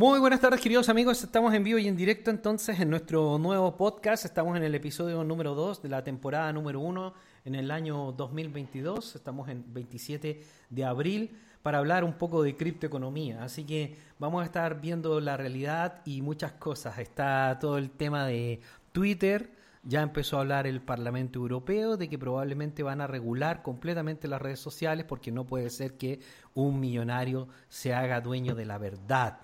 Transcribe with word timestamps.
Muy 0.00 0.18
buenas 0.18 0.40
tardes, 0.40 0.62
queridos 0.62 0.88
amigos. 0.88 1.22
Estamos 1.22 1.52
en 1.52 1.62
vivo 1.62 1.78
y 1.78 1.86
en 1.86 1.94
directo 1.94 2.30
entonces 2.30 2.80
en 2.80 2.88
nuestro 2.88 3.36
nuevo 3.38 3.76
podcast. 3.76 4.24
Estamos 4.24 4.56
en 4.56 4.62
el 4.62 4.74
episodio 4.74 5.22
número 5.24 5.54
2 5.54 5.82
de 5.82 5.88
la 5.90 6.02
temporada 6.02 6.50
número 6.54 6.80
1 6.80 7.12
en 7.44 7.54
el 7.54 7.70
año 7.70 8.12
2022. 8.12 9.16
Estamos 9.16 9.50
en 9.50 9.62
27 9.74 10.42
de 10.70 10.84
abril 10.86 11.36
para 11.62 11.78
hablar 11.78 12.04
un 12.04 12.14
poco 12.14 12.42
de 12.42 12.56
criptoeconomía. 12.56 13.42
Así 13.42 13.64
que 13.64 13.96
vamos 14.18 14.42
a 14.42 14.44
estar 14.44 14.80
viendo 14.80 15.20
la 15.20 15.36
realidad 15.36 16.00
y 16.04 16.22
muchas 16.22 16.52
cosas. 16.52 16.98
Está 16.98 17.58
todo 17.60 17.78
el 17.78 17.90
tema 17.90 18.26
de 18.26 18.60
Twitter. 18.92 19.50
Ya 19.82 20.02
empezó 20.02 20.36
a 20.36 20.40
hablar 20.40 20.66
el 20.66 20.82
Parlamento 20.82 21.38
Europeo 21.38 21.96
de 21.96 22.08
que 22.08 22.18
probablemente 22.18 22.82
van 22.82 23.00
a 23.00 23.06
regular 23.06 23.62
completamente 23.62 24.28
las 24.28 24.42
redes 24.42 24.60
sociales 24.60 25.06
porque 25.06 25.32
no 25.32 25.46
puede 25.46 25.70
ser 25.70 25.96
que 25.96 26.20
un 26.54 26.80
millonario 26.80 27.48
se 27.68 27.94
haga 27.94 28.20
dueño 28.20 28.54
de 28.54 28.66
la 28.66 28.76
verdad 28.76 29.38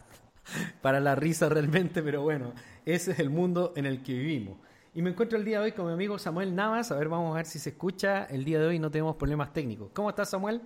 para 0.83 1.01
la 1.01 1.15
risa 1.15 1.49
realmente, 1.49 2.03
pero 2.03 2.23
bueno, 2.23 2.53
ese 2.85 3.13
es 3.13 3.19
el 3.19 3.31
mundo 3.31 3.73
en 3.77 3.87
el 3.87 4.03
que 4.03 4.13
vivimos. 4.13 4.59
Y 4.95 5.03
me 5.03 5.11
encuentro 5.11 5.39
el 5.39 5.45
día 5.45 5.59
de 5.59 5.67
hoy 5.67 5.73
con 5.73 5.87
mi 5.87 5.93
amigo 5.93 6.19
Samuel 6.19 6.55
Navas. 6.55 6.91
A 6.91 6.97
ver, 6.97 7.11
vamos 7.11 7.33
a 7.33 7.37
ver 7.37 7.45
si 7.45 7.59
se 7.59 7.71
escucha. 7.71 8.25
El 8.25 8.45
día 8.45 8.59
de 8.59 8.67
hoy 8.67 8.79
no 8.79 8.91
tenemos 8.91 9.17
problemas 9.17 9.53
técnicos. 9.53 9.91
¿Cómo 9.93 10.09
estás, 10.09 10.31
Samuel? 10.31 10.63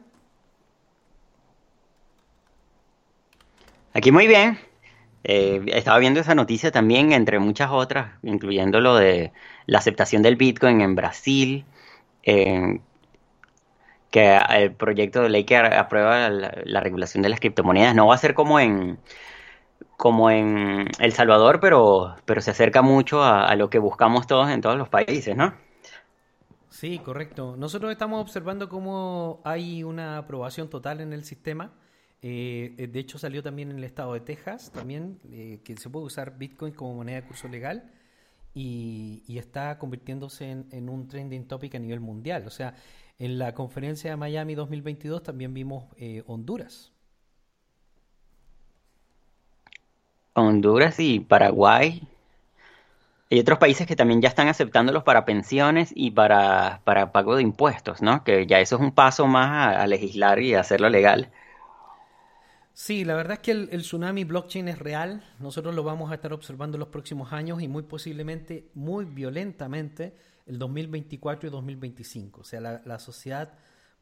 Aquí 4.00 4.12
muy 4.12 4.26
bien. 4.26 4.58
Eh, 5.24 5.60
estaba 5.66 5.98
viendo 5.98 6.20
esa 6.20 6.34
noticia 6.34 6.70
también, 6.70 7.12
entre 7.12 7.38
muchas 7.38 7.68
otras, 7.70 8.12
incluyendo 8.22 8.80
lo 8.80 8.96
de 8.96 9.30
la 9.66 9.76
aceptación 9.76 10.22
del 10.22 10.36
Bitcoin 10.36 10.80
en 10.80 10.94
Brasil, 10.94 11.66
que 12.22 12.70
el 14.10 14.72
proyecto 14.72 15.20
de 15.20 15.28
ley 15.28 15.44
que 15.44 15.58
aprueba 15.58 16.30
la, 16.30 16.80
regulación 16.80 17.22
de 17.22 17.28
las 17.28 17.40
criptomonedas 17.40 17.94
no 17.94 18.06
va 18.06 18.14
a 18.14 18.18
ser 18.18 18.32
como 18.32 18.58
en 18.58 18.98
como 19.98 20.30
en 20.30 20.88
El 20.98 21.12
Salvador, 21.12 21.60
pero, 21.60 22.16
pero 22.24 22.40
se 22.40 22.52
acerca 22.52 22.80
mucho 22.80 23.22
a, 23.22 23.54
lo 23.54 23.68
que 23.68 23.78
buscamos 23.78 24.26
todos 24.26 24.48
en 24.48 24.62
todos 24.62 24.78
los 24.78 24.88
países, 24.88 25.36
¿no? 25.36 25.52
Sí, 26.70 27.00
correcto. 27.00 27.54
Nosotros 27.58 27.92
estamos 27.92 28.22
observando 28.22 28.70
cómo 28.70 29.42
hay 29.44 29.82
una 29.82 30.16
aprobación 30.16 30.70
total 30.70 31.02
en 31.02 31.12
el 31.12 31.22
sistema. 31.24 31.72
Eh, 32.22 32.88
de 32.90 33.00
hecho, 33.00 33.18
salió 33.18 33.42
también 33.42 33.70
en 33.70 33.78
el 33.78 33.84
estado 33.84 34.12
de 34.14 34.20
Texas, 34.20 34.70
también, 34.72 35.18
eh, 35.30 35.60
que 35.64 35.76
se 35.76 35.88
puede 35.88 36.06
usar 36.06 36.36
Bitcoin 36.36 36.74
como 36.74 36.94
moneda 36.94 37.20
de 37.20 37.26
curso 37.26 37.48
legal 37.48 37.90
y, 38.54 39.38
está 39.38 39.78
convirtiéndose 39.78 40.50
en, 40.50 40.88
un 40.88 41.08
trending 41.08 41.46
topic 41.46 41.74
a 41.74 41.78
nivel 41.78 42.00
mundial. 42.00 42.46
O 42.46 42.50
sea, 42.50 42.74
en 43.18 43.38
la 43.38 43.54
conferencia 43.54 44.10
de 44.10 44.16
Miami 44.16 44.54
2022 44.54 45.22
también 45.22 45.54
vimos 45.54 45.84
eh, 45.96 46.22
Honduras. 46.26 46.92
Honduras 50.34 50.98
y 51.00 51.20
Paraguay. 51.20 52.02
Hay 53.30 53.38
otros 53.38 53.58
países 53.58 53.86
que 53.86 53.94
también 53.94 54.20
ya 54.20 54.28
están 54.28 54.48
aceptándolos 54.48 55.04
para 55.04 55.24
pensiones 55.24 55.92
y 55.94 56.10
para, 56.10 56.80
para 56.84 57.12
pago 57.12 57.36
de 57.36 57.42
impuestos, 57.42 58.02
¿no? 58.02 58.24
Que 58.24 58.46
ya 58.46 58.58
eso 58.58 58.74
es 58.76 58.82
un 58.82 58.90
paso 58.90 59.26
más 59.28 59.76
a, 59.76 59.86
legislar 59.86 60.40
y 60.40 60.54
hacerlo 60.54 60.88
legal. 60.88 61.30
Sí, 62.82 63.04
la 63.04 63.14
verdad 63.14 63.34
es 63.34 63.38
que 63.40 63.50
el, 63.50 63.82
tsunami 63.82 64.24
blockchain 64.24 64.66
es 64.68 64.78
real. 64.78 65.22
Nosotros 65.38 65.74
lo 65.74 65.82
vamos 65.82 66.10
a 66.10 66.14
estar 66.14 66.32
observando 66.32 66.76
en 66.76 66.80
los 66.80 66.88
próximos 66.88 67.30
años 67.30 67.60
y 67.60 67.68
muy 67.68 67.82
posiblemente, 67.82 68.70
muy 68.72 69.04
violentamente, 69.04 70.16
el 70.46 70.58
2024 70.58 71.46
y 71.46 71.52
2025. 71.52 72.40
O 72.40 72.44
sea, 72.44 72.62
la, 72.62 72.80
la 72.86 72.98
sociedad 72.98 73.52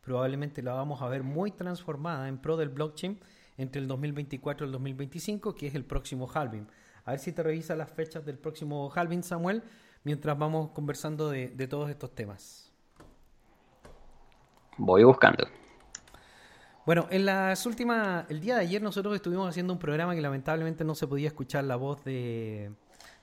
probablemente 0.00 0.62
la 0.62 0.74
vamos 0.74 1.02
a 1.02 1.08
ver 1.08 1.24
muy 1.24 1.50
transformada 1.50 2.28
en 2.28 2.38
pro 2.38 2.56
del 2.56 2.68
blockchain 2.68 3.18
entre 3.56 3.82
el 3.82 3.88
2024 3.88 4.64
y 4.64 4.68
el 4.68 4.72
2025, 4.72 5.56
que 5.56 5.66
es 5.66 5.74
el 5.74 5.84
próximo 5.84 6.30
halving. 6.32 6.68
A 7.04 7.10
ver 7.10 7.18
si 7.18 7.32
te 7.32 7.42
revisa 7.42 7.74
las 7.74 7.90
fechas 7.90 8.24
del 8.24 8.38
próximo 8.38 8.92
halving, 8.94 9.24
Samuel, 9.24 9.64
mientras 10.04 10.38
vamos 10.38 10.70
conversando 10.70 11.30
de, 11.30 11.48
todos 11.66 11.90
estos 11.90 12.14
temas. 12.14 12.72
Voy 14.76 15.02
buscando. 15.02 15.48
Bueno, 16.88 17.06
en 17.10 17.26
las 17.26 17.66
últimas, 17.66 18.24
el 18.30 18.40
día 18.40 18.54
de 18.54 18.62
ayer 18.62 18.80
nosotros 18.80 19.14
estuvimos 19.14 19.46
haciendo 19.46 19.74
un 19.74 19.78
programa 19.78 20.14
que 20.14 20.22
lamentablemente 20.22 20.84
no 20.84 20.94
se 20.94 21.06
podía 21.06 21.28
escuchar 21.28 21.64
la 21.64 21.76
voz 21.76 22.02
de, 22.02 22.72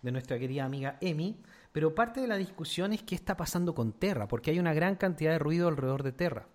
nuestra 0.03 0.38
querida 0.38 0.66
amiga 0.66 1.00
Emi, 1.02 1.42
pero 1.72 1.96
parte 1.96 2.22
de 2.22 2.28
la 2.28 2.38
discusión 2.38 2.94
es 2.94 3.02
qué 3.02 3.16
está 3.16 3.36
pasando 3.36 3.74
con 3.74 3.94
Terra, 3.94 4.28
porque 4.28 4.52
hay 4.52 4.59
una 4.59 4.75
gran 4.75 4.98
cantidad 4.98 5.31
de 5.31 5.40
ruido 5.40 5.68
alrededor 5.68 6.04
de 6.04 6.12
Terra. 6.12 6.46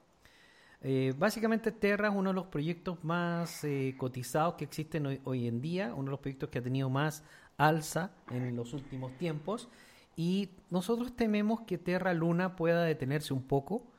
Eh, 0.83 1.13
básicamente 1.19 1.73
Terra 1.73 2.11
es 2.11 2.15
uno 2.15 2.31
de 2.31 2.35
los 2.35 2.47
proyectos 2.47 3.03
más 3.03 3.65
eh, 3.65 3.97
cotizados 3.99 4.55
que 4.55 4.67
existen 4.67 5.21
hoy, 5.25 5.49
en 5.49 5.61
día, 5.61 5.93
uno 5.95 6.05
de 6.05 6.11
los 6.13 6.21
proyectos 6.21 6.49
que 6.49 6.61
ha 6.61 6.63
tenido 6.63 6.91
más 6.91 7.25
alza 7.57 8.13
en 8.31 8.55
los 8.55 8.73
últimos 8.73 9.19
tiempos 9.19 9.69
y 10.15 10.51
nosotros 10.71 11.17
tememos 11.17 11.63
que 11.63 11.77
Terra 11.77 12.15
Luna 12.15 12.55
pueda 12.55 12.85
detenerse 12.85 13.35
un 13.35 13.43
poco. 13.43 13.90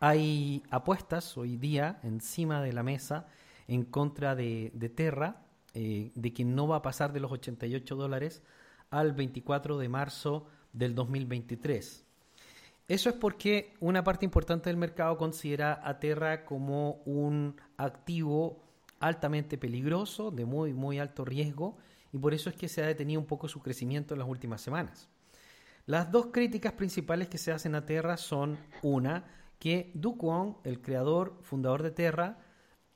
Hay 0.00 0.62
apuestas 0.70 1.36
hoy 1.38 1.56
día 1.56 2.00
encima 2.02 2.60
de 2.62 2.72
la 2.72 2.82
mesa 2.82 3.26
en 3.66 3.84
contra 3.84 4.34
de, 4.34 4.70
Terra, 4.94 5.42
eh, 5.72 6.12
de 6.14 6.32
que 6.34 6.44
no 6.44 6.68
va 6.68 6.76
a 6.76 6.82
pasar 6.82 7.12
de 7.12 7.20
los 7.20 7.32
88 7.32 7.96
dólares 7.96 8.42
al 8.90 9.12
24 9.12 9.78
de 9.78 9.88
marzo 9.88 10.46
del 10.72 10.94
2023. 10.94 12.04
Eso 12.88 13.08
es 13.08 13.16
porque 13.16 13.74
una 13.80 14.04
parte 14.04 14.24
importante 14.24 14.70
del 14.70 14.76
mercado 14.76 15.16
considera 15.16 15.80
a 15.82 15.98
Terra 15.98 16.44
como 16.44 17.02
un 17.04 17.56
activo 17.78 18.62
altamente 19.00 19.58
peligroso, 19.58 20.30
de 20.30 20.44
muy, 20.44 20.72
muy 20.72 20.98
alto 20.98 21.24
riesgo, 21.24 21.78
y 22.12 22.18
por 22.18 22.32
eso 22.34 22.50
es 22.50 22.56
que 22.56 22.68
se 22.68 22.82
ha 22.82 22.86
detenido 22.86 23.20
un 23.20 23.26
poco 23.26 23.48
su 23.48 23.60
crecimiento 23.60 24.14
en 24.14 24.20
las 24.20 24.28
últimas 24.28 24.60
semanas. 24.60 25.08
Las 25.86 26.10
dos 26.12 26.26
críticas 26.32 26.72
principales 26.72 27.28
que 27.28 27.38
se 27.38 27.52
hacen 27.52 27.74
a 27.74 27.86
Terra 27.86 28.16
son, 28.16 28.58
una, 28.82 29.24
que 29.58 29.90
Du 29.94 30.16
Kwon, 30.16 30.58
el 30.64 30.80
creador, 30.80 31.38
fundador 31.42 31.82
de 31.82 31.90
Terra, 31.90 32.38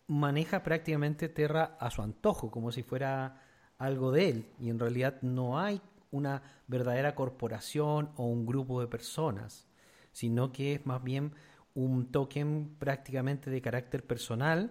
maneja 0.06 0.62
prácticamente 0.62 1.28
Terra 1.28 1.76
a 1.78 1.90
su 1.90 2.02
antojo, 2.02 2.50
como 2.50 2.72
si 2.72 2.82
fuera 2.82 3.42
algo 3.78 4.12
de 4.12 4.28
él, 4.28 4.46
y 4.58 4.70
en 4.70 4.78
realidad 4.78 5.22
no 5.22 5.58
hay 5.58 5.80
una 6.10 6.42
verdadera 6.66 7.14
corporación 7.14 8.10
o 8.16 8.24
un 8.26 8.44
grupo 8.44 8.80
de 8.80 8.88
personas 8.88 9.70
sino 10.12 10.52
que 10.52 10.74
es 10.74 10.86
más 10.86 11.02
bien 11.02 11.32
un 11.74 12.10
token 12.10 12.76
prácticamente 12.78 13.50
de 13.50 13.62
carácter 13.62 14.04
personal, 14.04 14.70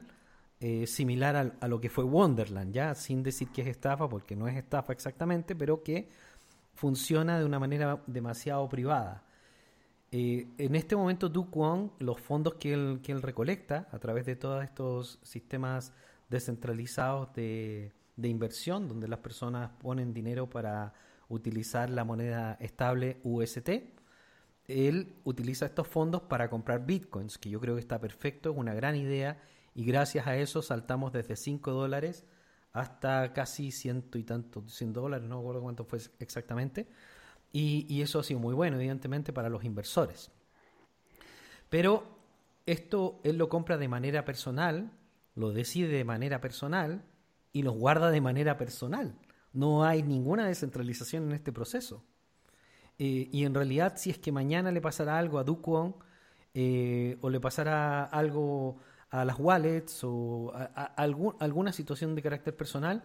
eh, 0.60 0.86
similar 0.88 1.56
a, 1.60 1.68
lo 1.68 1.80
que 1.80 1.90
fue 1.90 2.04
Wonderland, 2.04 2.74
ya 2.74 2.94
sin 2.94 3.24
decir 3.24 3.50
que 3.50 3.62
es 3.62 3.68
estafa, 3.68 4.10
porque 4.10 4.36
no 4.36 4.48
es 4.48 4.58
estafa 4.58 4.92
exactamente, 4.92 5.56
pero 5.56 5.82
que 5.82 6.10
funciona 6.74 7.40
de 7.40 7.46
una 7.46 7.60
manera 7.60 8.04
demasiado 8.08 8.68
privada. 8.68 9.24
Eh, 10.12 10.48
en 10.58 10.76
este 10.76 10.96
momento, 10.96 11.30
Du 11.30 11.50
Kwon, 11.50 11.92
los 12.00 12.20
fondos 12.20 12.56
que 12.56 12.74
él, 12.74 13.00
que 13.04 13.12
él 13.12 13.22
recolecta 13.22 13.88
a 13.92 14.00
través 14.00 14.26
de 14.26 14.36
todos 14.36 14.64
estos 14.64 15.20
sistemas 15.22 15.94
descentralizados 16.30 17.34
de, 17.34 17.92
de 18.16 18.28
inversión, 18.28 18.88
donde 18.88 19.08
las 19.08 19.20
personas 19.20 19.72
ponen 19.82 20.14
dinero 20.14 20.50
para 20.50 20.94
utilizar 21.30 21.90
la 21.90 22.04
moneda 22.04 22.58
estable 22.60 23.20
UST, 23.24 23.70
él 24.68 25.16
utiliza 25.24 25.66
estos 25.66 25.88
fondos 25.88 26.22
para 26.24 26.50
comprar 26.50 26.86
bitcoins, 26.86 27.38
que 27.38 27.50
yo 27.50 27.60
creo 27.60 27.76
que 27.76 27.82
está 27.82 28.00
perfecto, 28.00 28.52
es 28.52 28.58
una 28.58 28.74
gran 28.74 28.96
idea, 28.96 29.42
y 29.74 29.86
gracias 29.86 30.28
a 30.28 30.36
eso 30.38 30.62
saltamos 30.62 31.12
desde 31.12 31.36
5 31.36 31.72
dólares 31.72 32.26
hasta 32.74 33.34
casi 33.34 33.72
ciento 33.72 34.18
y 34.18 34.24
tanto, 34.24 34.68
100 34.68 34.94
dólares, 34.94 35.28
no 35.28 35.38
recuerdo 35.38 35.62
cuánto 35.62 35.86
fue 35.86 36.00
exactamente, 36.20 36.88
y, 37.52 37.86
y 37.94 38.02
eso 38.02 38.20
ha 38.20 38.24
sido 38.24 38.40
muy 38.40 38.54
bueno, 38.54 38.78
evidentemente, 38.78 39.34
para 39.34 39.50
los 39.50 39.64
inversores. 39.64 40.32
Pero 41.70 42.04
esto 42.66 43.20
él 43.24 43.38
lo 43.38 43.50
compra 43.50 43.78
de 43.78 43.88
manera 43.88 44.26
personal, 44.26 44.92
lo 45.36 45.52
decide 45.52 45.88
de 45.88 46.04
manera 46.04 46.42
personal 46.42 47.04
y 47.54 47.64
lo 47.64 47.72
guarda 47.72 48.12
de 48.12 48.22
manera 48.22 48.58
personal. 48.58 49.16
No 49.54 49.84
hay 49.84 50.04
ninguna 50.04 50.46
descentralización 50.46 51.26
en 51.26 51.32
este 51.34 51.52
proceso. 51.52 52.04
Eh, 52.98 53.30
y 53.32 53.46
en 53.46 53.54
realidad, 53.54 53.94
si 53.96 54.10
es 54.10 54.20
que 54.20 54.32
mañana 54.32 54.72
le 54.72 54.82
pasara 54.82 55.18
algo 55.18 55.40
a 55.40 55.44
Dukwon 55.44 55.96
eh, 56.54 57.18
o 57.22 57.30
le 57.30 57.40
pasara 57.40 58.04
algo 58.04 58.78
a 59.10 59.26
las 59.26 59.40
wallets 59.40 60.04
o 60.04 60.52
a, 60.54 60.84
alguna 61.40 61.72
situación 61.72 62.14
de 62.16 62.22
carácter 62.22 62.56
personal, 62.56 63.02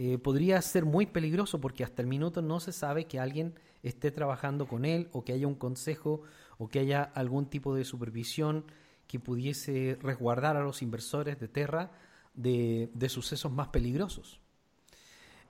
eh, 0.00 0.16
podría 0.16 0.62
ser 0.62 0.84
muy 0.84 1.06
peligroso 1.06 1.60
porque 1.60 1.82
hasta 1.82 2.02
el 2.02 2.08
minuto 2.08 2.40
no 2.40 2.60
se 2.60 2.70
sabe 2.70 3.06
que 3.06 3.18
alguien 3.18 3.54
esté 3.82 4.12
trabajando 4.12 4.68
con 4.68 4.84
él 4.84 5.08
o 5.10 5.24
que 5.24 5.32
haya 5.32 5.48
un 5.48 5.56
consejo 5.56 6.22
o 6.56 6.68
que 6.68 6.78
haya 6.78 7.02
algún 7.02 7.46
tipo 7.46 7.74
de 7.74 7.84
supervisión 7.84 8.64
que 9.08 9.18
pudiese 9.18 9.98
resguardar 10.00 10.56
a 10.56 10.62
los 10.62 10.82
inversores 10.82 11.40
de 11.40 11.48
Terra 11.48 11.90
de, 12.34 13.08
sucesos 13.08 13.50
más 13.50 13.68
peligrosos. 13.68 14.40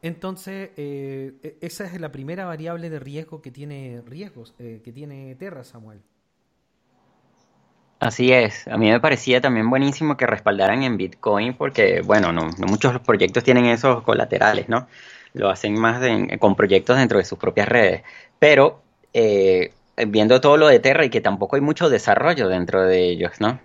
Entonces, 0.00 0.70
eh, 0.76 1.38
e, 1.42 1.58
esa 1.60 1.84
es 1.84 2.00
la 2.00 2.10
primera 2.10 2.46
variable 2.46 2.88
de 2.88 3.00
riesgo 3.00 3.42
que 3.42 3.50
tiene 3.50 4.00
riesgos, 4.06 4.54
eh, 4.58 4.80
que 4.82 4.92
tiene 4.94 5.34
Terra, 5.34 5.62
Samuel. 5.62 6.00
Así 8.00 8.32
es, 8.32 8.68
a 8.68 8.76
mí 8.76 8.90
me 8.90 9.00
parecía 9.00 9.40
también 9.40 9.68
buenísimo 9.68 10.16
que 10.16 10.26
respaldaran 10.26 10.84
en 10.84 10.96
Bitcoin 10.96 11.54
porque, 11.54 12.00
bueno, 12.02 12.32
no, 12.32 12.48
no 12.56 12.66
muchos 12.68 13.00
proyectos 13.00 13.42
tienen 13.42 13.66
esos 13.66 14.04
colaterales, 14.04 14.68
¿no? 14.68 14.86
Lo 15.34 15.50
hacen 15.50 15.74
más 15.78 16.00
con 16.38 16.54
proyectos 16.54 16.96
dentro 16.96 17.18
de 17.18 17.24
sus 17.24 17.38
propias 17.38 17.68
redes. 17.68 18.02
Pero 18.38 18.82
eh, 19.12 19.72
viendo 20.06 20.40
todo 20.40 20.56
lo 20.56 20.68
de 20.68 20.78
Terra 20.78 21.04
y 21.04 21.10
que 21.10 21.20
tampoco 21.20 21.56
hay 21.56 21.62
mucho 21.62 21.90
desarrollo 21.90 22.48
dentro 22.48 22.84
de 22.84 23.10
ellos, 23.10 23.32
¿no? 23.40 23.58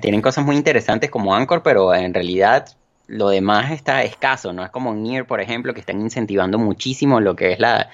Tienen 0.00 0.20
cosas 0.20 0.44
muy 0.44 0.56
interesantes 0.56 1.10
como 1.10 1.34
Anchor, 1.34 1.62
pero 1.62 1.94
en 1.94 2.12
realidad 2.12 2.66
lo 3.06 3.30
demás 3.30 3.70
está 3.70 4.02
escaso, 4.02 4.52
¿no? 4.52 4.64
Es 4.64 4.70
como 4.70 4.92
Near, 4.94 5.26
por 5.26 5.40
ejemplo, 5.40 5.72
que 5.72 5.80
están 5.80 6.00
incentivando 6.00 6.58
muchísimo 6.58 7.20
lo 7.20 7.36
que 7.36 7.52
es 7.52 7.58
la, 7.58 7.88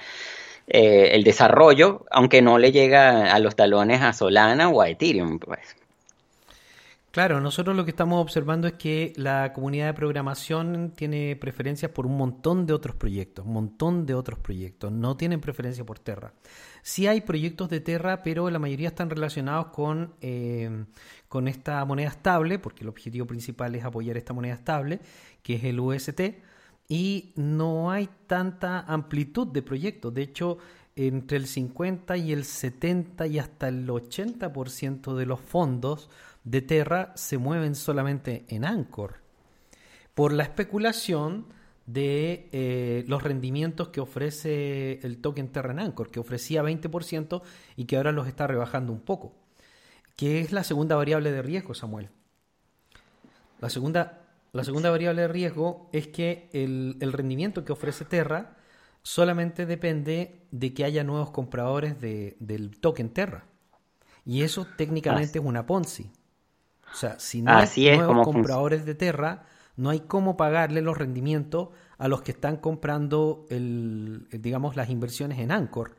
eh, 0.67 1.09
el 1.13 1.23
desarrollo, 1.23 2.05
aunque 2.11 2.41
no 2.41 2.57
le 2.57 2.71
llega 2.71 3.33
a 3.33 3.39
los 3.39 3.55
talones 3.55 4.01
a 4.01 4.13
Solana 4.13 4.69
o 4.69 4.81
a 4.81 4.89
Ethereum, 4.89 5.39
pues. 5.39 5.75
Claro, 7.13 7.39
nosotros 7.39 7.75
lo 7.75 7.85
que 7.85 7.91
estamos 7.91 8.19
observando 8.19 8.67
es 8.67 8.73
que 8.73 9.13
la 9.17 9.53
comunidad 9.53 9.85
de 9.85 9.93
programación 9.93 10.93
tiene 10.95 11.35
preferencias 11.35 11.91
por 11.91 12.07
un 12.07 12.17
montón 12.17 12.65
de 12.65 12.73
otros 12.73 12.95
proyectos, 12.95 13.45
un 13.45 13.53
montón 13.53 14.07
de 14.07 14.15
otros 14.15 14.39
proyectos, 14.39 14.91
no 14.91 15.15
tienen 15.15 15.39
preferencia 15.39 15.85
por 15.85 15.99
Terra. 15.99 16.33
Sí 16.81 17.05
hay 17.05 17.21
proyectos 17.21 17.69
de 17.69 17.81
Terra, 17.81 18.23
pero 18.23 18.49
la 18.49 18.57
mayoría 18.57 18.87
están 18.87 19.11
relacionados 19.11 19.67
con, 19.67 20.15
eh, 20.21 20.85
con 21.27 21.47
esta 21.47 21.85
moneda 21.85 22.09
estable, 22.09 22.57
porque 22.57 22.81
el 22.83 22.89
objetivo 22.89 23.27
principal 23.27 23.75
es 23.75 23.85
apoyar 23.85 24.17
esta 24.17 24.33
moneda 24.33 24.55
estable, 24.55 24.99
que 25.43 25.53
es 25.57 25.63
el 25.65 25.79
UST, 25.79 26.19
y 26.87 27.33
no 27.35 27.91
hay 27.91 28.09
tanta 28.27 28.81
amplitud 28.81 29.47
de 29.47 29.61
proyectos. 29.61 30.13
De 30.13 30.21
hecho, 30.21 30.57
entre 30.95 31.37
el 31.37 31.47
50 31.47 32.17
y 32.17 32.31
el 32.31 32.45
70 32.45 33.27
y 33.27 33.39
hasta 33.39 33.67
el 33.67 33.87
80% 33.87 35.15
de 35.15 35.25
los 35.25 35.39
fondos 35.39 36.09
de 36.43 36.61
Terra 36.61 37.13
se 37.15 37.37
mueven 37.37 37.75
solamente 37.75 38.45
en 38.49 38.65
Anchor, 38.65 39.15
por 40.13 40.33
la 40.33 40.43
especulación 40.43 41.47
de 41.85 42.49
eh, 42.51 43.03
los 43.07 43.23
rendimientos 43.23 43.89
que 43.89 43.99
ofrece 43.99 44.99
el 45.05 45.17
token 45.17 45.49
Terra 45.49 45.71
en 45.71 45.79
Anchor, 45.79 46.11
que 46.11 46.19
ofrecía 46.19 46.63
20% 46.63 47.41
y 47.75 47.85
que 47.85 47.97
ahora 47.97 48.11
los 48.11 48.27
está 48.27 48.47
rebajando 48.47 48.93
un 48.93 49.01
poco 49.01 49.33
que 50.15 50.41
es 50.41 50.51
la 50.51 50.63
segunda 50.63 50.95
variable 50.95 51.31
de 51.31 51.41
riesgo, 51.41 51.73
Samuel. 51.73 52.09
La 53.59 53.69
segunda, 53.69 54.22
la 54.53 54.63
segunda 54.63 54.91
variable 54.91 55.23
de 55.23 55.27
riesgo 55.27 55.89
es 55.91 56.07
que 56.07 56.49
el, 56.53 57.11
rendimiento 57.11 57.65
que 57.65 57.73
ofrece 57.73 58.05
Terra 58.05 58.55
solamente 59.01 59.65
depende 59.65 60.45
de 60.51 60.73
que 60.75 60.85
haya 60.85 61.03
nuevos 61.03 61.31
compradores 61.31 61.99
del 61.99 62.77
token 62.79 63.09
Terra. 63.09 63.45
Y 64.25 64.43
eso 64.43 64.67
técnicamente 64.77 65.39
es 65.39 65.45
una 65.45 65.65
Ponzi. 65.65 66.11
O 66.91 66.95
sea, 66.95 67.19
si 67.19 67.41
no 67.41 67.51
hay 67.51 67.97
nuevos 67.97 68.23
compradores 68.23 68.85
de 68.85 68.93
Terra, 68.93 69.47
no 69.75 69.89
hay 69.89 70.01
cómo 70.01 70.37
pagarle 70.37 70.81
los 70.81 70.97
rendimientos 70.99 71.69
a 71.97 72.07
los 72.07 72.21
que 72.21 72.31
están 72.31 72.57
comprando 72.57 73.47
el, 73.49 74.27
digamos, 74.31 74.75
las 74.75 74.91
inversiones 74.91 75.39
en 75.39 75.51
Anchor. 75.51 75.95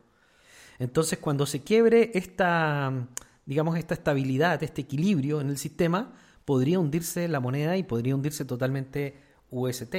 Entonces, 0.79 1.19
cuando 1.19 1.45
se 1.47 1.62
quiebre 1.62 2.12
esta, 2.15 3.09
digamos, 3.47 3.77
esta 3.79 3.95
estabilidad, 3.95 4.62
este 4.62 4.83
equilibrio 4.83 5.41
en 5.41 5.49
el 5.49 5.59
sistema, 5.59 6.12
podría 6.44 6.79
hundirse 6.79 7.29
la 7.29 7.41
moneda 7.41 7.76
y 7.76 7.82
podría 7.82 8.14
hundirse 8.14 8.44
totalmente 8.44 9.17
UST. 9.50 9.94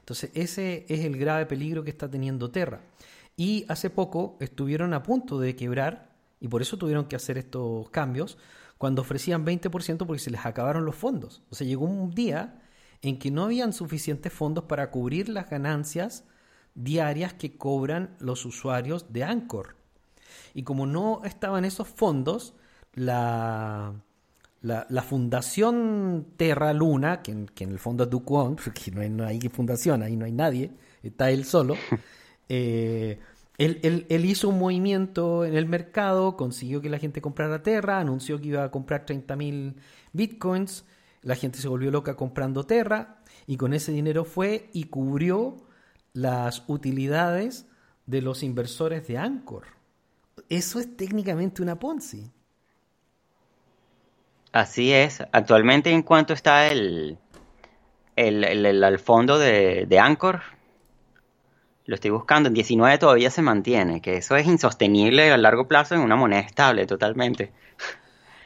Entonces, 0.00 0.30
ese 0.34 0.86
es 0.88 1.00
el 1.00 1.16
grave 1.16 1.46
peligro 1.46 1.84
que 1.84 1.90
está 1.90 2.10
teniendo 2.10 2.50
Terra. 2.50 2.82
Y 3.36 3.64
hace 3.68 3.90
poco 3.90 4.36
estuvieron 4.40 4.94
a 4.94 5.02
punto 5.02 5.38
de 5.38 5.54
quebrar, 5.54 6.16
y 6.40 6.48
por 6.48 6.62
eso 6.62 6.76
tuvieron 6.76 7.06
que 7.06 7.16
hacer 7.16 7.38
estos 7.38 7.88
cambios, 7.90 8.38
cuando 8.78 9.02
ofrecían 9.02 9.44
20% 9.44 10.06
porque 10.06 10.18
se 10.20 10.30
les 10.30 10.44
acabaron 10.44 10.84
los 10.84 10.94
fondos. 10.94 11.42
O 11.50 11.54
sea, 11.54 11.66
llegó 11.66 11.84
un 11.84 12.10
día 12.10 12.62
en 13.02 13.18
que 13.18 13.30
no 13.30 13.44
habían 13.44 13.72
suficientes 13.72 14.32
fondos 14.32 14.64
para 14.64 14.90
cubrir 14.90 15.28
las 15.28 15.50
ganancias 15.50 16.24
diarias 16.74 17.34
que 17.34 17.56
cobran 17.56 18.16
los 18.20 18.44
usuarios 18.44 19.12
de 19.12 19.24
Anchor. 19.24 19.76
Y 20.54 20.62
como 20.62 20.86
no 20.86 21.22
estaban 21.24 21.64
esos 21.64 21.88
fondos, 21.88 22.54
la, 22.94 23.94
la, 24.62 25.02
fundación 25.02 26.26
Terra 26.36 26.72
Luna, 26.72 27.22
que 27.22 27.32
en, 27.32 27.48
el 27.58 27.78
fondo 27.78 28.04
es 28.04 28.10
Duquon, 28.10 28.56
porque 28.64 28.90
no 28.90 29.00
hay, 29.00 29.10
no 29.10 29.24
hay, 29.24 29.40
fundación, 29.48 30.02
ahí 30.02 30.16
no 30.16 30.24
hay 30.24 30.32
nadie, 30.32 30.70
está 31.02 31.30
él 31.30 31.44
solo, 31.44 31.76
eh, 32.48 33.18
él, 33.58 34.06
él, 34.08 34.24
hizo 34.24 34.48
un 34.48 34.58
movimiento 34.58 35.44
en 35.44 35.56
el 35.56 35.66
mercado, 35.66 36.36
consiguió 36.36 36.80
que 36.80 36.88
la 36.88 36.98
gente 36.98 37.20
comprara 37.20 37.62
Terra, 37.62 37.98
anunció 37.98 38.40
que 38.40 38.48
iba 38.48 38.62
a 38.62 38.70
comprar 38.70 39.04
30.000 39.04 39.74
bitcoins, 40.12 40.84
la 41.22 41.34
gente 41.34 41.58
se 41.58 41.66
volvió 41.66 41.90
loca 41.90 42.14
comprando 42.14 42.64
Terra 42.64 43.18
y 43.46 43.56
con 43.56 43.74
ese 43.74 43.90
dinero 43.90 44.24
fue 44.24 44.70
y 44.72 44.84
cubrió 44.84 45.56
las 46.12 46.62
utilidades 46.68 47.66
de 48.06 48.22
los 48.22 48.44
inversores 48.44 49.06
de 49.08 49.18
Anchor. 49.18 49.64
Eso 50.48 50.78
es 50.78 50.96
técnicamente 50.96 51.60
una 51.60 51.78
Ponzi. 51.78 52.30
Así 54.58 54.92
es. 54.92 55.22
Actualmente, 55.30 55.92
¿en 55.92 56.02
cuánto 56.02 56.32
está 56.32 56.66
el, 56.66 57.16
el, 58.16 58.42
el, 58.44 58.98
fondo 58.98 59.38
de, 59.38 59.86
de, 59.88 59.98
Anchor? 60.00 60.40
Lo 61.84 61.94
estoy 61.94 62.10
buscando. 62.10 62.48
En 62.48 62.54
19 62.54 62.98
todavía 62.98 63.30
se 63.30 63.40
mantiene, 63.40 64.00
que 64.00 64.16
eso 64.16 64.34
es 64.34 64.48
insostenible 64.48 65.30
a 65.30 65.36
largo 65.36 65.68
plazo 65.68 65.94
en 65.94 66.00
una 66.00 66.16
moneda 66.16 66.40
estable 66.40 66.86
totalmente. 66.86 67.52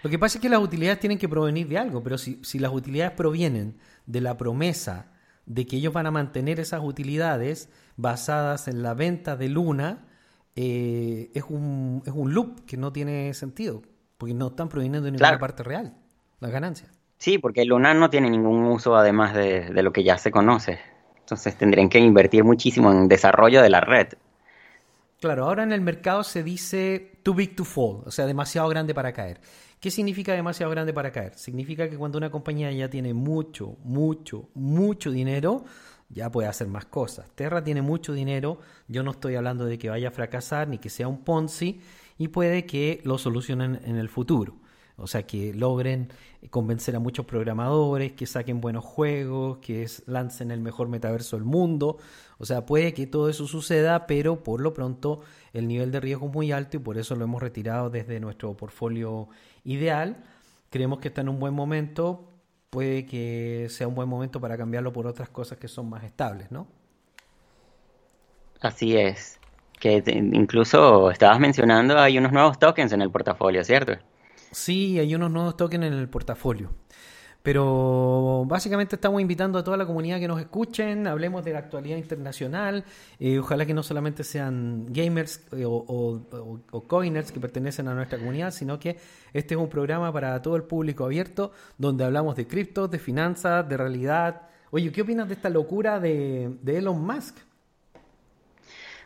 Lo 0.03 0.11
que 0.11 0.19
pasa 0.19 0.37
es 0.37 0.43
que 0.43 0.51
las 0.51 0.61
utilidades 0.61 1.01
tienen 1.01 1.17
que 1.17 1.31
provenir 1.31 1.67
de 1.67 1.79
algo, 1.79 2.03
pero 2.03 2.19
si, 2.19 2.39
si 2.43 2.59
las 2.59 2.73
utilidades 2.75 3.15
provienen 3.15 3.79
de 4.05 4.21
la 4.21 4.37
promesa 4.37 5.13
de 5.47 5.67
que 5.67 5.77
ellos 5.77 5.95
van 5.95 6.07
a 6.07 6.11
mantener 6.11 6.61
esas 6.61 6.83
utilidades 6.85 7.71
basadas 7.97 8.69
en 8.69 8.83
la 8.83 8.93
venta 8.93 9.35
de 9.39 9.49
Luna, 9.49 10.05
eh, 10.57 11.31
es, 11.33 11.45
un, 11.49 12.03
es 12.05 12.13
un 12.13 12.35
loop 12.35 12.67
que 12.67 12.77
no 12.77 12.93
tiene 12.93 13.33
sentido 13.33 13.81
porque 14.23 14.35
no 14.35 14.47
están 14.47 14.69
proveniendo 14.69 15.01
de 15.01 15.11
ninguna 15.11 15.37
parte 15.37 15.65
real, 15.65 15.97
las 16.43 16.51
ganancias. 16.51 16.91
Sí, 17.19 17.39
porque 17.39 17.65
Luna 17.65 17.95
no 17.95 18.11
tiene 18.11 18.29
ningún 18.29 18.65
uso 18.65 18.97
además 18.97 19.33
de, 19.35 19.71
de, 19.71 19.83
lo 19.83 19.93
que 19.93 20.03
ya 20.03 20.19
se 20.19 20.31
conoce. 20.31 20.81
Entonces 21.21 21.57
tendrían 21.57 21.89
que 21.89 21.99
invertir 21.99 22.45
muchísimo 22.45 22.91
en 22.91 23.09
desarrollo 23.09 23.63
de 23.63 23.71
la 23.71 23.81
red. 23.81 24.09
Claro, 25.21 25.45
ahora 25.45 25.63
en 25.63 25.71
el 25.71 25.81
mercado 25.81 26.25
se 26.25 26.43
dice 26.43 27.21
too 27.23 27.33
big 27.33 27.55
to 27.55 27.65
fall, 27.65 28.03
o 28.05 28.11
sea, 28.11 28.27
demasiado 28.27 28.69
grande 28.69 28.93
para 28.93 29.13
caer. 29.13 29.41
¿Qué 29.79 29.91
significa 29.91 30.33
demasiado 30.33 30.71
grande 30.73 30.93
para 30.93 31.13
caer? 31.13 31.35
Significa 31.37 31.89
que 31.89 31.97
cuando 31.97 32.19
una 32.19 32.31
compañía 32.31 32.73
ya 32.73 32.91
tiene 32.91 33.15
mucho, 33.15 33.77
mucho, 33.85 34.49
mucho 34.55 35.13
dinero, 35.13 35.65
ya 36.09 36.31
puede 36.31 36.49
hacer 36.49 36.67
más 36.67 36.87
cosas. 36.87 37.31
Terra 37.37 37.63
tiene 37.63 37.83
mucho 37.83 38.13
dinero, 38.13 38.61
yo 38.89 39.05
no 39.05 39.13
estoy 39.13 39.37
hablando 39.37 39.65
de 39.65 39.79
que 39.79 39.91
vaya 39.91 40.09
a 40.09 40.11
fracasar 40.11 40.67
ni 40.69 40.79
que 40.79 40.91
sea 40.91 41.07
un 41.07 41.25
Ponzi, 41.25 41.81
y 42.19 42.29
puede 42.29 42.67
que 42.67 43.01
lo 43.05 43.19
solucionen 43.19 43.81
en 43.85 43.97
el 43.97 44.09
futuro. 44.09 44.62
O 45.03 45.07
sea, 45.07 45.25
que 45.25 45.53
logren 45.53 46.09
convencer 46.51 46.95
a 46.97 47.01
muchos 47.01 47.27
programadores, 47.27 48.13
que 48.13 48.27
saquen 48.27 48.61
buenos 48.61 48.85
juegos, 48.85 49.59
que 49.59 49.87
lancen 50.07 50.51
el 50.51 50.61
mejor 50.61 50.89
metaverso 50.89 51.37
del 51.37 51.45
mundo. 51.45 51.99
O 52.39 52.47
sea, 52.47 52.65
puede 52.65 52.95
que 52.95 53.07
todo 53.07 53.29
eso 53.29 53.47
suceda, 53.47 54.07
pero 54.07 54.43
por 54.43 54.61
lo 54.61 54.73
pronto 54.73 55.21
el 55.53 55.69
nivel 55.69 55.91
de 55.91 56.01
riesgo 56.01 56.27
es 56.29 56.33
muy 56.33 56.53
alto 56.53 56.77
y 56.77 56.81
por 56.81 56.99
eso 56.99 57.17
lo 57.17 57.25
hemos 57.25 57.43
retirado 57.43 57.91
desde 57.91 58.21
nuestro 58.21 58.57
portfolio 58.57 59.29
ideal. 59.65 60.25
Creemos 60.71 61.01
que 61.01 61.09
está 61.09 61.21
en 61.21 61.29
un 61.29 61.41
buen 61.41 61.55
momento. 61.55 62.29
Puede 62.71 63.05
que 63.05 63.67
sea 63.69 63.89
un 63.89 63.95
buen 63.95 64.09
momento 64.09 64.41
para 64.41 64.57
cambiarlo 64.57 64.93
por 64.93 65.07
otras 65.07 65.29
cosas 65.29 65.59
que 65.59 65.69
son 65.69 65.91
más 65.91 66.05
estables, 66.05 66.51
¿no? 66.51 66.67
Así 68.61 68.97
es 68.97 69.39
que 69.83 70.01
incluso 70.07 71.11
estabas 71.11 71.41
mencionando, 71.41 71.99
hay 71.99 72.17
unos 72.17 72.31
nuevos 72.31 72.57
tokens 72.57 72.93
en 72.93 73.03
el 73.03 73.11
portafolio, 73.11 73.65
¿cierto? 73.65 73.95
Sí, 74.53 74.99
hay 74.99 75.15
unos 75.15 75.31
nuevos 75.31 75.57
tokens 75.57 75.87
en 75.87 75.95
el 75.95 76.09
portafolio. 76.09 76.71
Pero 77.43 78.45
básicamente 78.47 78.95
estamos 78.95 79.21
invitando 79.21 79.59
a 79.59 79.65
toda 79.65 79.77
la 79.77 79.85
comunidad 79.85 80.21
que 80.21 80.29
nos 80.29 80.39
escuchen, 80.39 81.09
hablemos 81.09 81.45
de 81.45 81.53
la 81.53 81.59
actualidad 81.59 81.97
internacional, 81.97 82.85
eh, 83.19 83.41
ojalá 83.41 83.67
que 83.67 83.75
no 83.75 83.83
solamente 83.83 84.23
sean 84.23 84.87
gamers 84.93 85.41
eh, 85.51 85.65
o, 85.67 86.23
coiners 86.87 87.33
que 87.33 87.41
pertenecen 87.41 87.89
a 87.89 87.95
nuestra 87.95 88.19
comunidad, 88.19 88.53
sino 88.53 88.79
que 88.79 88.97
este 89.33 89.55
es 89.55 89.61
un 89.61 89.69
programa 89.69 90.13
para 90.13 90.41
todo 90.41 90.55
el 90.55 90.63
público 90.63 91.05
abierto, 91.05 91.51
donde 91.79 92.05
hablamos 92.05 92.37
de 92.37 92.47
criptos, 92.47 92.89
de 92.93 93.01
finanzas, 93.01 93.69
de 93.69 93.77
realidad. 93.77 94.43
Oye, 94.71 94.93
¿qué 94.93 95.03
opinas 95.03 95.27
de 95.27 95.35
esta 95.35 95.51
locura 95.51 95.99
de 95.99 96.59
Elon 96.65 97.05
Musk? 97.05 97.39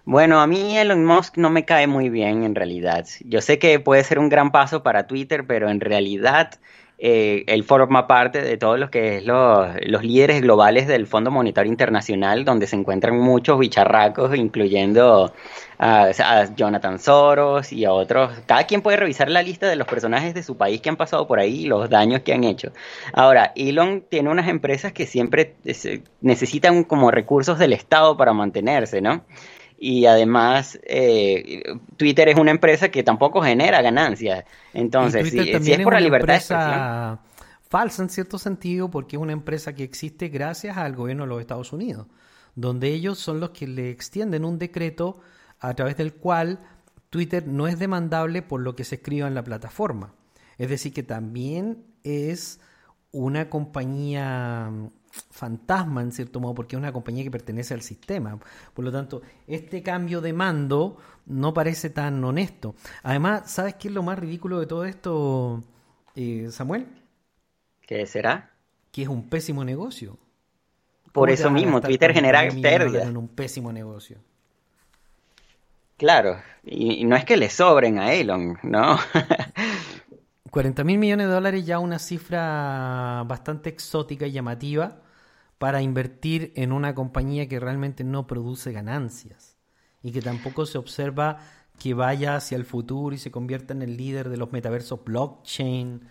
Bueno, 0.07 0.41
a 0.41 0.47
mí 0.47 0.79
Elon 0.79 1.05
Musk 1.05 1.37
no 1.37 1.51
me 1.51 1.65
cae 1.65 1.89
muy 1.89 2.11
bien 2.11 2.45
en 2.45 2.55
realidad. 2.55 3.05
Yo 3.25 3.41
sé 3.41 3.59
que 3.59 3.81
puede 3.81 4.05
ser 4.05 4.21
un 4.21 4.29
gran 4.29 4.53
paso 4.53 4.85
para 4.85 5.09
Twitter, 5.09 5.45
pero 5.49 5.69
en 5.69 5.81
realidad 5.81 6.61
eh, 6.99 7.43
él 7.49 7.65
forma 7.65 8.07
parte 8.07 8.41
de 8.41 8.57
todos 8.57 8.79
los 8.79 8.89
que 8.89 9.17
es 9.17 9.27
los, 9.27 9.75
líderes 10.05 10.43
globales 10.43 10.87
del 10.87 11.09
Fondo 11.09 11.33
Monetario 11.33 11.73
Internacional, 11.73 12.45
donde 12.45 12.69
se 12.69 12.77
encuentran 12.77 13.19
muchos 13.19 13.59
bicharracos, 13.59 14.37
incluyendo 14.37 15.33
a, 15.81 16.13
Jonathan 16.55 17.01
Soros 17.01 17.73
y 17.73 17.85
a 17.85 17.93
otros. 17.93 18.33
Cada 18.47 18.63
quien 18.63 18.83
puede 18.83 18.99
revisar 18.99 19.29
la 19.29 19.43
lista 19.43 19.67
de 19.67 19.75
los 19.75 19.89
personajes 19.89 20.35
de 20.35 20.45
su 20.45 20.57
país 20.57 20.81
que 20.81 20.89
han 20.89 20.97
pasado 20.97 21.27
por 21.27 21.41
ahí 21.41 21.65
y 21.65 21.67
los 21.67 21.91
daños 21.91 22.21
que 22.21 22.33
han 22.33 22.45
hecho. 22.45 22.71
Ahora, 23.13 23.53
Elon 23.57 24.05
tiene 24.09 24.31
unas 24.31 24.47
empresas 24.47 24.93
que 24.93 25.05
siempre 25.05 25.57
necesitan 26.21 26.85
como 26.85 27.11
recursos 27.11 27.59
del 27.59 27.73
Estado 27.73 28.17
para 28.17 28.33
mantenerse, 28.33 29.01
¿no? 29.01 29.25
Y 29.79 30.07
además 30.07 30.79
eh, 30.85 31.63
Twitter 31.97 32.29
es 32.29 32.39
una 32.39 32.51
empresa 32.51 32.89
que 32.89 33.03
tampoco 33.03 33.43
genera 33.43 33.83
ganancias. 33.83 34.45
Entonces, 34.73 35.31
si, 35.31 35.73
es 35.73 35.81
por 35.81 35.93
la 35.93 36.01
libertad 36.01 36.35
de 36.35 36.39
expresión. 36.39 37.21
Falsa 37.69 38.03
en 38.03 38.09
cierto 38.09 38.39
sentido 38.39 38.91
porque 38.91 39.17
es 39.17 39.23
una 39.23 39.33
empresa 39.33 39.75
que 39.75 39.83
existe 39.83 40.29
gracias 40.29 40.77
al 40.77 40.95
gobierno 40.95 41.25
de 41.25 41.29
los 41.29 41.41
Estados 41.41 41.73
Unidos, 41.73 42.07
donde 42.55 42.89
ellos 42.89 43.19
son 43.19 43.41
los 43.41 43.51
que 43.51 43.67
le 43.67 43.91
extienden 43.91 44.45
un 44.45 44.59
decreto 44.59 45.21
a 45.59 45.75
través 45.75 45.97
del 45.97 46.15
cual 46.15 46.61
Twitter 47.11 47.47
no 47.47 47.67
es 47.67 47.79
demandable 47.79 48.43
por 48.43 48.61
lo 48.61 48.77
que 48.77 48.85
se 48.85 48.97
escriba 48.97 49.27
en 49.27 49.35
la 49.35 49.43
plataforma. 49.43 50.15
Es 50.59 50.69
decir, 50.71 50.93
que 50.93 51.03
también 51.03 51.85
es 52.03 52.61
una 53.11 53.51
compañía 53.51 54.71
fantasma 55.31 56.03
en 56.03 56.13
cierto 56.13 56.41
modo, 56.41 56.55
porque 56.55 56.77
es 56.77 56.79
una 56.79 56.93
compañía 56.93 57.25
que 57.25 57.31
pertenece 57.31 57.75
al 57.75 57.83
sistema. 57.83 58.39
Por 58.75 58.85
lo 58.85 58.93
tanto, 58.93 59.23
este 59.47 59.83
cambio 59.83 60.21
de 60.21 60.33
mando 60.33 60.97
no 61.27 61.53
parece 61.55 61.91
tan 61.91 62.23
honesto. 62.25 62.75
Además, 63.03 63.51
¿sabes 63.51 63.75
qué 63.75 63.89
es 63.89 63.95
lo 63.95 64.03
más 64.03 64.19
ridículo 64.19 64.61
de 64.61 64.67
todo 64.67 64.85
esto, 64.85 65.63
eh, 66.15 66.49
Samuel? 66.51 66.87
¿Qué 67.83 68.07
será? 68.07 68.51
Que 68.93 69.03
es 69.03 69.09
un 69.09 69.29
pésimo 69.29 69.65
negocio. 69.65 70.19
Por 71.13 71.31
eso 71.31 71.51
mismo, 71.51 71.81
Twitter 71.81 72.13
genera 72.13 72.47
pérdidas. 72.61 73.09
En 73.09 73.17
un 73.17 73.29
pésimo 73.29 73.73
negocio. 73.73 74.19
Claro, 75.97 76.39
y, 76.63 77.05
no 77.07 77.17
es 77.17 77.25
que 77.25 77.39
le 77.39 77.49
sobren 77.49 77.99
a 77.99 78.13
Elon, 78.13 78.59
¿no? 78.63 78.99
40 80.51 80.85
mil 80.85 80.99
millones 80.99 81.27
de 81.27 81.33
dólares 81.33 81.65
ya 81.65 81.79
una 81.79 81.99
cifra 81.99 83.25
bastante 83.27 83.71
exótica 83.71 84.27
y 84.27 84.33
llamativa 84.33 85.03
para 85.59 85.83
invertir 85.83 86.53
en 86.57 86.73
una 86.73 86.95
compañía 86.95 87.49
que 87.49 87.61
realmente 87.61 88.05
no 88.05 88.27
produce 88.27 88.73
ganancias 88.73 89.57
y 90.03 90.13
que 90.13 90.23
tampoco 90.23 90.67
se 90.67 90.79
observa 90.79 91.39
que 91.79 91.95
vaya 91.95 92.37
hacia 92.37 92.57
el 92.57 92.65
futuro 92.65 93.15
y 93.15 93.19
se 93.19 93.31
convierta 93.31 93.75
en 93.75 93.83
el 93.83 93.97
líder 93.97 94.29
de 94.29 94.37
los 94.37 94.53
metaversos 94.53 95.05
blockchain. 95.05 96.09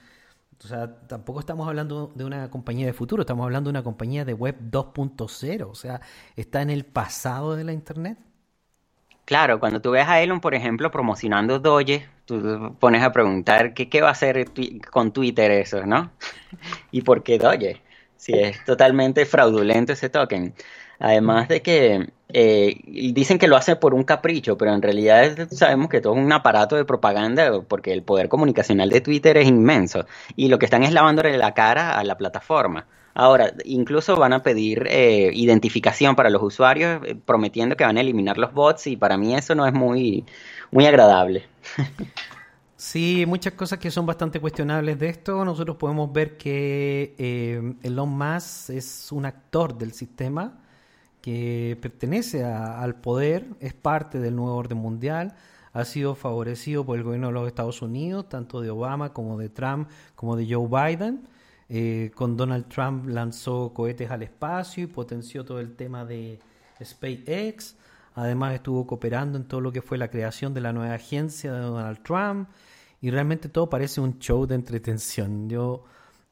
O 0.64 0.68
sea, 0.68 1.00
tampoco 1.08 1.40
estamos 1.40 1.68
hablando 1.68 2.12
de 2.16 2.24
una 2.26 2.50
compañía 2.50 2.86
de 2.86 2.94
futuro, 2.94 3.22
estamos 3.22 3.44
hablando 3.44 3.70
de 3.70 3.72
una 3.72 3.84
compañía 3.84 4.26
de 4.26 4.34
web 4.34 4.56
2.0, 4.72 5.70
o 5.70 5.76
sea, 5.76 6.02
está 6.36 6.62
en 6.62 6.70
el 6.70 6.86
pasado 6.86 7.56
de 7.56 7.64
la 7.64 7.74
Internet. 7.74 8.18
Claro, 9.26 9.60
cuando 9.60 9.82
tú 9.82 9.92
ves 9.92 10.08
a 10.08 10.22
Elon, 10.22 10.40
por 10.40 10.54
ejemplo, 10.54 10.92
promocionando 10.92 11.60
Doge, 11.60 12.08
tú 12.26 12.76
pones 12.80 13.02
a 13.02 13.12
preguntar 13.12 13.74
qué, 13.74 13.90
qué 13.90 14.02
va 14.02 14.10
a 14.10 14.12
hacer 14.12 14.52
con 14.92 15.12
Twitter 15.12 15.52
eso, 15.52 15.86
¿no? 15.86 16.12
¿Y 16.92 17.02
por 17.02 17.24
qué 17.24 17.40
Doge? 17.40 17.82
Si 18.18 18.34
es 18.34 18.64
totalmente 18.66 19.26
fraudulento 19.26 19.94
ese 19.94 20.10
token. 20.10 20.54
Además 21.00 21.48
de 21.48 21.62
que 21.62 22.10
eh, 22.30 22.82
dicen 23.14 23.38
que 23.38 23.48
lo 23.48 23.58
hace 23.58 23.76
por 23.76 23.94
un 23.94 24.04
capricho, 24.04 24.58
pero 24.58 24.74
en 24.74 24.82
realidad 24.82 25.48
sabemos 25.52 25.90
que 25.90 26.02
todo 26.02 26.16
es 26.16 26.20
un 26.20 26.32
aparato 26.32 26.76
de 26.76 26.86
propaganda 26.86 27.62
porque 27.62 27.94
el 27.94 28.04
poder 28.04 28.30
comunicacional 28.30 28.90
de 28.90 29.02
Twitter 29.02 29.38
es 29.38 29.48
inmenso 29.48 30.06
y 30.36 30.48
lo 30.48 30.58
que 30.58 30.66
están 30.66 30.84
es 30.84 30.94
lavándole 30.94 31.38
la 31.38 31.54
cara 31.54 31.98
a 31.98 32.04
la 32.04 32.18
plataforma. 32.18 32.88
Ahora, 33.14 33.54
incluso 33.64 34.18
van 34.18 34.34
a 34.34 34.44
pedir 34.44 34.88
eh, 34.90 35.32
identificación 35.34 36.16
para 36.18 36.30
los 36.30 36.44
usuarios, 36.44 37.02
eh, 37.06 37.16
prometiendo 37.16 37.78
que 37.78 37.86
van 37.86 37.98
a 37.98 38.02
eliminar 38.02 38.38
los 38.38 38.54
bots 38.54 38.88
y 38.88 38.98
para 38.98 39.18
mí 39.18 39.34
eso 39.34 39.56
no 39.56 39.66
es 39.66 39.74
muy, 39.74 40.26
muy 40.72 40.86
agradable. 40.86 41.46
Sí, 42.86 43.26
muchas 43.28 43.54
cosas 43.54 43.80
que 43.80 43.90
son 43.90 44.06
bastante 44.06 44.40
cuestionables 44.40 45.00
de 45.00 45.10
esto. 45.10 45.44
Nosotros 45.44 45.76
podemos 45.76 46.14
ver 46.14 46.38
que 46.38 47.16
eh, 47.18 47.74
Elon 47.82 48.10
Musk 48.10 48.70
es 48.70 49.12
un 49.12 49.26
actor 49.26 49.76
del 49.76 49.92
sistema 49.92 50.60
que 51.20 51.80
pertenece 51.82 52.44
al 52.46 52.94
poder, 53.02 53.48
es 53.60 53.74
parte 53.74 54.20
del 54.20 54.36
nuevo 54.36 54.56
orden 54.56 54.78
mundial, 54.78 55.34
ha 55.74 55.84
sido 55.84 56.14
favorecido 56.14 56.86
por 56.86 57.00
el 57.00 57.04
gobierno 57.04 57.28
de 57.28 57.34
los 57.34 57.48
Estados 57.48 57.82
Unidos, 57.82 58.30
tanto 58.30 58.62
de 58.62 58.70
Obama 58.70 59.14
como 59.14 59.36
de 59.40 59.50
Trump, 59.50 59.90
como 60.14 60.36
de 60.36 60.48
Joe 60.48 60.68
Biden. 60.68 61.28
Eh, 61.70 62.12
con 62.14 62.38
Donald 62.38 62.68
Trump 62.68 63.08
lanzó 63.08 63.74
cohetes 63.74 64.12
al 64.12 64.22
espacio 64.22 64.84
y 64.84 64.88
potenció 64.88 65.44
todo 65.44 65.60
el 65.60 65.76
tema 65.76 66.06
de 66.06 66.40
SpaceX. 66.84 67.78
Además 68.14 68.54
estuvo 68.54 68.86
cooperando 68.86 69.40
en 69.40 69.46
todo 69.46 69.60
lo 69.60 69.72
que 69.72 69.82
fue 69.82 69.98
la 69.98 70.10
creación 70.10 70.54
de 70.54 70.62
la 70.62 70.72
nueva 70.72 70.94
agencia 70.94 71.52
de 71.52 71.62
Donald 71.62 72.04
Trump 72.04 72.48
y 73.06 73.12
realmente 73.12 73.50
todo 73.50 73.70
parece 73.70 74.02
un 74.02 74.18
show 74.18 74.48
de 74.48 74.56
entretención. 74.56 75.48
Yo 75.48 75.84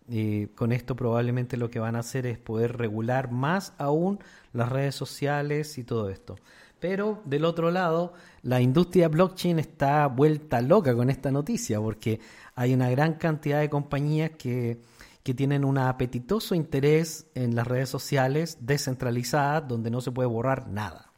eh, 0.09 0.47
con 0.55 0.71
esto 0.71 0.95
probablemente 0.95 1.55
lo 1.55 1.69
que 1.69 1.77
van 1.77 1.95
a 1.95 1.99
hacer 1.99 2.25
es 2.25 2.39
poder 2.39 2.77
regular 2.77 3.29
más 3.29 3.73
aún 3.77 4.17
las 4.53 4.69
redes 4.69 4.95
sociales 4.95 5.77
y 5.77 5.83
todo 5.83 6.09
esto. 6.09 6.35
Pero 6.79 7.21
del 7.25 7.45
otro 7.45 7.69
lado, 7.69 8.13
la 8.41 8.59
industria 8.59 9.07
blockchain 9.07 9.59
está 9.59 10.07
vuelta 10.07 10.61
loca 10.61 10.95
con 10.95 11.11
esta 11.11 11.29
noticia 11.29 11.79
porque 11.79 12.19
hay 12.55 12.73
una 12.73 12.89
gran 12.89 13.13
cantidad 13.19 13.59
de 13.59 13.69
compañías 13.69 14.31
que, 14.31 14.79
que 15.21 15.35
tienen 15.35 15.65
un 15.65 15.77
apetitoso 15.77 16.55
interés 16.55 17.27
en 17.35 17.53
las 17.53 17.67
redes 17.67 17.89
sociales 17.89 18.57
descentralizadas 18.61 19.67
donde 19.67 19.91
no 19.91 20.01
se 20.01 20.11
puede 20.11 20.27
borrar 20.27 20.67
nada. 20.69 21.11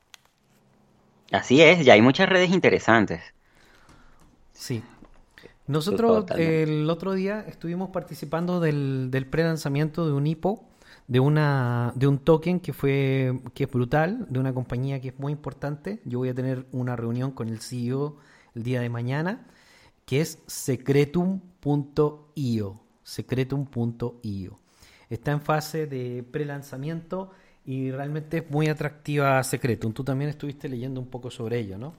Así 1.31 1.62
es, 1.62 1.85
ya 1.85 1.93
hay 1.93 2.01
muchas 2.01 2.27
redes 2.27 2.50
interesantes. 2.50 3.21
Sí. 4.51 4.83
Nosotros 5.67 6.25
el 6.38 6.89
otro 6.89 7.13
día 7.13 7.43
estuvimos 7.48 7.89
participando 7.89 8.60
del, 8.60 9.10
del 9.10 9.25
pre-lanzamiento 9.25 10.05
de 10.05 10.13
un 10.13 10.27
IPO, 10.27 10.63
de, 11.07 11.19
una, 11.19 11.91
de 11.95 12.07
un 12.07 12.19
token 12.19 12.60
que, 12.60 12.72
fue, 12.74 13.39
que 13.53 13.63
es 13.63 13.72
brutal, 13.72 14.27
de 14.29 14.39
una 14.39 14.53
compañía 14.53 15.01
que 15.01 15.07
es 15.10 15.19
muy 15.19 15.31
importante. 15.31 16.01
Yo 16.05 16.19
voy 16.19 16.29
a 16.29 16.36
tener 16.36 16.67
una 16.72 16.95
reunión 16.95 17.31
con 17.31 17.50
el 17.50 17.60
CEO 17.62 18.17
el 18.53 18.63
día 18.63 18.81
de 18.81 18.89
mañana, 18.89 19.48
que 20.05 20.22
es 20.22 20.39
secretum.io. 20.45 21.51
Secretum.io. 23.03 24.60
Está 25.10 25.31
en 25.31 25.41
fase 25.41 25.88
de 25.88 26.24
pre-lanzamiento 26.24 27.31
y 27.65 27.91
realmente 27.91 28.38
es 28.38 28.50
muy 28.50 28.67
atractiva 28.67 29.43
Secretum. 29.43 29.93
Tú 29.93 30.03
también 30.03 30.29
estuviste 30.29 30.69
leyendo 30.69 31.00
un 31.01 31.07
poco 31.07 31.29
sobre 31.31 31.60
ello, 31.60 31.77
¿no? 31.77 31.93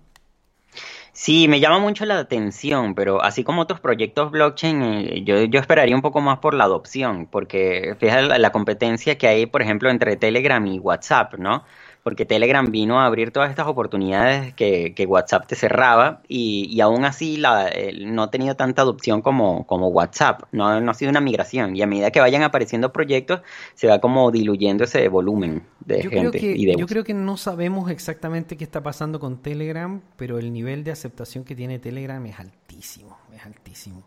Sí, 1.18 1.48
me 1.48 1.60
llama 1.60 1.78
mucho 1.78 2.04
la 2.04 2.18
atención, 2.18 2.94
pero 2.94 3.22
así 3.22 3.42
como 3.42 3.62
otros 3.62 3.80
proyectos 3.80 4.30
blockchain, 4.30 4.82
eh, 4.82 5.24
yo, 5.24 5.42
yo 5.44 5.58
esperaría 5.60 5.96
un 5.96 6.02
poco 6.02 6.20
más 6.20 6.40
por 6.40 6.52
la 6.52 6.64
adopción, 6.64 7.26
porque 7.26 7.96
fíjate 7.98 8.38
la 8.38 8.52
competencia 8.52 9.16
que 9.16 9.26
hay, 9.26 9.46
por 9.46 9.62
ejemplo, 9.62 9.88
entre 9.88 10.16
Telegram 10.16 10.64
y 10.66 10.78
WhatsApp, 10.78 11.34
¿no? 11.38 11.64
Porque 12.06 12.24
Telegram 12.24 12.70
vino 12.70 13.00
a 13.00 13.06
abrir 13.06 13.32
todas 13.32 13.50
estas 13.50 13.66
oportunidades 13.66 14.54
que, 14.54 15.06
WhatsApp 15.08 15.48
te 15.48 15.56
cerraba 15.56 16.22
y, 16.28 16.80
aún 16.80 17.04
así 17.04 17.36
la, 17.36 17.68
no 17.98 18.22
ha 18.22 18.30
tenido 18.30 18.54
tanta 18.54 18.82
adopción 18.82 19.22
como, 19.22 19.66
como 19.66 19.88
WhatsApp, 19.88 20.44
no, 20.52 20.68
ha 20.68 20.94
sido 20.94 21.10
una 21.10 21.20
migración 21.20 21.74
y 21.74 21.82
a 21.82 21.88
medida 21.88 22.12
que 22.12 22.20
vayan 22.20 22.44
apareciendo 22.44 22.92
proyectos 22.92 23.40
se 23.74 23.88
va 23.88 23.98
como 23.98 24.30
diluyendo 24.30 24.84
ese 24.84 25.08
volumen 25.08 25.64
de 25.80 26.08
gente. 26.08 26.38
y 26.40 26.78
yo 26.78 26.86
creo 26.86 27.02
que 27.02 27.12
no 27.12 27.36
sabemos 27.36 27.90
exactamente 27.90 28.56
qué 28.56 28.62
está 28.62 28.84
pasando 28.84 29.18
con 29.18 29.38
Telegram, 29.38 30.00
pero 30.14 30.38
el 30.38 30.52
nivel 30.52 30.84
de 30.84 30.92
aceptación 30.92 31.42
que 31.42 31.56
tiene 31.56 31.80
Telegram 31.80 32.24
es 32.24 32.38
altísimo, 32.38 33.18
es 33.34 33.44
altísimo. 33.44 34.04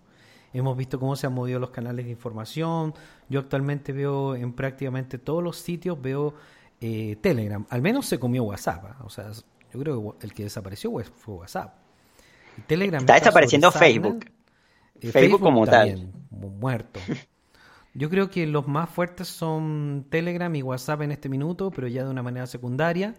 Hemos 0.54 0.78
visto 0.78 1.02
cómo 1.02 1.18
se 1.18 1.28
han 1.28 1.34
movido 1.34 1.60
los 1.60 1.72
canales 1.72 2.06
de 2.06 2.12
información. 2.12 2.94
Yo 3.28 3.42
actualmente 3.42 3.92
veo 3.92 4.38
en 4.38 4.54
prácticamente 4.54 5.18
todos 5.18 5.44
los 5.44 5.58
sitios, 5.58 6.02
veo 6.02 6.34
eh, 6.82 7.18
Telegram. 7.22 7.66
Al 7.70 7.82
menos 7.82 8.06
se 8.06 8.20
comió 8.20 8.44
WhatsApp. 8.44 8.86
¿ah? 8.86 8.98
O 9.04 9.10
sea, 9.10 9.32
yo 9.74 9.80
creo 9.80 10.18
que 10.18 10.26
el 10.26 10.34
que 10.34 10.44
desapareció 10.44 10.92
fue 11.16 11.36
WhatsApp. 11.36 11.76
Telegram 12.68 13.02
está, 13.02 13.16
desapareciendo 13.16 13.72
Facebook. 13.72 14.26
Eh, 15.00 15.12
Facebook. 15.12 15.42
como 15.42 15.66
tal. 15.66 16.12
Muerto. 16.30 17.00
Yo 17.94 18.10
creo 18.10 18.30
que 18.30 18.46
los 18.46 18.68
más 18.68 18.90
fuertes 18.90 19.28
son 19.28 20.06
Telegram 20.10 20.54
y 20.56 20.62
WhatsApp 20.62 21.02
en 21.02 21.12
este 21.12 21.30
minuto, 21.30 21.72
pero 21.72 21.88
ya 21.88 22.04
de 22.04 22.10
una 22.10 22.22
manera 22.22 22.46
secundaria. 22.48 23.16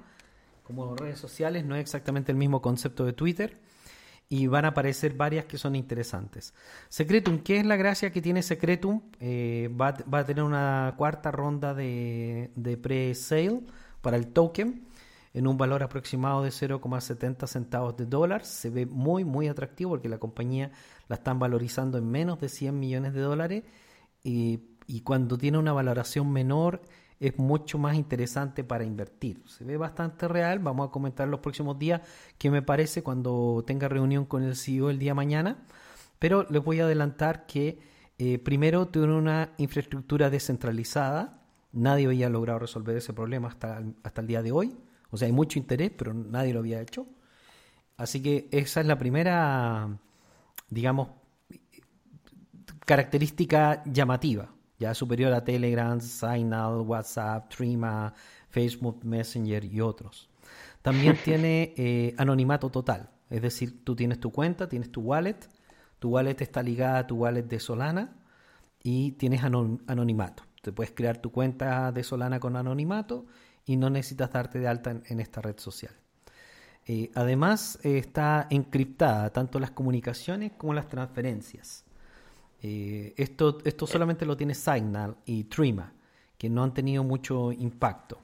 Como 0.62 0.94
redes 0.94 1.18
sociales, 1.18 1.64
no 1.64 1.74
es 1.74 1.80
exactamente 1.80 2.30
el 2.30 2.38
mismo 2.38 2.62
concepto 2.62 3.04
de 3.04 3.12
Twitter 3.12 3.58
y 4.32 4.46
van 4.46 4.64
a 4.64 4.68
aparecer 4.68 5.14
varias 5.14 5.44
que 5.46 5.58
son 5.58 5.74
interesantes. 5.74 6.54
Secretum, 6.88 7.40
¿qué 7.40 7.58
es 7.58 7.66
la 7.66 7.74
gracia 7.74 8.12
que 8.12 8.22
tiene 8.22 8.42
Secretum? 8.42 9.02
Eh, 9.18 9.68
va, 9.78 9.88
a 9.88 10.24
tener 10.24 10.44
una 10.44 10.94
cuarta 10.96 11.32
ronda 11.32 11.74
de, 11.74 12.48
pre-sale 12.80 13.62
para 14.00 14.16
el 14.16 14.28
token 14.28 14.86
en 15.34 15.46
un 15.48 15.58
valor 15.58 15.82
aproximado 15.82 16.44
de 16.44 16.50
0,70 16.50 17.48
centavos 17.48 17.96
de 17.96 18.06
dólar. 18.06 18.44
Se 18.44 18.70
ve 18.70 18.86
muy, 18.86 19.24
muy 19.24 19.48
atractivo 19.48 19.90
porque 19.90 20.08
la 20.08 20.18
compañía 20.18 20.70
la 21.08 21.16
están 21.16 21.40
valorizando 21.40 21.98
en 21.98 22.08
menos 22.08 22.40
de 22.40 22.48
100 22.48 22.78
millones 22.78 23.12
de 23.14 23.20
dólares 23.20 23.64
y, 24.22 24.60
y 24.86 25.00
cuando 25.00 25.38
tiene 25.38 25.58
una 25.58 25.72
valoración 25.72 26.32
menor 26.32 26.82
es 27.20 27.38
mucho 27.38 27.78
más 27.78 27.96
interesante 27.96 28.64
para 28.64 28.84
invertir. 28.84 29.42
Se 29.46 29.62
ve 29.62 29.76
bastante 29.76 30.26
real, 30.26 30.58
vamos 30.58 30.88
a 30.88 30.90
comentar 30.90 31.28
los 31.28 31.40
próximos 31.40 31.78
días 31.78 32.00
qué 32.38 32.50
me 32.50 32.62
parece 32.62 33.02
cuando 33.02 33.62
tenga 33.66 33.88
reunión 33.88 34.24
con 34.24 34.42
el 34.42 34.56
CEO 34.56 34.88
el 34.88 34.98
día 34.98 35.14
mañana, 35.14 35.58
pero 36.18 36.46
les 36.48 36.64
voy 36.64 36.80
a 36.80 36.84
adelantar 36.84 37.46
que 37.46 37.78
eh, 38.18 38.38
primero 38.38 38.88
tiene 38.88 39.14
una 39.14 39.52
infraestructura 39.58 40.30
descentralizada, 40.30 41.42
nadie 41.72 42.06
había 42.06 42.30
logrado 42.30 42.58
resolver 42.60 42.96
ese 42.96 43.12
problema 43.12 43.48
hasta, 43.48 43.82
hasta 44.02 44.20
el 44.22 44.26
día 44.26 44.42
de 44.42 44.52
hoy, 44.52 44.74
o 45.10 45.18
sea, 45.18 45.26
hay 45.26 45.32
mucho 45.32 45.58
interés, 45.58 45.90
pero 45.96 46.14
nadie 46.14 46.54
lo 46.54 46.60
había 46.60 46.80
hecho. 46.80 47.06
Así 47.96 48.22
que 48.22 48.48
esa 48.50 48.80
es 48.80 48.86
la 48.86 48.98
primera, 48.98 49.98
digamos, 50.70 51.08
característica 52.86 53.84
llamativa 53.84 54.50
ya 54.80 54.94
superior 54.94 55.32
a 55.34 55.44
Telegram, 55.44 56.00
Signal, 56.00 56.80
WhatsApp, 56.80 57.50
Trima, 57.50 58.12
Facebook 58.48 59.04
Messenger 59.04 59.62
y 59.64 59.80
otros. 59.80 60.28
También 60.82 61.16
tiene 61.24 61.74
eh, 61.76 62.14
anonimato 62.16 62.70
total, 62.70 63.10
es 63.28 63.42
decir, 63.42 63.84
tú 63.84 63.94
tienes 63.94 64.18
tu 64.18 64.32
cuenta, 64.32 64.68
tienes 64.68 64.90
tu 64.90 65.02
wallet, 65.02 65.38
tu 65.98 66.08
wallet 66.08 66.40
está 66.40 66.62
ligada 66.62 67.00
a 67.00 67.06
tu 67.06 67.16
wallet 67.16 67.42
de 67.42 67.60
Solana 67.60 68.16
y 68.82 69.12
tienes 69.12 69.44
anonimato. 69.44 70.42
Te 70.62 70.72
puedes 70.72 70.92
crear 70.92 71.18
tu 71.18 71.30
cuenta 71.30 71.92
de 71.92 72.02
Solana 72.02 72.40
con 72.40 72.56
anonimato 72.56 73.26
y 73.66 73.76
no 73.76 73.90
necesitas 73.90 74.32
darte 74.32 74.58
de 74.58 74.68
alta 74.68 74.90
en, 75.04 75.20
esta 75.20 75.42
red 75.42 75.58
social. 75.58 75.92
Eh, 76.86 77.10
además, 77.14 77.78
está 77.82 78.46
encriptada 78.48 79.30
tanto 79.30 79.60
las 79.60 79.70
comunicaciones 79.70 80.52
como 80.52 80.72
las 80.72 80.88
transferencias. 80.88 81.84
Eh, 82.62 83.14
esto, 83.16 83.58
esto 83.64 83.86
solamente 83.86 84.26
lo 84.26 84.36
tiene 84.36 84.54
Signal 84.54 85.16
y 85.24 85.44
Trima, 85.44 85.92
que 86.36 86.50
no 86.50 86.62
han 86.62 86.74
tenido 86.74 87.04
mucho 87.04 87.52
impacto. 87.52 88.20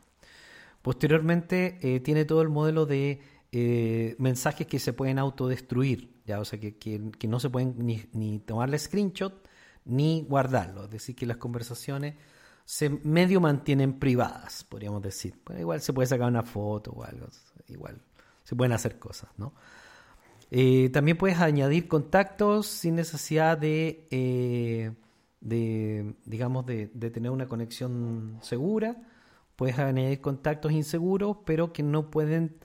Posteriormente 0.83 1.79
eh, 1.83 2.01
tiene 2.01 2.25
todo 2.25 2.43
el 2.43 2.49
modelo 2.49 2.87
de 2.87 3.21
eh, 3.53 4.15
mensajes 4.19 4.67
que 4.67 4.79
se 4.79 4.93
pueden 4.93 5.19
autodestruir, 5.19 6.23
ya, 6.27 6.41
o 6.41 6.45
sea 6.45 6.61
que, 6.61 6.77
que, 6.77 7.29
no 7.29 7.41
se 7.41 7.51
pueden 7.51 7.75
ni, 7.79 8.05
ni 8.13 8.39
tomarle 8.41 8.79
screenshot 8.79 9.47
ni 9.87 10.27
guardarlo, 10.29 10.85
es 10.85 10.91
decir, 10.91 11.15
que 11.15 11.27
las 11.27 11.37
conversaciones 11.37 12.17
se 12.65 12.91
medio 12.91 13.41
mantienen 13.41 13.99
privadas, 13.99 14.65
podríamos 14.65 15.01
decir. 15.01 15.41
igual 15.59 15.81
se 15.81 15.93
puede 15.93 16.09
sacar 16.09 16.29
una 16.29 16.43
foto 16.43 16.91
o 16.91 17.05
algo, 17.05 17.29
igual 17.69 18.01
se 18.43 18.57
pueden 18.57 18.73
hacer 18.73 18.99
cosas, 18.99 19.31
¿no? 19.39 19.55
Eh, 20.51 20.91
también 20.91 21.17
puedes 21.17 21.39
añadir 21.41 21.89
contactos 21.89 22.67
sin 22.67 22.95
necesidad 22.95 23.59
de, 23.59 24.07
eh, 24.11 24.93
digamos, 26.25 26.67
de, 26.67 26.87
tener 26.87 27.31
una 27.31 27.49
conexión 27.49 28.39
segura. 28.43 28.97
Puedes 29.57 29.79
añadir 29.79 30.21
contactos 30.21 30.73
inseguros, 30.73 31.39
pero 31.45 31.73
que 31.73 31.83
no 31.83 32.11
pueden 32.11 32.57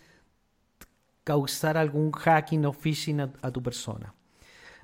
causar 1.24 1.78
algún 1.78 2.12
hacking 2.12 2.66
o 2.66 2.74
phishing 2.74 3.22
a, 3.22 3.52
tu 3.52 3.64
persona. 3.64 4.14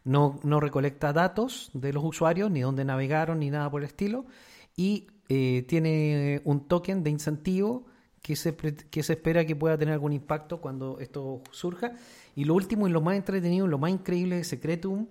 No, 0.04 0.40
no, 0.44 0.60
recolecta 0.60 1.12
datos 1.12 1.70
de 1.74 1.92
los 1.92 2.04
usuarios, 2.04 2.50
ni 2.50 2.62
dónde 2.62 2.86
navegaron, 2.86 3.40
ni 3.40 3.50
nada 3.50 3.70
por 3.70 3.82
el 3.82 3.88
estilo. 3.88 4.26
Y 4.76 5.08
eh, 5.30 5.66
tiene 5.68 6.42
un 6.46 6.68
token 6.68 7.04
de 7.04 7.10
incentivo 7.10 7.86
que 8.22 8.36
se, 8.36 8.56
que 8.56 9.04
se 9.04 9.14
espera 9.14 9.46
que 9.46 9.56
pueda 9.56 9.78
tener 9.78 9.94
algún 9.94 10.14
impacto 10.14 10.62
cuando 10.62 11.00
esto 11.00 11.42
surja 11.52 11.94
y 12.38 12.44
lo 12.44 12.54
último 12.54 12.88
y 12.88 12.92
lo 12.92 13.02
más 13.02 13.16
entretenido, 13.16 13.66
lo 13.66 13.80
más 13.80 13.90
increíble 13.90 14.36
de 14.36 14.44
Secretum 14.44 15.08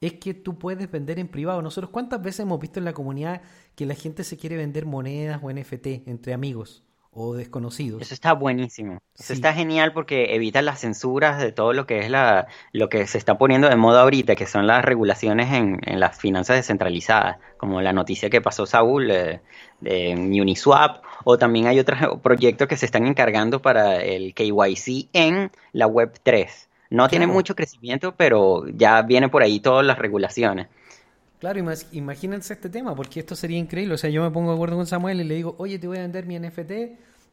es 0.00 0.14
que 0.14 0.32
tú 0.32 0.58
puedes 0.58 0.90
vender 0.90 1.18
en 1.18 1.28
privado. 1.28 1.60
Nosotros, 1.60 1.90
¿cuántas 1.90 2.22
veces 2.22 2.40
hemos 2.40 2.58
visto 2.58 2.78
en 2.78 2.86
la 2.86 2.94
comunidad 2.94 3.42
que 3.74 3.84
la 3.84 3.94
gente 3.94 4.24
se 4.24 4.38
quiere 4.38 4.56
vender 4.56 4.86
monedas 4.86 5.38
o 5.42 5.52
NFT 5.52 6.08
entre 6.08 6.32
amigos? 6.32 6.82
O 7.14 7.34
desconocidos. 7.34 8.00
Eso 8.00 8.14
está 8.14 8.32
buenísimo. 8.32 9.02
Eso 9.18 9.34
está 9.34 9.52
genial 9.52 9.92
porque 9.92 10.34
evita 10.34 10.62
las 10.62 10.80
censuras 10.80 11.38
de 11.40 11.52
todo 11.52 11.74
lo 11.74 11.86
que 11.86 11.98
es 11.98 12.10
la 12.10 12.46
lo 12.72 12.88
que 12.88 13.06
se 13.06 13.18
está 13.18 13.36
poniendo 13.36 13.68
de 13.68 13.76
moda 13.76 14.02
ahorita, 14.02 14.34
que 14.34 14.46
son 14.46 14.66
las 14.66 14.82
regulaciones 14.82 15.52
en, 15.52 15.80
en 15.84 16.00
las 16.00 16.18
finanzas 16.18 16.56
descentralizadas, 16.56 17.36
como 17.58 17.82
la 17.82 17.92
noticia 17.92 18.30
que 18.30 18.40
pasó 18.40 18.64
Saúl 18.64 19.10
eh, 19.10 19.40
de 19.80 20.40
Uniswap, 20.40 21.04
o 21.24 21.36
también 21.36 21.66
hay 21.66 21.78
otros 21.78 21.98
proyectos 22.22 22.66
que 22.66 22.78
se 22.78 22.86
están 22.86 23.06
encargando 23.06 23.60
para 23.60 24.02
el 24.02 24.32
KYC 24.32 25.08
en 25.12 25.50
la 25.72 25.86
Web 25.86 26.14
3. 26.22 26.68
No 26.88 27.08
tiene 27.08 27.26
mucho 27.26 27.54
crecimiento, 27.54 28.14
pero 28.16 28.66
ya 28.68 29.00
viene 29.02 29.30
por 29.30 29.42
ahí 29.42 29.60
todas 29.60 29.84
las 29.84 29.98
regulaciones. 29.98 30.68
Claro, 31.42 31.58
imagínense 31.90 32.52
este 32.52 32.70
tema, 32.70 32.94
porque 32.94 33.18
esto 33.18 33.34
sería 33.34 33.58
increíble. 33.58 33.94
O 33.94 33.98
sea, 33.98 34.08
yo 34.08 34.22
me 34.22 34.30
pongo 34.30 34.50
de 34.50 34.54
acuerdo 34.54 34.76
con 34.76 34.86
Samuel 34.86 35.20
y 35.22 35.24
le 35.24 35.34
digo, 35.34 35.56
oye, 35.58 35.76
te 35.76 35.88
voy 35.88 35.98
a 35.98 36.02
vender 36.02 36.24
mi 36.24 36.38
NFT, 36.38 36.70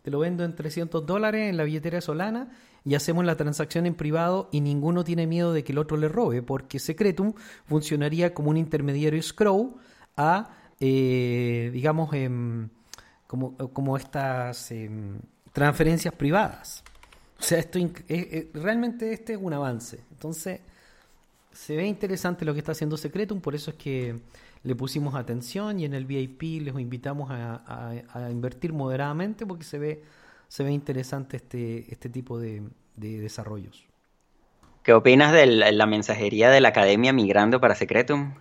te 0.02 0.10
lo 0.10 0.18
vendo 0.18 0.44
en 0.44 0.56
300 0.56 1.06
dólares 1.06 1.48
en 1.48 1.58
la 1.58 1.64
billetera 1.64 2.02
Solana 2.02 2.50
y 2.84 2.96
hacemos 2.96 3.24
la 3.24 3.38
transacción 3.38 3.86
en 3.86 3.94
privado 3.94 4.50
y 4.52 4.62
ninguno 4.62 5.04
tiene 5.04 5.28
miedo 5.28 5.54
de 5.54 5.64
que 5.64 5.74
el 5.74 5.78
otro 5.78 5.96
le 5.96 6.08
robe, 6.08 6.42
porque 6.42 6.80
Secretum 6.80 7.34
funcionaría 7.66 8.34
como 8.34 8.50
un 8.50 8.58
intermediario 8.58 9.22
Scroll 9.22 9.76
a, 10.18 10.58
eh, 10.80 11.70
digamos, 11.72 12.12
em, 12.16 12.68
como, 13.28 13.56
como 13.58 13.96
estas 13.96 14.72
em, 14.72 15.20
transferencias 15.54 16.16
privadas. 16.16 16.84
O 17.40 17.44
sea, 17.44 17.60
esto 17.60 17.78
eh, 17.78 17.94
eh, 18.08 18.50
realmente 18.56 19.14
este 19.14 19.34
es 19.34 19.40
un 19.40 19.54
avance. 19.54 20.00
Entonces, 20.10 20.62
se 21.52 21.76
ve 21.76 21.86
interesante 21.86 22.46
lo 22.46 22.54
que 22.54 22.60
está 22.60 22.74
haciendo 22.74 22.98
Secretum, 22.98 23.42
por 23.42 23.56
eso 23.56 23.72
es 23.72 23.78
que 23.78 24.20
le 24.64 24.76
pusimos 24.76 25.16
atención 25.16 25.80
y 25.80 25.86
en 25.86 25.94
el 25.94 26.06
VIP 26.06 26.64
les 26.64 26.78
invitamos 26.80 27.30
a, 27.32 28.30
invertir 28.30 28.74
moderadamente 28.74 29.46
porque 29.46 29.64
se 29.64 29.80
ve, 29.80 30.04
se 30.48 30.64
ve 30.64 30.72
interesante 30.72 31.38
este, 31.38 31.92
este 31.92 32.10
tipo 32.10 32.40
de, 32.40 32.64
desarrollos. 32.96 33.86
¿Qué 34.84 34.94
opinas 34.94 35.32
de 35.34 35.46
la, 35.46 35.86
mensajería 35.86 36.50
de 36.50 36.62
la 36.62 36.70
academia 36.70 37.14
migrando 37.14 37.60
para 37.60 37.76
Secretum? 37.76 38.34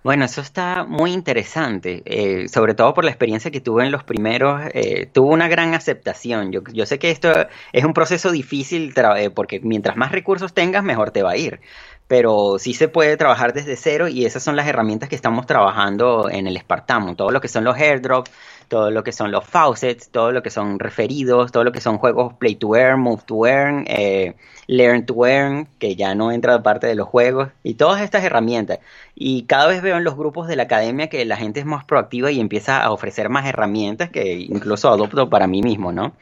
Bueno, 0.03 0.25
eso 0.25 0.41
está 0.41 0.83
muy 0.83 1.11
interesante, 1.11 2.01
eh, 2.05 2.47
sobre 2.47 2.73
todo 2.73 2.91
por 2.95 3.03
la 3.03 3.11
experiencia 3.11 3.51
que 3.51 3.61
tuve 3.61 3.85
en 3.85 3.91
los 3.91 4.03
primeros, 4.03 4.59
eh, 4.73 5.05
tuvo 5.05 5.29
una 5.29 5.47
gran 5.47 5.75
aceptación. 5.75 6.51
Yo, 6.51 6.61
yo, 6.73 6.87
sé 6.87 6.97
que 6.97 7.11
esto 7.11 7.31
es 7.71 7.85
un 7.85 7.93
proceso 7.93 8.31
difícil 8.31 8.93
eh, 9.17 9.29
porque 9.29 9.59
mientras 9.59 9.97
más 9.97 10.11
recursos 10.11 10.55
tengas, 10.55 10.83
mejor 10.83 11.11
te 11.11 11.21
va 11.21 11.31
a 11.31 11.37
ir. 11.37 11.59
Pero 12.07 12.57
sí 12.57 12.73
se 12.73 12.87
puede 12.87 13.15
trabajar 13.15 13.53
desde 13.53 13.75
cero 13.75 14.07
y 14.07 14.25
esas 14.25 14.41
son 14.43 14.55
las 14.55 14.67
herramientas 14.67 15.07
que 15.07 15.15
estamos 15.15 15.45
trabajando 15.45 16.29
en 16.31 16.47
el 16.47 16.57
Espartano. 16.57 17.15
Todo 17.15 17.29
lo 17.29 17.39
que 17.39 17.47
son 17.47 17.63
los 17.63 17.77
airdrops, 17.77 18.31
todo 18.71 18.89
lo 18.89 19.03
que 19.03 19.11
son 19.11 19.31
los 19.33 19.45
faucets, 19.45 20.11
todo 20.11 20.31
lo 20.31 20.41
que 20.41 20.49
son 20.49 20.79
referidos, 20.79 21.51
todo 21.51 21.65
lo 21.65 21.73
que 21.73 21.81
son 21.81 21.97
juegos 21.97 22.35
play 22.35 22.55
to 22.55 22.77
earn, 22.77 23.01
move 23.01 23.21
to 23.25 23.45
earn, 23.45 23.83
eh, 23.87 24.33
learn 24.67 25.05
to 25.05 25.25
earn, 25.27 25.67
que 25.77 25.97
ya 25.97 26.15
no 26.15 26.31
entra 26.31 26.63
parte 26.63 26.87
de 26.87 26.95
los 26.95 27.05
juegos, 27.09 27.49
y 27.63 27.73
todas 27.73 28.01
estas 28.01 28.23
herramientas. 28.23 28.79
Y 29.13 29.43
cada 29.43 29.67
vez 29.67 29.81
veo 29.81 29.97
en 29.97 30.05
los 30.05 30.15
grupos 30.15 30.47
de 30.47 30.55
la 30.55 30.63
academia 30.63 31.09
que 31.09 31.25
la 31.25 31.35
gente 31.35 31.59
es 31.59 31.65
más 31.65 31.83
proactiva 31.83 32.31
y 32.31 32.39
empieza 32.39 32.81
a 32.81 32.91
ofrecer 32.91 33.27
más 33.27 33.45
herramientas 33.45 34.09
que 34.09 34.35
incluso 34.35 34.87
adopto 34.89 35.29
para 35.29 35.47
mí 35.47 35.61
mismo, 35.61 35.91
¿no? 35.91 36.13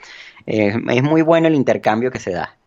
Eh, 0.48 0.74
es 0.90 1.04
muy 1.04 1.22
bueno 1.22 1.48
el 1.48 1.54
intercambio 1.54 2.10
que 2.10 2.20
se 2.20 2.32
da. 2.32 2.59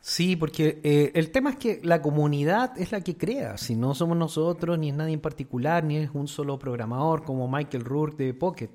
Sí, 0.00 0.36
porque 0.36 0.80
eh, 0.84 1.12
el 1.14 1.30
tema 1.30 1.50
es 1.50 1.56
que 1.56 1.80
la 1.82 2.00
comunidad 2.00 2.78
es 2.78 2.92
la 2.92 3.00
que 3.00 3.16
crea, 3.16 3.58
si 3.58 3.74
no 3.74 3.94
somos 3.94 4.16
nosotros, 4.16 4.78
ni 4.78 4.90
es 4.90 4.94
nadie 4.94 5.14
en 5.14 5.20
particular, 5.20 5.84
ni 5.84 5.96
es 5.96 6.10
un 6.14 6.28
solo 6.28 6.58
programador 6.58 7.24
como 7.24 7.48
Michael 7.48 7.84
Rourke 7.84 8.24
de 8.24 8.34
Pocket, 8.34 8.70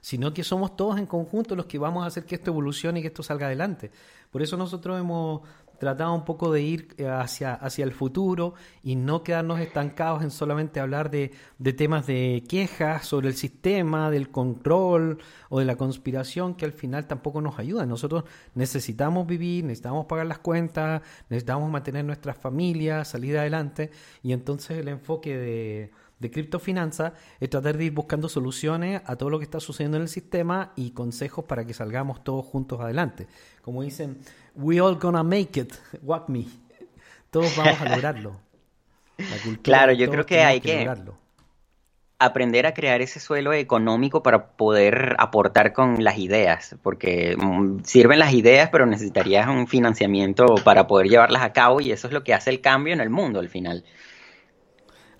sino 0.00 0.32
que 0.32 0.44
somos 0.44 0.76
todos 0.76 0.98
en 0.98 1.06
conjunto 1.06 1.56
los 1.56 1.66
que 1.66 1.78
vamos 1.78 2.04
a 2.04 2.06
hacer 2.06 2.24
que 2.24 2.36
esto 2.36 2.50
evolucione 2.50 3.00
y 3.00 3.02
que 3.02 3.08
esto 3.08 3.22
salga 3.22 3.46
adelante. 3.46 3.90
Por 4.30 4.40
eso 4.40 4.56
nosotros 4.56 4.98
hemos 4.98 5.42
trataba 5.78 6.12
un 6.12 6.24
poco 6.24 6.52
de 6.52 6.62
ir 6.62 6.94
eh, 6.98 7.06
hacia, 7.06 7.54
hacia 7.54 7.84
el 7.84 7.92
futuro 7.92 8.54
y 8.82 8.96
no 8.96 9.22
quedarnos 9.22 9.60
estancados 9.60 10.22
en 10.22 10.30
solamente 10.30 10.80
hablar 10.80 11.10
de, 11.10 11.32
de 11.58 11.72
temas 11.72 12.06
de 12.06 12.44
quejas 12.48 13.06
sobre 13.06 13.28
el 13.28 13.34
sistema, 13.34 14.10
del 14.10 14.30
control 14.30 15.18
o 15.48 15.60
de 15.60 15.64
la 15.64 15.76
conspiración 15.76 16.54
que 16.54 16.64
al 16.64 16.72
final 16.72 17.06
tampoco 17.06 17.40
nos 17.40 17.58
ayuda. 17.58 17.86
Nosotros 17.86 18.24
necesitamos 18.54 19.26
vivir, 19.26 19.64
necesitamos 19.64 20.06
pagar 20.06 20.26
las 20.26 20.38
cuentas, 20.38 21.02
necesitamos 21.28 21.70
mantener 21.70 22.04
nuestras 22.04 22.36
familias, 22.36 23.08
salir 23.08 23.38
adelante 23.38 23.90
y 24.22 24.32
entonces 24.32 24.78
el 24.78 24.88
enfoque 24.88 25.36
de 25.36 25.90
de 26.18 26.30
criptofinanza 26.30 27.14
es 27.40 27.50
tratar 27.50 27.76
de 27.76 27.84
ir 27.84 27.92
buscando 27.92 28.28
soluciones 28.28 29.02
a 29.06 29.16
todo 29.16 29.30
lo 29.30 29.38
que 29.38 29.44
está 29.44 29.60
sucediendo 29.60 29.96
en 29.96 30.04
el 30.04 30.08
sistema 30.08 30.72
y 30.76 30.90
consejos 30.90 31.44
para 31.44 31.64
que 31.64 31.74
salgamos 31.74 32.24
todos 32.24 32.44
juntos 32.46 32.80
adelante. 32.80 33.26
Como 33.62 33.82
dicen, 33.82 34.18
we 34.54 34.80
all 34.80 34.96
gonna 34.96 35.22
make 35.22 35.60
it, 35.60 35.72
walk 36.02 36.28
me. 36.28 36.46
Todos 37.30 37.54
vamos 37.56 37.80
a 37.80 37.84
lograrlo. 37.90 38.40
claro, 39.62 39.92
yo 39.92 40.10
creo 40.10 40.24
que 40.24 40.40
hay 40.40 40.60
que, 40.60 40.88
aprender 42.18 42.66
a 42.66 42.74
crear 42.74 43.00
ese 43.00 43.20
suelo 43.20 43.52
económico 43.52 44.22
para 44.22 44.48
poder 44.48 45.14
aportar 45.18 45.72
con 45.72 46.02
las 46.02 46.18
ideas, 46.18 46.76
porque 46.82 47.36
mm, 47.36 47.84
sirven 47.84 48.18
las 48.18 48.32
ideas, 48.32 48.70
pero 48.70 48.86
necesitarías 48.86 49.46
un 49.48 49.68
financiamiento 49.68 50.56
para 50.64 50.86
poder 50.86 51.08
llevarlas 51.08 51.42
a 51.42 51.52
cabo 51.52 51.80
y 51.80 51.92
eso 51.92 52.08
es 52.08 52.12
lo 52.12 52.24
que 52.24 52.34
hace 52.34 52.50
el 52.50 52.60
cambio 52.60 52.92
en 52.92 53.00
el 53.00 53.10
mundo 53.10 53.38
al 53.38 53.48
final. 53.48 53.84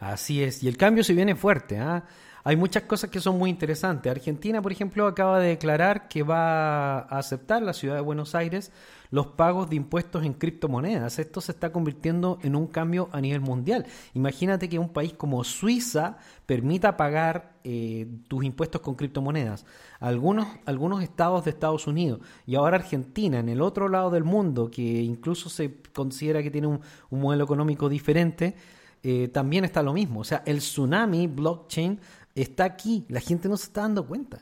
Así 0.01 0.43
es, 0.43 0.63
y 0.63 0.69
el 0.69 0.77
cambio 0.77 1.03
se 1.03 1.13
viene 1.13 1.35
fuerte. 1.35 1.79
¿ah? 1.79 2.05
Hay 2.45 2.57
muchas 2.57 2.85
cosas 2.85 3.11
que 3.11 3.21
son 3.21 3.37
muy 3.37 3.51
interesantes. 3.51 4.11
Argentina, 4.11 4.63
por 4.63 4.73
ejemplo, 4.73 5.07
acaba 5.07 5.39
de 5.41 5.49
declarar 5.49 6.09
que 6.09 6.23
va 6.23 7.01
a 7.01 7.19
aceptar 7.19 7.63
la 7.63 7.73
ciudad 7.73 7.97
de 7.97 8.01
Buenos 8.01 8.35
Aires 8.35 8.73
los 9.11 9.27
pagos 9.29 9.71
de 9.71 9.77
impuestos 9.77 10.25
en 10.25 10.35
criptomonedas. 10.35 11.19
Esto 11.19 11.41
se 11.41 11.53
está 11.53 11.73
convirtiendo 11.73 12.39
en 12.43 12.55
un 12.55 12.67
cambio 12.67 13.09
a 13.13 13.21
nivel 13.21 13.41
mundial. 13.41 13.87
Imagínate 14.15 14.69
que 14.69 14.79
un 14.79 14.91
país 14.91 15.15
como 15.15 15.45
Suiza 15.45 16.19
permita 16.47 16.97
pagar 16.97 17.59
eh, 17.65 18.07
tus 18.29 18.45
impuestos 18.45 18.81
con 18.81 18.95
criptomonedas. 18.95 19.67
Algunos, 19.99 20.47
algunos 20.65 21.03
estados 21.03 21.45
de 21.45 21.51
Estados 21.51 21.87
Unidos 21.87 22.21
y 22.47 22.55
ahora 22.55 22.77
Argentina, 22.77 23.41
en 23.41 23.49
el 23.49 23.61
otro 23.61 23.89
lado 23.89 24.11
del 24.11 24.25
mundo, 24.25 24.71
que 24.71 24.83
incluso 25.03 25.49
se 25.51 25.83
considera 25.95 26.43
que 26.43 26.51
tiene 26.51 26.67
un 26.69 26.81
modelo 27.11 27.45
económico 27.45 27.89
diferente, 27.89 28.55
eh, 29.03 29.29
también 29.29 29.65
está 29.65 29.83
lo 29.83 29.93
mismo. 29.93 30.21
O 30.21 30.25
sea, 30.25 30.43
el 30.47 30.59
tsunami 30.59 31.27
blockchain 31.27 32.01
está 32.35 32.65
aquí, 32.65 33.05
la 33.09 33.21
gente 33.21 33.49
no 33.49 33.57
se 33.57 33.65
está 33.65 33.83
dando 33.83 34.07
cuenta. 34.07 34.41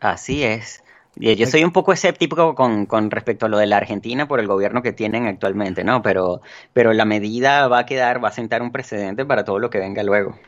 Así 0.00 0.42
es. 0.42 0.82
Yo 1.18 1.46
soy 1.46 1.64
un 1.64 1.72
poco 1.72 1.94
escéptico 1.94 2.54
con, 2.54 2.84
con, 2.84 3.10
respecto 3.10 3.46
a 3.46 3.48
lo 3.48 3.56
de 3.56 3.66
la 3.66 3.78
Argentina 3.78 4.28
por 4.28 4.38
el 4.38 4.46
gobierno 4.46 4.82
que 4.82 4.92
tienen 4.92 5.26
actualmente, 5.26 5.82
¿no? 5.82 6.02
Pero, 6.02 6.42
pero 6.74 6.92
la 6.92 7.06
medida 7.06 7.68
va 7.68 7.80
a 7.80 7.86
quedar, 7.86 8.22
va 8.22 8.28
a 8.28 8.32
sentar 8.32 8.60
un 8.60 8.70
precedente 8.70 9.24
para 9.24 9.42
todo 9.42 9.58
lo 9.58 9.70
que 9.70 9.78
venga 9.78 10.02
luego. 10.02 10.38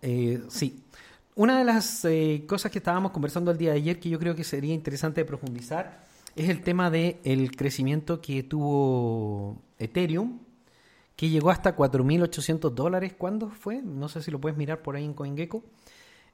Eh, 0.00 0.42
sí. 0.48 0.84
Una 1.34 1.58
de 1.58 1.64
las 1.64 2.04
eh, 2.06 2.44
cosas 2.46 2.70
que 2.72 2.78
estábamos 2.78 3.10
conversando 3.10 3.50
el 3.50 3.58
día 3.58 3.72
de 3.72 3.76
ayer 3.76 4.00
que 4.00 4.08
yo 4.08 4.18
creo 4.18 4.34
que 4.34 4.44
sería 4.44 4.72
interesante 4.72 5.24
profundizar 5.26 6.04
es 6.34 6.48
el 6.48 6.62
tema 6.62 6.90
del 6.90 7.18
el 7.24 7.54
crecimiento 7.54 8.22
que 8.22 8.42
tuvo 8.42 9.60
Ethereum 9.78 10.38
que 11.16 11.28
llegó 11.28 11.50
hasta 11.50 11.76
4.800 11.76 12.70
dólares. 12.70 13.14
¿Cuándo 13.16 13.50
fue? 13.50 13.82
No 13.82 14.08
sé 14.08 14.22
si 14.22 14.30
lo 14.30 14.40
puedes 14.40 14.58
mirar 14.58 14.82
por 14.82 14.96
ahí 14.96 15.04
en 15.04 15.14
CoinGecko. 15.14 15.64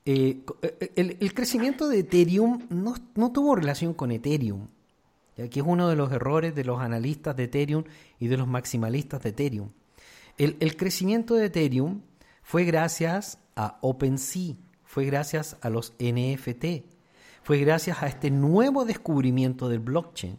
Eh, 0.07 0.45
eh, 0.63 1.17
el, 1.21 1.35
crecimiento 1.35 1.89
de 1.89 2.01
Ethereum 2.01 2.67
no, 2.71 2.95
tuvo 3.33 3.55
relación 3.55 3.93
con 3.93 4.11
Ethereum, 4.11 4.69
ya 5.37 5.49
que 5.49 5.61
es 5.61 5.67
uno 5.67 5.89
de 5.89 5.97
los 5.97 6.11
errores 6.11 6.55
de 6.55 6.65
los 6.65 6.81
analistas 6.81 7.37
de 7.37 7.45
Ethereum 7.45 7.85
y 8.19 8.29
de 8.29 8.39
los 8.39 8.49
maximalistas 8.49 9.23
de 9.23 9.29
Ethereum. 9.31 9.71
El 10.39 10.77
crecimiento 10.79 11.35
de 11.35 11.47
Ethereum 11.47 12.01
fue 12.43 12.65
gracias 12.65 13.39
a 13.57 13.77
OpenSea, 13.83 14.55
fue 14.85 15.05
gracias 15.05 15.59
a 15.61 15.69
los 15.69 15.93
NFT, 15.99 16.83
fue 17.43 17.59
gracias 17.59 18.03
a 18.03 18.07
este 18.07 18.31
nuevo 18.31 18.87
descubrimiento 18.87 19.69
del 19.69 19.81
blockchain 19.81 20.39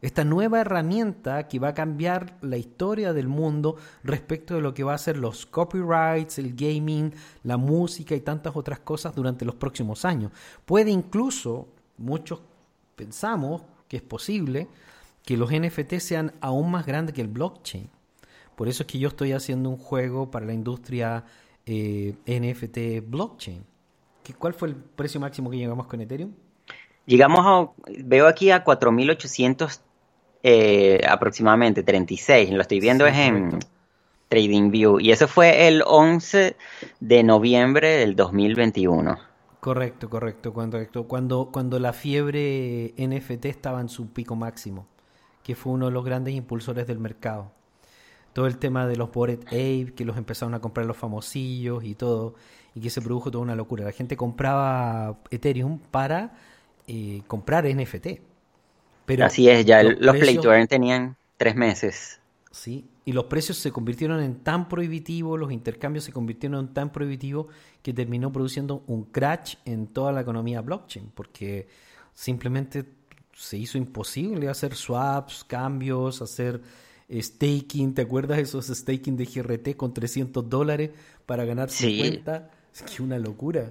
esta 0.00 0.24
nueva 0.24 0.60
herramienta 0.60 1.48
que 1.48 1.58
va 1.58 1.68
a 1.68 1.74
cambiar 1.74 2.36
la 2.40 2.56
historia 2.56 3.12
del 3.12 3.28
mundo 3.28 3.76
respecto 4.04 4.54
de 4.54 4.60
lo 4.60 4.74
que 4.74 4.84
va 4.84 4.94
a 4.94 4.98
ser 4.98 5.16
los 5.16 5.46
copyrights, 5.46 6.38
el 6.38 6.54
gaming, 6.54 7.12
la 7.42 7.56
música 7.56 8.14
y 8.14 8.20
tantas 8.20 8.56
otras 8.56 8.80
cosas 8.80 9.14
durante 9.14 9.44
los 9.44 9.54
próximos 9.54 10.04
años. 10.04 10.32
Puede 10.64 10.90
incluso, 10.90 11.68
muchos 11.96 12.40
pensamos 12.96 13.62
que 13.88 13.96
es 13.96 14.02
posible, 14.02 14.68
que 15.24 15.36
los 15.36 15.50
NFT 15.50 15.94
sean 15.98 16.32
aún 16.40 16.70
más 16.70 16.86
grandes 16.86 17.14
que 17.14 17.20
el 17.20 17.28
blockchain. 17.28 17.90
Por 18.56 18.68
eso 18.68 18.82
es 18.82 18.86
que 18.86 18.98
yo 18.98 19.08
estoy 19.08 19.32
haciendo 19.32 19.70
un 19.70 19.76
juego 19.76 20.30
para 20.30 20.46
la 20.46 20.52
industria 20.52 21.24
eh, 21.66 22.14
NFT 22.26 23.08
blockchain. 23.08 23.64
¿Cuál 24.38 24.54
fue 24.54 24.68
el 24.68 24.74
precio 24.74 25.20
máximo 25.20 25.50
que 25.50 25.56
llegamos 25.56 25.86
con 25.86 26.00
Ethereum? 26.00 26.32
Llegamos 27.06 27.40
a, 27.44 27.70
veo 28.04 28.26
aquí 28.26 28.50
a 28.50 28.64
4.800 28.64 29.80
eh, 30.42 31.00
aproximadamente 31.08 31.82
36, 31.82 32.50
lo 32.50 32.62
estoy 32.62 32.80
viendo 32.80 33.06
es 33.06 33.16
en 33.16 33.58
TradingView, 34.28 35.00
y 35.00 35.10
eso 35.10 35.26
fue 35.26 35.68
el 35.68 35.82
11 35.86 36.56
de 37.00 37.22
noviembre 37.22 37.96
del 37.96 38.14
2021. 38.14 39.18
Correcto, 39.60 40.08
correcto, 40.08 40.52
correcto. 40.52 41.08
Cuando, 41.08 41.50
cuando 41.52 41.78
la 41.80 41.92
fiebre 41.92 42.94
NFT 42.96 43.46
estaba 43.46 43.80
en 43.80 43.88
su 43.88 44.12
pico 44.12 44.36
máximo, 44.36 44.86
que 45.42 45.54
fue 45.54 45.72
uno 45.72 45.86
de 45.86 45.92
los 45.92 46.04
grandes 46.04 46.34
impulsores 46.34 46.86
del 46.86 46.98
mercado. 46.98 47.50
Todo 48.32 48.46
el 48.46 48.58
tema 48.58 48.86
de 48.86 48.96
los 48.96 49.10
Bored 49.10 49.40
Ape, 49.46 49.94
que 49.96 50.04
los 50.04 50.16
empezaron 50.16 50.54
a 50.54 50.60
comprar 50.60 50.86
los 50.86 50.96
famosillos 50.96 51.82
y 51.82 51.94
todo, 51.94 52.34
y 52.74 52.80
que 52.80 52.90
se 52.90 53.00
produjo 53.00 53.30
toda 53.30 53.42
una 53.42 53.56
locura. 53.56 53.84
La 53.84 53.92
gente 53.92 54.16
compraba 54.16 55.18
Ethereum 55.30 55.78
para 55.78 56.34
eh, 56.86 57.22
comprar 57.26 57.64
NFT. 57.66 58.27
Así 59.22 59.48
es, 59.48 59.64
ya 59.64 59.82
los, 59.82 60.16
Earn 60.16 60.66
tenían 60.66 61.16
tres 61.36 61.56
meses. 61.56 62.20
Sí, 62.50 62.84
y 63.04 63.12
los 63.12 63.24
precios 63.24 63.56
se 63.56 63.70
convirtieron 63.72 64.20
en 64.20 64.40
tan 64.40 64.68
prohibitivos, 64.68 65.38
los 65.38 65.52
intercambios 65.52 66.04
se 66.04 66.12
convirtieron 66.12 66.60
en 66.60 66.74
tan 66.74 66.90
prohibitivos 66.90 67.46
que 67.82 67.92
terminó 67.92 68.32
produciendo 68.32 68.82
un 68.86 69.04
crash 69.04 69.54
en 69.64 69.86
toda 69.86 70.12
la 70.12 70.20
economía 70.20 70.60
blockchain, 70.60 71.10
porque 71.14 71.68
simplemente 72.14 72.84
se 73.34 73.56
hizo 73.56 73.78
imposible 73.78 74.48
hacer 74.48 74.74
swaps, 74.74 75.44
cambios, 75.44 76.20
hacer 76.20 76.60
staking, 77.10 77.94
¿te 77.94 78.02
acuerdas 78.02 78.38
esos 78.38 78.66
staking 78.66 79.16
de 79.16 79.24
GRT 79.24 79.76
con 79.76 79.94
300 79.94 80.48
dólares 80.48 80.90
para 81.24 81.44
ganar 81.44 81.70
50? 81.70 82.50
Es 82.74 82.82
que 82.82 83.02
una 83.02 83.18
locura. 83.18 83.70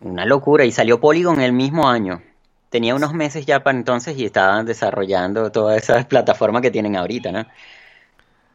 Una 0.00 0.24
locura, 0.24 0.64
y 0.64 0.72
salió 0.72 1.00
Polygon 1.00 1.40
el 1.40 1.52
mismo 1.52 1.88
año 1.88 2.22
tenía 2.70 2.94
unos 2.94 3.14
meses 3.14 3.46
ya 3.46 3.62
para 3.62 3.78
entonces 3.78 4.18
y 4.18 4.24
estaban 4.24 4.66
desarrollando 4.66 5.50
todas 5.50 5.82
esas 5.82 6.06
plataformas 6.12 6.62
que 6.62 6.70
tienen 6.70 6.96
ahorita, 6.96 7.32
¿no? 7.32 7.46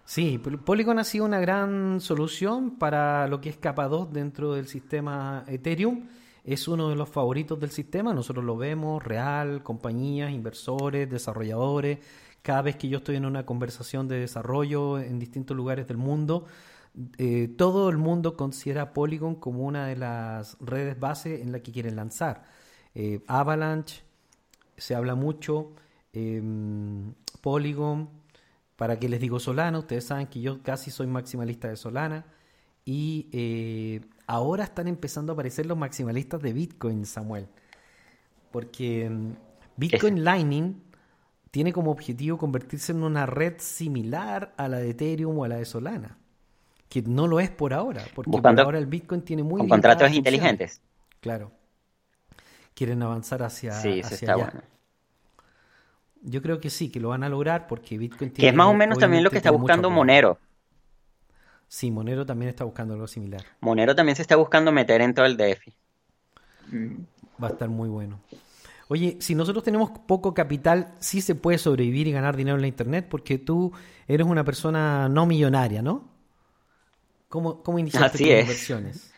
Sí, 0.05 0.37
Polygon 0.37 0.99
ha 0.99 1.05
sido 1.05 1.23
una 1.23 1.39
gran 1.39 2.01
solución 2.01 2.77
para 2.77 3.27
lo 3.27 3.39
que 3.39 3.49
es 3.49 3.57
capa 3.57 3.87
2 3.87 4.11
dentro 4.11 4.53
del 4.53 4.67
sistema 4.67 5.45
Ethereum. 5.47 6.07
Es 6.43 6.67
uno 6.67 6.89
de 6.89 6.95
los 6.95 7.07
favoritos 7.07 7.59
del 7.59 7.69
sistema, 7.69 8.13
nosotros 8.13 8.43
lo 8.43 8.57
vemos, 8.57 9.01
real, 9.01 9.63
compañías, 9.63 10.31
inversores, 10.31 11.09
desarrolladores. 11.09 11.99
Cada 12.41 12.63
vez 12.63 12.75
que 12.75 12.89
yo 12.89 12.97
estoy 12.97 13.15
en 13.15 13.25
una 13.25 13.45
conversación 13.45 14.07
de 14.07 14.19
desarrollo 14.19 14.99
en 14.99 15.19
distintos 15.19 15.55
lugares 15.55 15.87
del 15.87 15.97
mundo, 15.97 16.45
eh, 17.17 17.47
todo 17.57 17.89
el 17.89 17.97
mundo 17.97 18.35
considera 18.35 18.93
Polygon 18.93 19.35
como 19.35 19.63
una 19.63 19.87
de 19.87 19.95
las 19.95 20.57
redes 20.59 20.99
base 20.99 21.41
en 21.41 21.51
la 21.51 21.59
que 21.59 21.71
quieren 21.71 21.95
lanzar. 21.95 22.43
Eh, 22.93 23.21
Avalanche, 23.27 24.03
se 24.77 24.95
habla 24.95 25.15
mucho, 25.15 25.73
em, 26.13 27.13
Polygon, 27.41 28.09
para 28.75 28.99
que 28.99 29.07
les 29.07 29.19
digo 29.19 29.39
Solana, 29.39 29.79
ustedes 29.79 30.05
saben 30.05 30.27
que 30.27 30.41
yo 30.41 30.61
casi 30.61 30.91
soy 30.91 31.07
maximalista 31.07 31.69
de 31.69 31.75
Solana, 31.77 32.25
y 32.83 33.29
eh, 33.31 34.01
ahora 34.27 34.63
están 34.63 34.87
empezando 34.87 35.31
a 35.31 35.35
aparecer 35.35 35.65
los 35.65 35.77
maximalistas 35.77 36.41
de 36.41 36.51
Bitcoin, 36.51 37.05
Samuel, 37.05 37.47
porque 38.51 39.05
em, 39.05 39.35
Bitcoin 39.77 40.23
Lightning 40.23 40.81
tiene 41.51 41.71
como 41.71 41.91
objetivo 41.91 42.37
convertirse 42.37 42.91
en 42.91 43.03
una 43.03 43.25
red 43.25 43.55
similar 43.59 44.53
a 44.57 44.67
la 44.67 44.79
de 44.79 44.89
Ethereum 44.89 45.37
o 45.37 45.43
a 45.45 45.47
la 45.47 45.57
de 45.57 45.65
Solana, 45.65 46.17
que 46.89 47.01
no 47.03 47.27
lo 47.27 47.39
es 47.39 47.51
por 47.51 47.73
ahora, 47.73 48.03
porque 48.15 48.31
por 48.31 48.59
ahora 48.59 48.79
el 48.79 48.87
Bitcoin 48.87 49.21
tiene 49.21 49.43
muy... 49.43 49.59
Con 49.59 49.69
contratos 49.69 50.11
inteligentes. 50.11 50.81
Claro 51.21 51.60
quieren 52.73 53.01
avanzar 53.03 53.43
hacia, 53.43 53.73
sí, 53.73 54.01
hacia 54.01 54.33
allá. 54.33 54.63
Yo 56.23 56.41
creo 56.41 56.59
que 56.59 56.69
sí, 56.69 56.89
que 56.89 56.99
lo 56.99 57.09
van 57.09 57.23
a 57.23 57.29
lograr 57.29 57.67
porque 57.67 57.97
Bitcoin 57.97 58.31
tiene... 58.31 58.45
Que 58.45 58.49
es 58.49 58.55
más 58.55 58.67
o 58.67 58.73
menos 58.73 58.99
también 58.99 59.23
lo 59.23 59.31
que 59.31 59.37
está 59.37 59.51
buscando 59.51 59.89
Monero. 59.89 60.37
Sí, 61.67 61.89
Monero 61.89 62.25
también 62.25 62.49
está 62.49 62.63
buscando 62.63 62.93
algo 62.93 63.07
similar. 63.07 63.43
Monero 63.61 63.95
también 63.95 64.15
se 64.15 64.21
está 64.21 64.35
buscando 64.35 64.71
meter 64.71 65.01
en 65.01 65.13
todo 65.13 65.25
el 65.25 65.37
DeFi. 65.37 65.73
Va 67.41 67.47
a 67.47 67.51
estar 67.51 67.69
muy 67.69 67.89
bueno. 67.89 68.19
Oye, 68.87 69.17
si 69.21 69.35
nosotros 69.35 69.63
tenemos 69.63 69.89
poco 69.89 70.33
capital, 70.33 70.93
sí 70.99 71.21
se 71.21 71.33
puede 71.33 71.57
sobrevivir 71.57 72.07
y 72.07 72.11
ganar 72.11 72.35
dinero 72.35 72.57
en 72.57 72.61
la 72.61 72.67
Internet 72.67 73.07
porque 73.09 73.37
tú 73.37 73.71
eres 74.05 74.27
una 74.27 74.43
persona 74.43 75.07
no 75.07 75.25
millonaria, 75.25 75.81
¿no? 75.81 76.09
¿Cómo, 77.29 77.63
cómo 77.63 77.79
iniciaste 77.79 78.17
tus 78.17 78.27
inversiones? 78.27 79.10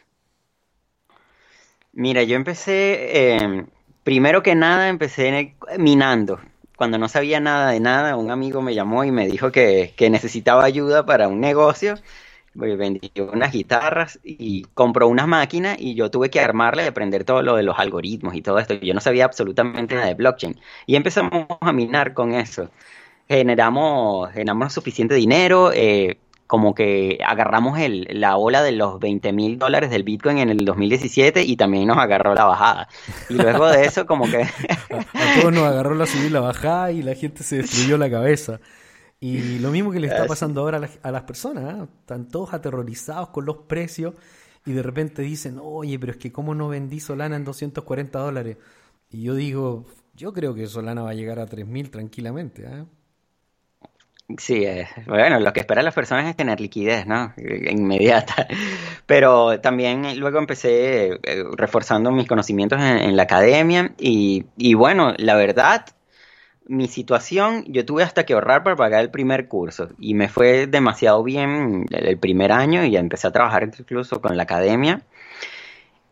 Mira, 1.93 2.23
yo 2.23 2.35
empecé, 2.35 3.35
eh, 3.35 3.65
primero 4.03 4.41
que 4.43 4.55
nada, 4.55 4.89
empecé 4.89 5.55
minando. 5.77 6.39
Cuando 6.75 6.97
no 6.97 7.07
sabía 7.07 7.39
nada 7.39 7.71
de 7.71 7.79
nada, 7.79 8.17
un 8.17 8.31
amigo 8.31 8.61
me 8.61 8.73
llamó 8.73 9.03
y 9.03 9.11
me 9.11 9.27
dijo 9.27 9.51
que, 9.51 9.93
que 9.95 10.09
necesitaba 10.09 10.63
ayuda 10.65 11.05
para 11.05 11.27
un 11.27 11.39
negocio 11.39 11.95
vendí 12.53 13.11
unas 13.17 13.51
guitarras 13.51 14.19
y 14.23 14.63
compró 14.73 15.07
unas 15.07 15.27
máquinas 15.27 15.77
y 15.79 15.95
yo 15.95 16.11
tuve 16.11 16.29
que 16.29 16.39
armarle 16.39 16.83
y 16.83 16.87
aprender 16.87 17.23
todo 17.23 17.41
lo 17.41 17.55
de 17.55 17.63
los 17.63 17.77
algoritmos 17.79 18.35
y 18.35 18.41
todo 18.41 18.59
esto. 18.59 18.75
Yo 18.75 18.93
no 18.93 19.01
sabía 19.01 19.25
absolutamente 19.25 19.95
nada 19.95 20.07
de 20.07 20.13
blockchain. 20.15 20.59
Y 20.85 20.95
empezamos 20.95 21.47
a 21.61 21.73
minar 21.73 22.13
con 22.13 22.33
eso. 22.33 22.69
Generamos, 23.27 24.31
generamos 24.31 24.73
suficiente 24.73 25.15
dinero, 25.15 25.71
eh, 25.73 26.17
como 26.53 26.75
que 26.75 27.17
agarramos 27.25 27.79
el, 27.79 28.07
la 28.11 28.37
ola 28.37 28.61
de 28.61 28.73
los 28.73 28.99
20 28.99 29.33
mil 29.33 29.57
dólares 29.57 29.89
del 29.89 30.03
Bitcoin 30.03 30.37
en 30.37 30.51
el 30.51 30.63
2017 30.65 31.41
y 31.41 31.57
también 31.57 31.87
nos 31.87 31.97
agarró 31.97 32.35
la 32.35 32.45
bajada. 32.45 32.87
Y 33.27 33.33
luego 33.33 33.67
de 33.71 33.85
eso 33.85 34.05
como 34.05 34.29
que... 34.29 34.43
a 34.91 35.41
todos 35.41 35.51
nos 35.51 35.63
agarró 35.63 35.95
la 35.95 36.05
subida 36.05 36.27
y 36.27 36.29
la 36.29 36.41
bajada 36.41 36.91
y 36.91 37.01
la 37.01 37.15
gente 37.15 37.41
se 37.41 37.55
destruyó 37.55 37.97
la 37.97 38.07
cabeza. 38.07 38.59
Y 39.19 39.57
lo 39.57 39.71
mismo 39.71 39.91
que 39.91 39.99
le 39.99 40.05
está 40.05 40.27
pasando 40.27 40.61
ahora 40.61 40.87
a, 41.01 41.11
las 41.11 41.23
personas, 41.23 41.73
¿eh? 41.73 41.87
están 42.01 42.27
todos 42.27 42.53
aterrorizados 42.53 43.29
con 43.29 43.47
los 43.47 43.57
precios 43.65 44.13
y 44.63 44.73
de 44.73 44.83
repente 44.83 45.23
dicen, 45.23 45.57
oye, 45.59 45.97
pero 45.97 46.11
es 46.11 46.19
que 46.19 46.31
cómo 46.31 46.53
no 46.53 46.67
vendí 46.67 46.99
Solana 46.99 47.35
en 47.35 47.45
240 47.45 48.19
dólares. 48.19 48.57
Y 49.09 49.23
yo 49.23 49.33
digo, 49.33 49.87
yo 50.13 50.33
creo 50.33 50.53
que 50.53 50.67
Solana 50.67 51.01
va 51.01 51.09
a 51.09 51.15
llegar 51.15 51.39
a 51.39 51.47
3.000 51.47 51.89
tranquilamente. 51.89 52.63
¿eh? 52.63 52.85
Sí, 54.37 54.63
eh, 54.63 54.87
bueno, 55.05 55.39
lo 55.39 55.51
que 55.51 55.59
esperan 55.59 55.83
las 55.83 55.93
personas 55.93 56.27
es 56.27 56.35
tener 56.35 56.59
liquidez, 56.59 57.05
¿no? 57.05 57.33
Inmediata. 57.37 58.47
Pero 59.05 59.59
también 59.59 60.17
luego 60.17 60.39
empecé 60.39 61.19
eh, 61.23 61.43
reforzando 61.57 62.09
mis 62.09 62.27
conocimientos 62.27 62.79
en, 62.81 63.15
la 63.17 63.23
academia 63.23 63.93
y, 63.99 64.45
y, 64.57 64.75
bueno, 64.75 65.13
la 65.17 65.35
verdad, 65.35 65.85
mi 66.65 66.87
situación, 66.87 67.65
yo 67.67 67.85
tuve 67.85 68.03
hasta 68.03 68.25
que 68.25 68.33
ahorrar 68.33 68.63
para 68.63 68.77
pagar 68.77 69.01
el 69.01 69.11
primer 69.11 69.49
curso 69.49 69.89
y 69.99 70.13
me 70.13 70.29
fue 70.29 70.67
demasiado 70.67 71.21
bien 71.21 71.85
el 71.91 72.17
primer 72.17 72.53
año 72.53 72.85
y 72.85 72.95
empecé 72.95 73.27
a 73.27 73.31
trabajar 73.31 73.69
incluso 73.77 74.21
con 74.21 74.37
la 74.37 74.43
academia. 74.43 75.01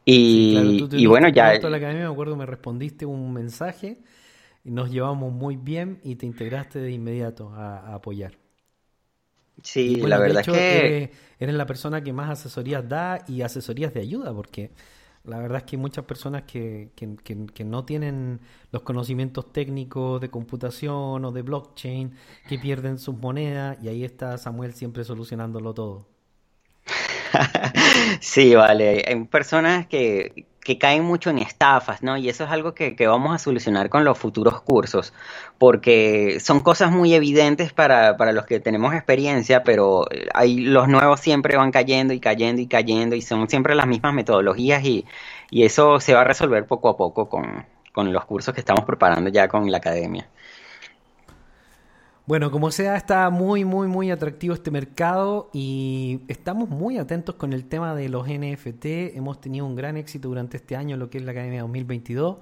Y, 0.03 1.05
bueno, 1.05 1.29
ya... 1.29 1.53
la 1.53 1.77
academia, 1.77 2.07
me 2.07 2.11
acuerdo, 2.11 2.35
me 2.35 2.45
respondiste 2.45 3.05
un 3.05 3.31
mensaje 3.33 3.97
y 3.97 4.10
nos 4.63 4.91
llevamos 4.91 5.33
muy 5.33 5.57
bien 5.57 5.99
y 6.03 6.15
te 6.15 6.25
integraste 6.25 6.79
de 6.79 6.91
inmediato 6.91 7.49
a, 7.53 7.93
apoyar. 7.93 8.37
Sí, 9.63 9.95
la 9.97 10.17
verdad 10.17 10.41
es 10.41 10.47
que... 10.47 11.11
eres 11.39 11.55
la 11.55 11.65
persona 11.65 12.03
que 12.03 12.13
más 12.13 12.29
asesorías 12.29 12.87
da 12.87 13.23
y 13.27 13.41
asesorías 13.41 13.93
de 13.93 14.01
ayuda 14.01 14.33
porque 14.33 14.71
la 15.23 15.37
verdad 15.37 15.59
es 15.59 15.63
que 15.65 15.75
hay 15.75 15.81
muchas 15.81 16.05
personas 16.05 16.43
que, 16.43 16.89
que, 16.95 17.63
no 17.63 17.85
tienen 17.85 18.39
los 18.71 18.81
conocimientos 18.81 19.53
técnicos 19.53 20.19
de 20.19 20.31
computación 20.31 21.23
o 21.23 21.31
de 21.31 21.43
blockchain, 21.43 22.15
que 22.49 22.57
pierden 22.57 22.97
sus 22.97 23.15
monedas 23.15 23.77
y 23.83 23.87
ahí 23.87 24.03
está 24.03 24.37
Samuel 24.39 24.73
siempre 24.73 25.03
solucionándolo 25.03 25.73
todo. 25.75 26.07
sí, 28.19 28.55
vale. 28.55 29.03
Hay 29.07 29.23
personas 29.25 29.85
que, 29.85 30.47
que 30.63 30.77
caen 30.77 31.03
mucho 31.03 31.29
en 31.29 31.39
estafas, 31.39 32.03
¿no? 32.03 32.17
Y 32.17 32.29
eso 32.29 32.43
es 32.43 32.51
algo 32.51 32.73
que, 32.73 32.95
vamos 33.07 33.33
a 33.33 33.39
solucionar 33.39 33.89
con 33.89 34.05
los 34.05 34.17
futuros 34.17 34.61
cursos, 34.61 35.13
porque 35.57 36.39
son 36.39 36.59
cosas 36.59 36.91
muy 36.91 37.13
evidentes 37.13 37.73
para, 37.73 38.17
para 38.17 38.31
los 38.31 38.45
que 38.45 38.59
tenemos 38.59 38.93
experiencia, 38.93 39.63
pero 39.63 40.05
hay, 40.33 40.59
los 40.59 40.87
nuevos 40.87 41.19
siempre 41.19 41.57
van 41.57 41.71
cayendo 41.71 42.13
y 42.13 42.19
cayendo 42.19 42.61
y 42.61 42.67
cayendo 42.67 43.15
y 43.15 43.21
son 43.21 43.49
siempre 43.49 43.75
las 43.75 43.87
mismas 43.87 44.13
metodologías 44.13 44.83
y, 44.83 45.05
y 45.49 45.63
eso 45.63 45.99
se 45.99 46.13
va 46.13 46.21
a 46.21 46.25
resolver 46.25 46.65
poco 46.67 46.89
a 46.89 46.97
poco 46.97 47.27
con, 47.29 47.65
con 47.91 48.13
los 48.13 48.25
cursos 48.25 48.53
que 48.53 48.61
estamos 48.61 48.85
preparando 48.85 49.29
ya 49.29 49.47
con 49.47 49.69
la 49.71 49.77
academia. 49.77 50.27
Bueno, 52.31 52.49
como 52.49 52.71
sea, 52.71 52.95
está 52.95 53.29
muy, 53.29 53.65
muy, 53.65 53.89
muy 53.89 54.09
atractivo 54.09 54.53
este 54.53 54.71
mercado 54.71 55.49
y 55.51 56.21
estamos 56.29 56.69
muy 56.69 56.97
atentos 56.97 57.35
con 57.35 57.51
el 57.51 57.65
tema 57.65 57.93
de 57.93 58.07
los 58.07 58.25
NFT. 58.25 58.85
Hemos 59.17 59.41
tenido 59.41 59.65
un 59.65 59.75
gran 59.75 59.97
éxito 59.97 60.29
durante 60.29 60.55
este 60.55 60.77
año, 60.77 60.95
lo 60.95 61.09
que 61.09 61.17
es 61.17 61.25
la 61.25 61.33
Academia 61.33 61.59
2022, 61.63 62.37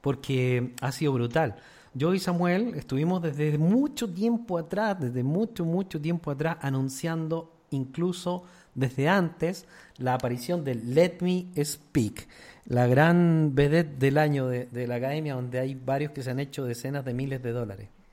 porque 0.00 0.72
ha 0.80 0.90
sido 0.92 1.12
brutal. 1.12 1.56
Yo 1.92 2.14
y 2.14 2.20
Samuel 2.20 2.72
estuvimos 2.74 3.20
desde 3.20 3.58
mucho 3.58 4.08
tiempo 4.14 4.56
atrás, 4.56 4.98
desde 4.98 5.22
mucho, 5.22 5.66
mucho 5.66 6.00
tiempo 6.00 6.30
atrás, 6.30 6.56
anunciando 6.62 7.52
incluso 7.68 8.44
desde 8.74 9.10
antes 9.10 9.66
la 9.98 10.14
aparición 10.14 10.64
de 10.64 10.76
Let 10.76 11.18
Me 11.20 11.48
Speak, 11.62 12.28
la 12.64 12.86
gran 12.86 13.54
vedette 13.54 13.98
del 13.98 14.16
año 14.16 14.46
de, 14.46 14.64
de 14.64 14.86
la 14.86 14.94
academia, 14.94 15.34
donde 15.34 15.58
hay 15.58 15.74
varios 15.74 16.12
que 16.12 16.22
se 16.22 16.30
han 16.30 16.40
hecho 16.40 16.64
decenas 16.64 17.04
de 17.04 17.12
miles 17.12 17.42
de 17.42 17.52
dólares. 17.52 18.03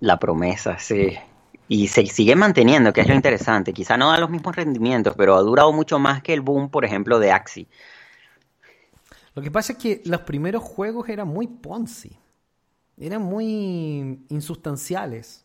La 0.00 0.18
promesa, 0.18 0.78
sí. 0.78 1.16
Y 1.68 1.88
se 1.88 2.06
sigue 2.06 2.36
manteniendo, 2.36 2.92
que 2.92 3.00
es 3.00 3.08
lo 3.08 3.14
interesante. 3.14 3.72
Quizá 3.72 3.96
no 3.96 4.10
da 4.10 4.18
los 4.18 4.30
mismos 4.30 4.54
rendimientos, 4.54 5.14
pero 5.16 5.34
ha 5.34 5.40
durado 5.40 5.72
mucho 5.72 5.98
más 5.98 6.22
que 6.22 6.32
el 6.32 6.40
boom, 6.40 6.70
por 6.70 6.84
ejemplo, 6.84 7.18
de 7.18 7.32
Axie. 7.32 7.66
Lo 9.34 9.42
que 9.42 9.50
pasa 9.50 9.72
es 9.72 9.78
que 9.78 10.02
los 10.04 10.20
primeros 10.22 10.62
juegos 10.62 11.08
eran 11.08 11.28
muy 11.28 11.46
Ponzi. 11.46 12.16
Eran 12.96 13.22
muy 13.22 14.24
insustanciales. 14.28 15.44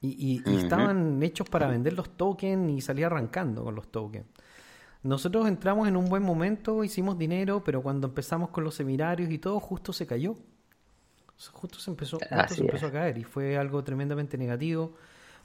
Y, 0.00 0.42
estaban 0.58 1.22
hechos 1.22 1.48
para 1.48 1.66
vender 1.66 1.94
los 1.94 2.10
tokens 2.10 2.70
y 2.70 2.80
salir 2.82 3.06
arrancando 3.06 3.64
con 3.64 3.74
los 3.74 3.88
tokens. 3.88 4.26
Nosotros 5.02 5.46
entramos 5.48 5.88
en 5.88 5.96
un 5.96 6.06
buen 6.06 6.22
momento, 6.22 6.84
hicimos 6.84 7.16
dinero, 7.16 7.62
pero 7.64 7.82
cuando 7.82 8.08
empezamos 8.08 8.50
con 8.50 8.64
los 8.64 8.74
seminarios 8.74 9.30
y 9.30 9.38
todo, 9.38 9.60
justo 9.60 9.92
se 9.92 10.06
cayó. 10.06 10.36
Justo 11.52 11.78
se 11.78 11.90
empezó, 11.90 12.18
justo 12.18 12.54
se 12.54 12.60
empezó 12.60 12.86
a 12.86 12.92
caer 12.92 13.18
y 13.18 13.24
fue 13.24 13.56
algo 13.56 13.82
tremendamente 13.82 14.38
negativo 14.38 14.94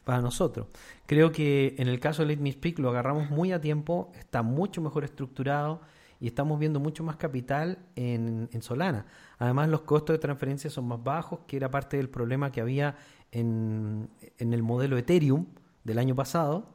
para 0.04 0.22
nosotros. 0.22 0.68
Creo 1.06 1.32
que 1.32 1.76
en 1.78 1.88
el 1.88 2.00
caso 2.00 2.22
de 2.22 2.30
Let 2.30 2.42
Me 2.42 2.52
Speak 2.52 2.80
lo 2.80 2.90
agarramos 2.90 3.30
muy 3.30 3.52
a 3.52 3.62
tiempo, 3.62 4.12
está 4.18 4.42
mucho 4.42 4.82
mejor 4.82 5.04
estructurado 5.04 5.82
y 6.20 6.28
estamos 6.28 6.60
viendo 6.60 6.80
mucho 6.80 7.04
más 7.04 7.16
capital 7.16 7.80
en, 7.96 8.50
Solana. 8.62 9.06
Además, 9.38 9.70
los 9.70 9.82
costos 9.82 10.16
de 10.16 10.20
transferencia 10.20 10.70
son 10.70 10.88
más 10.88 11.04
bajos, 11.04 11.42
que 11.48 11.58
era 11.58 11.72
parte 11.72 11.98
del 11.98 12.10
problema 12.10 12.52
que 12.52 12.62
había 12.62 12.98
en, 13.32 14.10
en 14.38 14.54
el 14.54 14.64
modelo 14.64 14.98
Ethereum 14.98 15.46
del 15.84 15.98
año 15.98 16.16
pasado, 16.16 16.74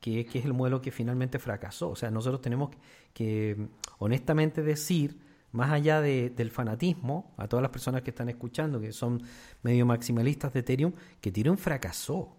que, 0.00 0.24
que, 0.24 0.38
es 0.38 0.44
el 0.44 0.54
modelo 0.54 0.80
que 0.80 0.90
finalmente 0.90 1.38
fracasó. 1.38 1.90
O 1.90 1.96
sea, 1.96 2.10
nosotros 2.10 2.40
tenemos 2.40 2.70
que 3.12 3.68
honestamente 3.98 4.62
decir 4.62 5.18
más 5.52 5.70
allá 5.70 6.00
del 6.00 6.50
fanatismo, 6.50 7.34
a 7.36 7.48
todas 7.48 7.62
las 7.62 7.70
personas 7.70 8.02
que 8.02 8.10
están 8.10 8.28
escuchando, 8.28 8.80
que 8.80 8.92
son 8.92 9.22
medio 9.62 9.86
maximalistas 9.86 10.52
de 10.52 10.60
Ethereum, 10.60 10.92
que 11.20 11.30
Ethereum 11.30 11.56
fracasó. 11.56 12.36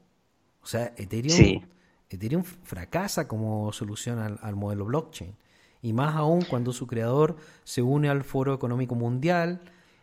O 0.62 0.66
sea, 0.66 0.94
Ethereum, 0.98 1.64
Ethereum 2.10 2.44
fracasa 2.44 3.28
como 3.28 3.72
solución 3.72 4.20
al, 4.20 4.56
modelo 4.56 4.86
blockchain. 4.86 5.36
Y 5.82 5.94
más 5.94 6.16
aún 6.16 6.44
cuando 6.44 6.74
su 6.74 6.86
creador 6.88 7.38
se 7.64 7.82
une 7.82 8.10
al 8.10 8.24
Foro 8.24 8.54
Económico 8.54 8.96
Mundial, 8.96 9.62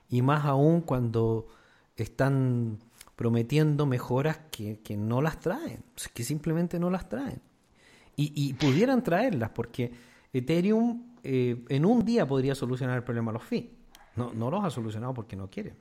y 0.09 0.23
más 0.23 0.45
aún 0.45 0.81
cuando 0.81 1.49
están 1.97 2.79
prometiendo 3.17 3.87
mejoras 3.87 4.41
que, 4.51 4.97
no 4.97 5.23
las 5.23 5.41
traen, 5.41 5.85
que 6.13 6.25
simplemente 6.25 6.81
no 6.81 6.91
las 6.91 7.09
traen. 7.09 7.41
Y, 8.17 8.33
y 8.35 8.55
pudieran 8.55 9.03
traerlas, 9.03 9.51
porque 9.51 9.93
Ethereum 10.33 11.14
eh, 11.25 11.65
en 11.69 11.85
un 11.85 12.05
día 12.05 12.27
podría 12.27 12.55
solucionar 12.55 12.97
el 12.97 13.03
problema 13.03 13.33
de 13.33 13.39
los 13.39 13.47
fees. 13.47 13.67
No, 14.17 14.33
no 14.33 14.51
los 14.51 14.65
ha 14.65 14.71
solucionado 14.71 15.13
porque 15.15 15.35
no 15.35 15.51
quieren. 15.51 15.75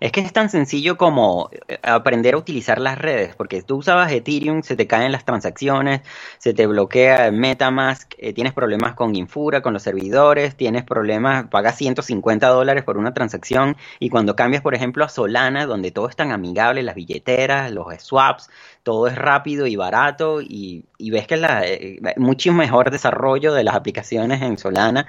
Es 0.00 0.12
que 0.12 0.20
es 0.20 0.32
tan 0.32 0.50
sencillo 0.50 0.96
como 0.96 1.50
eh, 1.68 1.78
aprender 1.82 2.34
a 2.34 2.38
utilizar 2.38 2.80
las 2.80 2.98
redes, 2.98 3.34
porque 3.36 3.62
tú 3.62 3.76
usabas 3.76 4.10
Ethereum, 4.12 4.62
se 4.62 4.76
te 4.76 4.86
caen 4.86 5.12
las 5.12 5.24
transacciones, 5.24 6.02
se 6.38 6.54
te 6.54 6.66
bloquea 6.66 7.30
Metamask, 7.30 8.12
eh, 8.18 8.32
tienes 8.32 8.52
problemas 8.52 8.94
con 8.94 9.14
Infura, 9.14 9.62
con 9.62 9.72
los 9.72 9.82
servidores, 9.82 10.56
tienes 10.56 10.84
problemas, 10.84 11.46
pagas 11.48 11.76
150 11.76 12.48
dólares 12.48 12.84
por 12.84 12.98
una 12.98 13.14
transacción 13.14 13.76
y 13.98 14.08
cuando 14.08 14.36
cambias, 14.36 14.62
por 14.62 14.74
ejemplo, 14.74 15.04
a 15.04 15.08
Solana, 15.08 15.66
donde 15.66 15.90
todo 15.90 16.08
es 16.08 16.16
tan 16.16 16.32
amigable, 16.32 16.82
las 16.82 16.94
billeteras, 16.94 17.70
los 17.70 17.86
swaps, 18.02 18.50
todo 18.82 19.06
es 19.06 19.14
rápido 19.14 19.66
y 19.66 19.76
barato 19.76 20.40
y, 20.40 20.84
ves 20.98 21.26
que 21.26 21.36
la, 21.36 21.66
eh, 21.66 22.00
mucho 22.16 22.52
mejor 22.52 22.90
desarrollo 22.90 23.52
de 23.54 23.64
las 23.64 23.74
aplicaciones 23.74 24.42
en 24.42 24.58
Solana. 24.58 25.06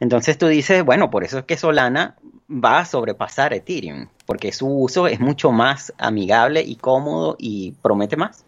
Entonces 0.00 0.36
tú 0.38 0.46
dices, 0.48 0.84
bueno, 0.84 1.10
por 1.10 1.24
eso 1.24 1.38
es 1.38 1.44
que 1.44 1.56
Solana 1.56 2.16
va 2.48 2.80
a 2.80 2.84
sobrepasar 2.84 3.52
Ethereum, 3.52 4.08
porque 4.26 4.52
su 4.52 4.66
uso 4.68 5.06
es 5.06 5.20
mucho 5.20 5.52
más 5.52 5.92
amigable 5.98 6.62
y 6.62 6.76
cómodo 6.76 7.36
y 7.38 7.72
promete 7.82 8.16
más. 8.16 8.44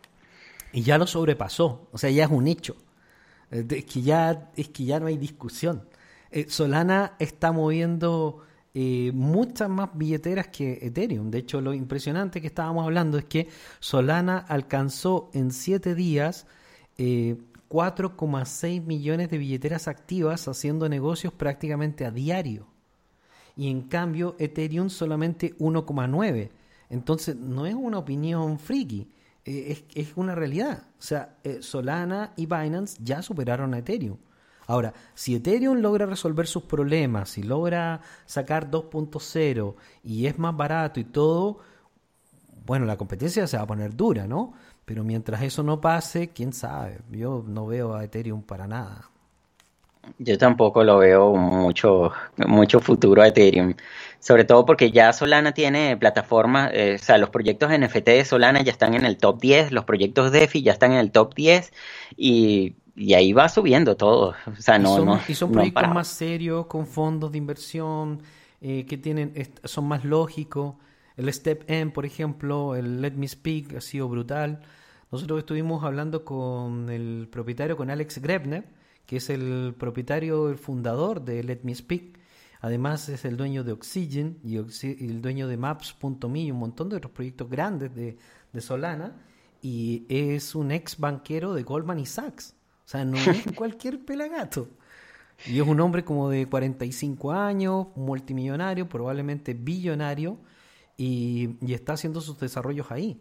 Y 0.73 0.83
ya 0.83 0.99
lo 0.99 1.07
sobrepasó, 1.07 1.89
o 1.93 1.99
sea, 1.99 2.11
ya 2.11 2.25
es 2.25 2.31
un 2.31 2.47
hecho. 2.47 2.77
Es 3.51 3.85
que 3.85 4.03
ya, 4.03 4.51
es 4.57 4.69
que 4.69 4.85
ya 4.85 5.01
no 5.01 5.07
hay 5.07 5.17
discusión. 5.17 5.89
Eh, 6.31 6.47
Solana 6.49 7.15
está 7.19 7.53
moviendo 7.53 8.43
eh, 8.75 9.11
muchas 9.15 9.69
más 9.69 9.91
billeteras 9.95 10.49
que 10.49 10.79
Ethereum. 10.83 11.31
De 11.31 11.39
hecho, 11.39 11.61
lo 11.61 11.73
impresionante 11.73 12.41
que 12.41 12.49
estábamos 12.49 12.85
hablando 12.85 13.17
es 13.17 13.25
que 13.25 13.49
Solana 13.81 14.39
alcanzó 14.39 15.31
en 15.33 15.51
7 15.51 15.95
días 15.95 16.47
4,6 16.99 18.65
eh, 18.65 18.81
millones 18.81 19.31
de 19.31 19.39
billeteras 19.39 19.89
activas 19.89 20.49
haciendo 20.49 20.89
negocios 20.89 21.33
prácticamente 21.33 22.05
a 22.05 22.11
diario. 22.11 22.67
Y 23.57 23.71
en 23.71 23.83
cambio, 23.83 24.37
Ethereum 24.39 24.91
solamente 24.91 25.57
1,9. 25.59 26.51
Entonces, 26.91 27.37
no 27.37 27.67
es 27.67 27.75
una 27.75 27.99
opinión 27.99 28.59
friki, 28.59 29.11
eh, 29.45 29.87
es, 29.95 30.13
una 30.17 30.35
realidad. 30.35 30.83
O 30.99 31.03
sea, 31.03 31.37
Solana 31.61 32.33
y 32.37 32.47
Binance 32.47 32.99
ya 33.03 33.23
superaron 33.23 33.75
a 33.75 33.79
Ethereum. 33.79 34.19
Ahora, 34.67 34.93
si 35.15 35.37
Ethereum 35.37 35.79
logra 35.79 36.07
resolver 36.07 36.47
sus 36.47 36.65
problemas, 36.65 37.31
si 37.31 37.43
logra 37.43 38.01
sacar 38.27 38.71
2.0 38.71 39.77
y 40.03 40.27
es 40.27 40.39
más 40.39 40.57
barato 40.57 40.99
y 40.99 41.05
todo, 41.05 41.59
bueno, 42.67 42.85
la 42.85 42.97
competencia 42.97 43.47
se 43.47 43.57
va 43.57 43.63
a 43.63 43.67
poner 43.67 43.95
dura, 43.95 44.27
¿no? 44.27 44.55
Pero 44.85 45.05
mientras 45.05 45.43
eso 45.43 45.63
no 45.63 45.81
pase, 45.81 46.31
quién 46.31 46.53
sabe. 46.53 47.01
Yo 47.11 47.45
no 47.47 47.67
veo 47.67 47.95
a 47.95 48.05
Ethereum 48.05 48.43
para 48.43 48.67
nada. 48.67 49.11
Yo 50.19 50.39
tampoco 50.39 50.85
lo 50.85 50.99
veo 50.99 51.35
mucho, 51.35 52.13
mucho 52.37 52.81
futuro 52.81 53.23
a 53.23 53.29
Ethereum. 53.29 53.75
Sobre 54.21 54.45
todo 54.45 54.65
porque 54.65 54.91
ya 54.91 55.13
Solana 55.13 55.53
tiene 55.53 55.97
plataformas, 55.97 56.71
eh, 56.73 56.97
o 57.01 57.03
sea, 57.03 57.19
los 57.19 57.31
proyectos 57.31 57.71
NFT 57.71 58.07
de 58.07 58.25
Solana 58.25 58.63
ya 58.63 58.73
están 58.73 58.95
en 58.95 59.05
el 59.05 59.19
top 59.19 59.41
10, 59.41 59.73
los 59.73 59.85
proyectos 59.85 60.33
DeFi 60.33 60.63
ya 60.63 60.73
están 60.73 60.93
en 60.93 60.99
el 60.99 61.13
top 61.13 61.35
10 61.35 61.73
y 62.17 62.77
y 62.97 63.13
ahí 63.15 63.33
va 63.33 63.49
subiendo 63.49 63.97
todo. 63.97 64.35
O 64.47 64.57
sea, 64.57 64.79
no, 64.79 64.95
y 64.95 64.97
son, 64.97 65.07
no, 65.07 65.21
y 65.29 65.35
son 65.35 65.53
proyectos 65.53 65.89
más 65.95 66.09
serios, 66.09 66.67
con 66.67 66.87
fondos 66.87 67.31
de 67.31 67.39
inversión, 67.39 68.23
eh, 68.61 68.87
que 68.87 68.97
tienen, 68.97 69.35
son 69.65 69.87
más 69.87 70.05
lógicos. 70.05 70.75
El 71.17 71.33
Step 71.33 71.65
M, 71.69 71.93
por 71.93 72.07
ejemplo, 72.07 72.75
el 72.75 73.03
Let 73.03 73.13
Me 73.13 73.29
Speak 73.29 73.77
ha 73.77 73.81
sido 73.81 74.09
brutal. 74.09 74.61
Nosotros 75.13 75.39
estuvimos 75.39 75.85
hablando 75.85 76.25
con 76.25 76.89
el 76.91 77.29
propietario, 77.31 77.77
con 77.77 77.91
Alex 77.91 78.19
Grebner, 78.19 78.65
que 79.07 79.17
es 79.17 79.31
el 79.31 79.75
propietario, 79.79 80.49
el 80.49 80.59
fundador 80.59 81.25
de 81.25 81.43
Let 81.43 81.61
Me 81.63 81.75
Speak. 81.75 82.19
Además 82.61 83.09
es 83.09 83.25
el 83.25 83.37
dueño 83.37 83.65
de 83.65 83.73
Oxygen 83.73 84.39
y, 84.43 84.57
el 84.57 85.23
dueño 85.23 85.47
de 85.47 85.57
Maps.me 85.57 86.41
y 86.41 86.51
un 86.51 86.59
montón 86.59 86.89
de 86.89 86.97
otros 86.97 87.13
proyectos 87.13 87.49
grandes 87.49 87.95
de, 87.95 88.19
de 88.53 88.61
Solana. 88.61 89.17
Y 89.63 90.05
es 90.09 90.55
un 90.55 90.71
ex 90.71 90.99
banquero 90.99 91.55
de 91.55 91.63
Goldman 91.63 92.01
y 92.01 92.07
Sachs. 92.07 92.55
O 92.85 92.89
sea, 92.89 93.05
no 93.05 93.17
es 93.17 93.45
cualquier 93.57 94.05
pelagato. 94.05 94.69
Y 95.45 95.61
es 95.61 95.67
un 95.67 95.81
hombre 95.81 96.05
como 96.05 96.31
de 96.31 96.47
45 96.49 97.33
años, 97.33 97.89
multimillonario, 97.95 98.89
probablemente 98.89 99.55
billonario, 99.55 100.39
y, 100.97 101.57
está 101.73 101.93
haciendo 101.93 102.21
sus 102.21 102.39
desarrollos 102.39 102.91
ahí. 102.91 103.21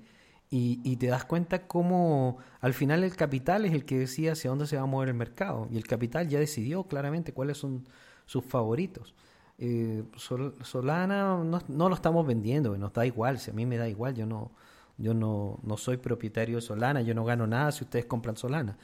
Y, 0.57 0.95
te 0.95 1.07
das 1.07 1.25
cuenta 1.25 1.67
cómo 1.67 2.37
al 2.61 2.73
final 2.73 3.03
el 3.03 3.13
capital 3.17 3.65
es 3.65 3.73
el 3.73 3.83
que 3.83 3.99
decide 3.99 4.31
hacia 4.31 4.49
dónde 4.49 4.67
se 4.67 4.77
va 4.77 4.83
a 4.83 4.85
mover 4.85 5.09
el 5.09 5.13
mercado. 5.13 5.67
Y 5.69 5.75
el 5.75 5.85
capital 5.85 6.29
ya 6.29 6.39
decidió 6.39 6.85
claramente 6.85 7.33
cuáles 7.33 7.57
son 7.57 7.83
sus 8.25 8.45
favoritos. 8.45 9.13
Eh, 9.57 10.05
Solana 10.15 11.43
no, 11.43 11.61
no, 11.67 11.89
lo 11.89 11.95
estamos 11.95 12.25
vendiendo, 12.25 12.77
nos 12.77 12.93
da 12.93 13.05
igual, 13.05 13.39
si 13.39 13.51
a 13.51 13.53
mí 13.53 13.65
me 13.65 13.77
da 13.77 13.89
igual, 13.89 14.15
yo 14.15 14.25
no, 14.25 14.51
yo 14.97 15.13
no, 15.13 15.59
no 15.61 15.75
soy 15.75 15.97
propietario 15.97 16.55
de 16.55 16.61
Solana, 16.61 17.01
yo 17.01 17.13
no 17.13 17.25
gano 17.25 17.45
nada 17.47 17.73
si 17.73 17.83
ustedes 17.83 18.05
compran 18.05 18.37
Solana. 18.37 18.77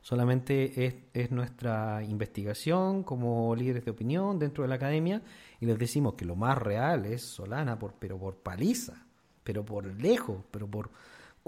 Solamente 0.00 0.86
es, 0.86 0.94
es, 1.12 1.30
nuestra 1.30 2.02
investigación 2.04 3.02
como 3.02 3.54
líderes 3.54 3.84
de 3.84 3.90
opinión 3.90 4.38
dentro 4.38 4.62
de 4.62 4.68
la 4.68 4.76
academia 4.76 5.20
y 5.60 5.66
les 5.66 5.78
decimos 5.78 6.14
que 6.14 6.24
lo 6.24 6.36
más 6.36 6.56
real 6.56 7.04
es 7.04 7.22
Solana, 7.22 7.78
por, 7.78 7.92
pero 7.98 8.18
por 8.18 8.36
paliza, 8.36 9.04
pero 9.44 9.62
por 9.62 9.84
lejos, 10.00 10.42
pero 10.50 10.66
por 10.66 10.90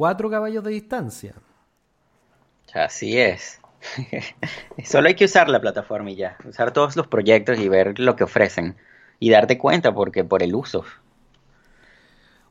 cuatro 0.00 0.30
caballos 0.30 0.64
de 0.64 0.70
distancia. 0.70 1.34
Así 2.72 3.18
es. 3.18 3.60
Solo 4.82 5.08
hay 5.08 5.14
que 5.14 5.26
usar 5.26 5.50
la 5.50 5.60
plataforma 5.60 6.10
y 6.10 6.16
ya, 6.16 6.38
usar 6.48 6.72
todos 6.72 6.96
los 6.96 7.06
proyectos 7.06 7.58
y 7.58 7.68
ver 7.68 7.98
lo 7.98 8.16
que 8.16 8.24
ofrecen 8.24 8.76
y 9.18 9.28
darte 9.28 9.58
cuenta 9.58 9.92
porque 9.92 10.24
por 10.24 10.42
el 10.42 10.54
uso. 10.54 10.86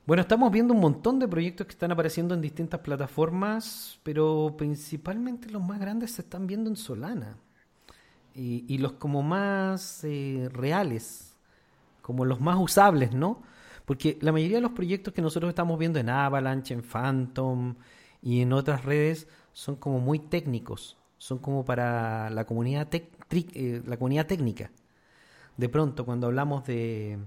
Bueno, 0.05 0.21
estamos 0.21 0.51
viendo 0.51 0.75
un 0.75 0.79
montón 0.79 1.17
de 1.17 1.27
proyectos 1.27 1.65
que 1.65 1.71
están 1.71 1.91
apareciendo 1.91 2.35
en 2.35 2.41
distintas 2.41 2.81
plataformas, 2.81 3.99
pero 4.03 4.53
principalmente 4.55 5.49
los 5.49 5.63
más 5.63 5.79
grandes 5.79 6.11
se 6.11 6.21
están 6.21 6.45
viendo 6.45 6.69
en 6.69 6.75
Solana. 6.75 7.35
Y, 8.35 8.77
los 8.77 8.91
como 8.91 9.23
más 9.23 10.03
eh, 10.03 10.49
reales, 10.53 11.35
como 12.03 12.25
los 12.25 12.39
más 12.39 12.57
usables, 12.59 13.11
¿no? 13.11 13.41
Porque 13.89 14.19
la 14.21 14.31
mayoría 14.31 14.57
de 14.57 14.61
los 14.61 14.73
proyectos 14.73 15.15
que 15.15 15.21
nosotros 15.23 15.49
estamos 15.49 15.79
viendo 15.79 15.97
en 15.97 16.09
Avalanche, 16.09 16.75
en 16.75 16.83
Phantom 16.83 17.73
y 18.21 18.41
en 18.41 18.53
otras 18.53 18.85
redes 18.85 19.27
son 19.51 19.77
como 19.77 19.99
muy 19.99 20.19
técnicos, 20.19 20.95
son 21.17 21.39
como 21.39 21.65
para 21.65 22.29
la 22.29 22.45
comunidad, 22.45 22.87
eh, 22.93 23.81
la 23.83 23.97
comunidad 23.97 24.27
técnica. 24.27 24.69
De 25.57 25.69
pronto, 25.69 26.05
cuando 26.05 26.27
hablamos 26.27 26.67
de, 26.67 27.17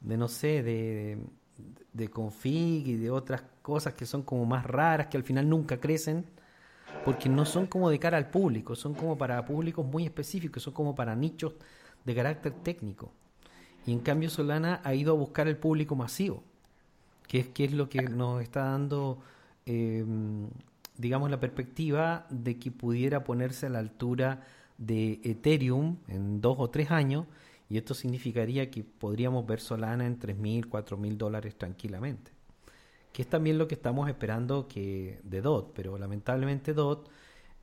de 0.00 0.16
no 0.16 0.28
sé, 0.28 0.62
de 0.62 1.18
de 1.92 2.08
config 2.08 2.86
y 2.86 2.96
de 2.98 3.10
otras 3.10 3.42
cosas 3.60 3.94
que 3.94 4.06
son 4.06 4.22
como 4.22 4.46
más 4.46 4.64
raras, 4.64 5.08
que 5.08 5.16
al 5.16 5.24
final 5.24 5.48
nunca 5.48 5.80
crecen, 5.80 6.24
porque 7.04 7.28
no 7.28 7.44
son 7.44 7.66
como 7.66 7.90
de 7.90 7.98
cara 7.98 8.16
al 8.16 8.30
público, 8.30 8.76
son 8.76 8.94
como 8.94 9.18
para 9.18 9.44
públicos 9.44 9.84
muy 9.84 10.04
específicos, 10.04 10.62
son 10.62 10.72
como 10.72 10.94
para 10.94 11.16
nichos 11.16 11.54
de 12.04 12.14
carácter 12.14 12.52
técnico. 12.62 13.10
Y 13.86 13.92
en 13.92 14.00
cambio 14.00 14.28
Solana 14.28 14.80
ha 14.84 14.94
ido 14.94 15.12
a 15.12 15.16
buscar 15.16 15.48
el 15.48 15.56
público 15.56 15.94
masivo, 15.94 16.42
que 17.28 17.38
es, 17.38 17.48
que 17.48 17.64
es 17.64 17.72
lo 17.72 17.88
que 17.88 18.02
nos 18.02 18.42
está 18.42 18.64
dando, 18.64 19.20
em, 19.64 20.48
digamos, 20.98 21.30
la 21.30 21.40
perspectiva 21.40 22.26
de 22.30 22.58
que 22.58 22.70
pudiera 22.70 23.24
ponerse 23.24 23.66
a 23.66 23.70
la 23.70 23.78
altura 23.78 24.42
de 24.76 25.20
Ethereum 25.22 25.96
en 26.08 26.40
dos 26.40 26.56
o 26.58 26.68
tres 26.68 26.90
años 26.90 27.26
y 27.68 27.78
esto 27.78 27.94
significaría 27.94 28.70
que 28.70 28.84
podríamos 28.84 29.46
ver 29.46 29.60
Solana 29.60 30.06
en 30.06 30.18
3.000, 30.18 30.68
4.000 30.68 31.16
dólares 31.16 31.56
tranquilamente. 31.56 32.30
Que 33.12 33.22
es 33.22 33.28
también 33.28 33.58
lo 33.58 33.66
que 33.66 33.74
estamos 33.74 34.08
esperando 34.08 34.68
que 34.68 35.20
de 35.24 35.40
DOT, 35.40 35.72
pero 35.74 35.98
lamentablemente 35.98 36.74
DOT 36.74 37.08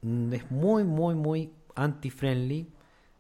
mm, 0.01 0.33
es 0.33 0.51
muy, 0.51 0.83
muy, 0.83 1.15
muy 1.15 1.51
anti-friendly. 1.75 2.67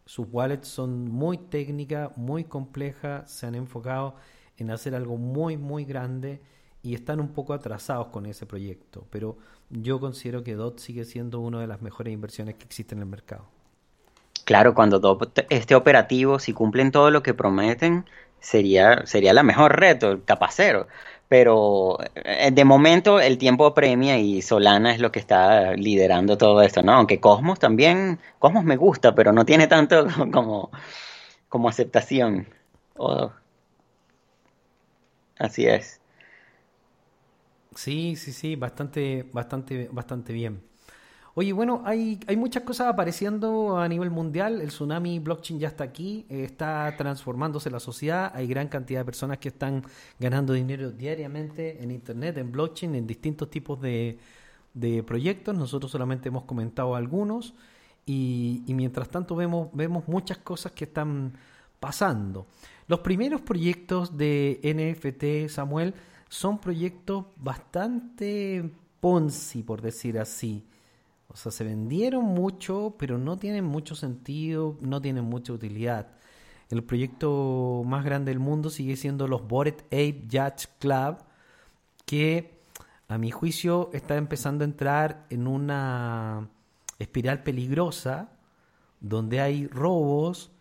Sus 0.05 0.27
wallets 0.31 0.67
son 0.67 1.09
muy 1.09 1.37
técnicas, 1.37 2.11
muy 2.17 2.43
complejas, 2.43 3.31
se 3.31 3.45
han 3.45 3.55
enfocado 3.55 4.15
en 4.57 4.71
hacer 4.71 4.95
algo 4.95 5.17
muy, 5.17 5.57
muy 5.57 5.85
grande 5.85 6.41
y 6.81 6.93
están 6.93 7.19
un 7.19 7.29
poco 7.29 7.53
atrasados 7.53 8.07
con 8.07 8.25
ese 8.25 8.45
proyecto. 8.45 9.07
Pero 9.09 9.37
yo 9.69 9.99
considero 9.99 10.43
que 10.43 10.55
DOT 10.55 10.79
sigue 10.79 11.05
siendo 11.05 11.39
una 11.39 11.61
de 11.61 11.67
las 11.67 11.81
mejores 11.81 12.13
inversiones 12.13 12.55
que 12.55 12.65
existen 12.65 12.99
en 12.99 13.03
el 13.03 13.09
mercado. 13.09 13.45
Claro, 14.45 14.73
cuando 14.73 15.17
esté 15.49 15.75
operativo, 15.75 16.37
si 16.37 16.51
cumplen 16.51 16.91
todo 16.91 17.09
lo 17.11 17.23
que 17.23 17.33
prometen, 17.33 18.05
sería, 18.41 19.05
sería 19.05 19.33
la 19.33 19.43
mejor 19.43 19.79
reto, 19.79 20.11
el 20.11 20.23
capacero. 20.25 20.87
Pero 21.33 21.97
eh, 22.13 22.51
de 22.51 22.63
momento 22.63 23.19
el 23.19 23.39
tiempo 23.39 23.73
premia 23.73 24.19
y 24.19 24.43
Solana 24.43 24.93
es 24.93 24.99
lo 24.99 25.11
que 25.11 25.17
está 25.17 25.73
liderando 25.73 26.37
todo 26.37 26.61
esto, 26.61 26.83
¿no? 26.83 26.91
Aunque 26.93 27.19
Cosmos 27.19 27.57
también, 27.57 28.19
Cosmos 28.37 28.63
me 28.63 28.77
gusta, 28.77 29.15
pero 29.15 29.33
no 29.33 29.43
tiene 29.43 29.65
tanto 29.65 30.05
como, 30.31 30.69
como 31.49 31.69
aceptación. 31.69 32.47
Así 35.39 35.65
es. 35.65 36.01
Sí, 37.75 38.15
sí, 38.15 38.31
sí, 38.31 38.55
bastante, 38.55 39.25
bastante, 39.33 39.89
bastante 39.91 40.33
bien. 40.33 40.61
Oye, 41.35 41.51
bueno, 41.51 41.81
hay, 41.83 42.19
hay 42.27 42.37
muchas 42.37 42.61
cosas 42.61 42.87
apareciendo 42.87 43.77
a 43.77 43.87
nivel 43.87 44.11
mundial. 44.11 44.61
El 44.61 44.67
tsunami 44.67 45.17
blockchain 45.17 45.59
ya 45.59 45.67
está 45.67 45.83
aquí, 45.83 46.27
eh, 46.29 46.43
está 46.43 46.93
transformándose 46.95 47.71
la 47.71 47.79
sociedad. 47.79 48.31
Hay 48.35 48.45
gran 48.45 48.67
cantidad 48.67 48.99
de 48.99 49.05
personas 49.05 49.39
que 49.39 49.47
están 49.47 49.83
ganando 50.19 50.53
dinero 50.53 50.91
diariamente 50.91 51.81
en 51.83 51.89
Internet, 51.89 52.37
en 52.37 52.51
blockchain, 52.51 52.93
en 52.93 53.07
distintos 53.07 53.49
tipos 53.49 53.81
de, 53.81 54.19
de 54.75 55.01
proyectos. 55.01 55.57
Nosotros 55.57 55.91
solamente 55.91 56.29
hemos 56.29 56.43
comentado 56.43 56.95
algunos. 56.95 57.55
Y, 58.05 58.61
y 58.67 58.75
mientras 58.75 59.09
tanto 59.09 59.35
vemos, 59.35 59.69
vemos 59.73 60.07
muchas 60.07 60.37
cosas 60.37 60.73
que 60.73 60.83
están 60.83 61.33
pasando. 61.79 62.45
Los 62.87 62.99
primeros 62.99 63.41
proyectos 63.41 64.15
de 64.15 64.59
NFT, 64.63 65.51
Samuel, 65.51 65.95
son 66.29 66.59
proyectos 66.59 67.25
bastante 67.37 68.71
Ponzi, 68.99 69.63
por 69.63 69.81
decir 69.81 70.19
así. 70.19 70.63
O 71.33 71.35
sea, 71.35 71.51
se 71.51 71.63
vendieron 71.63 72.23
mucho, 72.25 72.95
pero 72.97 73.17
no 73.17 73.37
tienen 73.37 73.65
mucho 73.65 73.95
sentido, 73.95 74.77
no 74.81 75.01
tienen 75.01 75.25
mucha 75.25 75.51
utilidad. 75.51 76.11
El 76.69 76.83
proyecto 76.83 77.83
más 77.85 78.05
grande 78.05 78.31
del 78.31 78.39
mundo 78.39 78.69
sigue 78.69 78.95
siendo 78.95 79.27
los 79.27 79.47
Bored 79.47 79.81
Ape 79.87 80.25
Yacht 80.27 80.65
Club, 80.79 81.17
que 82.05 82.61
a 83.07 83.17
mi 83.17 83.31
juicio 83.31 83.89
está 83.93 84.15
empezando 84.15 84.63
a 84.63 84.65
entrar 84.65 85.25
en 85.29 85.47
una 85.47 86.49
espiral 86.99 87.43
peligrosa 87.43 88.31
donde 88.99 89.41
hay 89.41 89.67
robos 89.67 90.51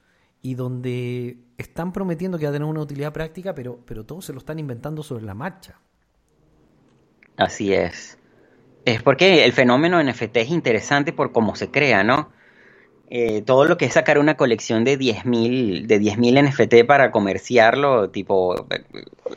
y 0.41 0.55
donde 0.55 1.39
están 1.57 1.93
prometiendo 1.93 2.39
que 2.39 2.47
va 2.47 2.51
a 2.51 2.53
tener 2.53 2.69
una 2.69 2.81
utilidad 2.81 3.13
práctica, 3.13 3.55
pero, 3.55 3.79
pero 3.87 4.05
todos 4.05 4.25
se 4.25 4.33
lo 4.33 4.39
están 4.39 4.59
inventando 4.59 5.03
sobre 5.03 5.25
la 5.25 5.35
marcha. 5.35 5.79
Así 7.37 7.73
es. 7.73 8.19
Es 8.85 9.03
porque 9.03 9.45
el 9.45 9.53
fenómeno 9.53 10.03
NFT 10.03 10.37
es 10.39 10.49
interesante 10.51 11.13
por 11.13 11.33
cómo 11.33 11.55
se 11.55 11.71
crea, 11.71 12.03
¿no? 12.03 12.33
Eh, 13.15 13.43
todo 13.43 13.67
lo 13.67 13.77
que 13.77 13.85
es 13.85 13.93
sacar 13.93 14.19
una 14.19 14.39
colección 14.39 14.85
de 14.85 14.99
10.000 14.99 15.85
de 15.85 16.01
10.000 16.01 16.49
NFT 16.49 16.87
para 16.87 17.11
comerciarlo, 17.11 18.09
tipo 18.09 18.67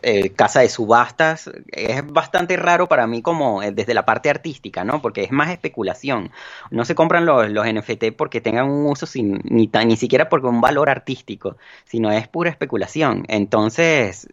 eh, 0.01 0.29
casa 0.29 0.61
de 0.61 0.69
subastas, 0.69 1.51
es 1.73 2.07
bastante 2.07 2.55
raro 2.55 2.87
para 2.87 3.05
mí 3.05 3.21
como 3.21 3.61
eh, 3.61 3.73
desde 3.73 3.93
la 3.93 4.05
parte 4.05 4.29
artística, 4.29 4.85
¿no? 4.85 5.01
Porque 5.01 5.23
es 5.23 5.31
más 5.33 5.49
especulación. 5.49 6.31
No 6.71 6.85
se 6.85 6.95
compran 6.95 7.25
los, 7.25 7.49
los 7.49 7.67
NFT 7.67 8.13
porque 8.15 8.39
tengan 8.39 8.69
un 8.69 8.85
uso 8.89 9.05
sin, 9.05 9.41
ni, 9.43 9.69
ni 9.85 9.97
siquiera 9.97 10.29
porque 10.29 10.47
un 10.47 10.61
valor 10.61 10.89
artístico, 10.89 11.57
sino 11.83 12.13
es 12.13 12.29
pura 12.29 12.49
especulación. 12.49 13.25
Entonces, 13.27 14.29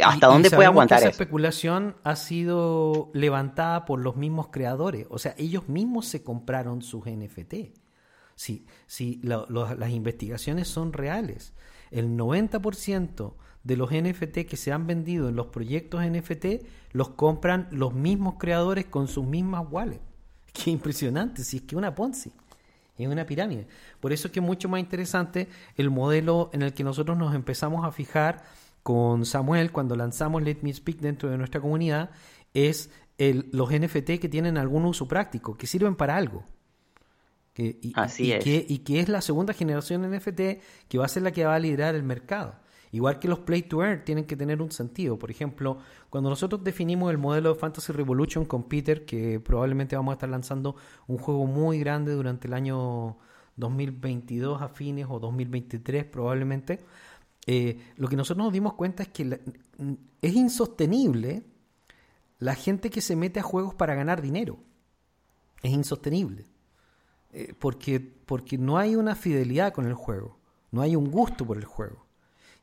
¿hasta 0.00 0.28
dónde 0.28 0.48
puede 0.48 0.66
aguantar 0.66 1.00
que 1.00 1.06
esa 1.06 1.10
especulación 1.10 1.96
ha 2.04 2.14
sido 2.14 3.10
levantada 3.14 3.84
por 3.84 3.98
los 3.98 4.14
mismos 4.14 4.46
creadores, 4.52 5.08
o 5.10 5.18
sea, 5.18 5.34
ellos 5.38 5.68
mismos 5.68 6.06
se 6.06 6.22
compraron 6.22 6.82
sus 6.82 7.06
NFT 7.06 7.79
si, 8.40 8.64
si 8.86 9.20
las 9.22 9.90
investigaciones 9.90 10.66
son 10.66 10.94
reales, 10.94 11.52
el 11.90 12.16
90% 12.16 13.34
de 13.64 13.76
los 13.76 13.90
NFT 13.90 14.46
que 14.48 14.56
se 14.56 14.72
han 14.72 14.86
vendido 14.86 15.28
en 15.28 15.36
los 15.36 15.48
proyectos 15.48 16.02
NFT 16.02 16.64
los 16.92 17.10
compran 17.10 17.68
los 17.70 17.92
mismos 17.92 18.36
creadores 18.38 18.86
con 18.86 19.08
sus 19.08 19.26
mismas 19.26 19.66
wallets. 19.70 20.00
Qué 20.54 20.70
impresionante, 20.70 21.44
si 21.44 21.58
es 21.58 21.62
que 21.64 21.76
una 21.76 21.94
Ponzi, 21.94 22.32
es 22.96 23.08
una 23.08 23.26
pirámide. 23.26 23.66
Por 24.00 24.10
eso 24.10 24.28
es 24.28 24.32
que 24.32 24.40
es 24.40 24.46
mucho 24.46 24.70
más 24.70 24.80
interesante 24.80 25.46
el 25.76 25.90
modelo 25.90 26.48
en 26.54 26.62
el 26.62 26.72
que 26.72 26.82
nosotros 26.82 27.18
nos 27.18 27.34
empezamos 27.34 27.84
a 27.84 27.92
fijar 27.92 28.42
con 28.82 29.26
Samuel 29.26 29.70
cuando 29.70 29.96
lanzamos 29.96 30.42
Let 30.42 30.60
Me 30.62 30.72
Speak 30.72 31.00
dentro 31.00 31.28
de 31.28 31.36
nuestra 31.36 31.60
comunidad, 31.60 32.08
es 32.54 32.88
el, 33.18 33.50
los 33.52 33.70
NFT 33.70 34.18
que 34.18 34.30
tienen 34.30 34.56
algún 34.56 34.86
uso 34.86 35.06
práctico, 35.06 35.58
que 35.58 35.66
sirven 35.66 35.94
para 35.94 36.16
algo 36.16 36.46
y, 37.56 37.92
Así 37.94 38.32
es. 38.32 38.42
Que, 38.42 38.64
y 38.66 38.78
que 38.78 39.00
es 39.00 39.08
la 39.08 39.20
segunda 39.20 39.52
generación 39.52 40.10
NFT 40.10 40.40
que 40.88 40.98
va 40.98 41.04
a 41.04 41.08
ser 41.08 41.22
la 41.22 41.32
que 41.32 41.44
va 41.44 41.54
a 41.54 41.58
liderar 41.58 41.94
el 41.94 42.02
mercado. 42.02 42.54
Igual 42.92 43.18
que 43.20 43.28
los 43.28 43.40
Play 43.40 43.62
to 43.62 43.84
Earn 43.84 44.04
tienen 44.04 44.24
que 44.24 44.36
tener 44.36 44.60
un 44.60 44.72
sentido. 44.72 45.18
Por 45.18 45.30
ejemplo, 45.30 45.78
cuando 46.08 46.28
nosotros 46.28 46.64
definimos 46.64 47.10
el 47.10 47.18
modelo 47.18 47.54
de 47.54 47.60
Fantasy 47.60 47.92
Revolution 47.92 48.44
con 48.44 48.64
Peter, 48.64 49.04
que 49.04 49.38
probablemente 49.38 49.94
vamos 49.94 50.12
a 50.12 50.14
estar 50.14 50.28
lanzando 50.28 50.74
un 51.06 51.18
juego 51.18 51.46
muy 51.46 51.78
grande 51.78 52.12
durante 52.12 52.48
el 52.48 52.54
año 52.54 53.16
2022 53.56 54.60
a 54.60 54.68
fines 54.68 55.06
o 55.08 55.20
2023 55.20 56.04
probablemente, 56.06 56.80
eh, 57.46 57.78
lo 57.96 58.08
que 58.08 58.16
nosotros 58.16 58.44
nos 58.44 58.52
dimos 58.52 58.74
cuenta 58.74 59.04
es 59.04 59.08
que 59.10 59.40
es 60.20 60.34
insostenible 60.34 61.44
la 62.38 62.54
gente 62.54 62.90
que 62.90 63.00
se 63.00 63.16
mete 63.16 63.38
a 63.38 63.44
juegos 63.44 63.74
para 63.74 63.94
ganar 63.94 64.20
dinero. 64.20 64.58
Es 65.62 65.72
insostenible. 65.72 66.46
Eh, 67.32 67.54
porque, 67.58 68.00
porque 68.00 68.58
no 68.58 68.78
hay 68.78 68.96
una 68.96 69.14
fidelidad 69.14 69.72
con 69.72 69.86
el 69.86 69.94
juego, 69.94 70.38
no 70.70 70.82
hay 70.82 70.96
un 70.96 71.10
gusto 71.10 71.46
por 71.46 71.56
el 71.56 71.64
juego. 71.64 72.06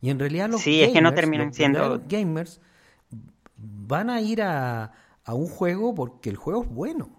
Y 0.01 0.09
en 0.09 0.19
realidad 0.19 0.49
los, 0.49 0.61
sí, 0.61 0.81
es 0.81 0.91
que 0.91 1.01
no 1.01 1.13
terminan 1.13 1.53
siendo... 1.53 2.01
gamers 2.07 2.61
van 3.57 4.09
a 4.09 4.21
ir 4.21 4.41
a, 4.41 4.91
a 5.23 5.33
un 5.33 5.47
juego 5.47 5.95
porque 5.95 6.29
el 6.29 6.35
juego 6.35 6.63
es 6.63 6.69
bueno. 6.69 7.09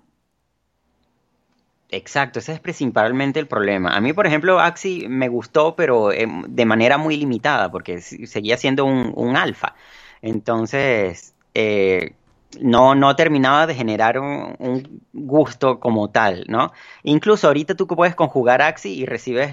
Exacto, 1.91 2.39
ese 2.39 2.53
es 2.53 2.61
principalmente 2.61 3.41
el 3.41 3.47
problema. 3.47 3.97
A 3.97 4.01
mí, 4.01 4.13
por 4.13 4.27
ejemplo, 4.27 4.61
Axi 4.61 5.09
me 5.09 5.29
gustó, 5.29 5.75
pero 5.75 6.13
eh, 6.13 6.29
de 6.47 6.65
manera 6.67 6.99
muy 6.99 7.17
limitada, 7.17 7.71
porque 7.71 8.01
seguía 8.01 8.59
siendo 8.59 8.85
un, 8.85 9.13
un 9.17 9.37
alfa. 9.37 9.75
Entonces, 10.21 11.35
eh, 11.55 12.15
no, 12.61 12.95
no 12.95 13.15
terminaba 13.17 13.67
de 13.67 13.75
generar 13.75 14.19
un, 14.19 15.03
gusto 15.13 15.81
como 15.81 16.11
tal, 16.11 16.45
¿no? 16.49 16.73
Incluso 17.03 17.49
ahorita 17.49 17.75
tú 17.75 17.87
puedes 17.87 18.15
conjugar 18.15 18.63
Axi 18.63 18.95
y 18.95 19.07
recibes, 19.07 19.53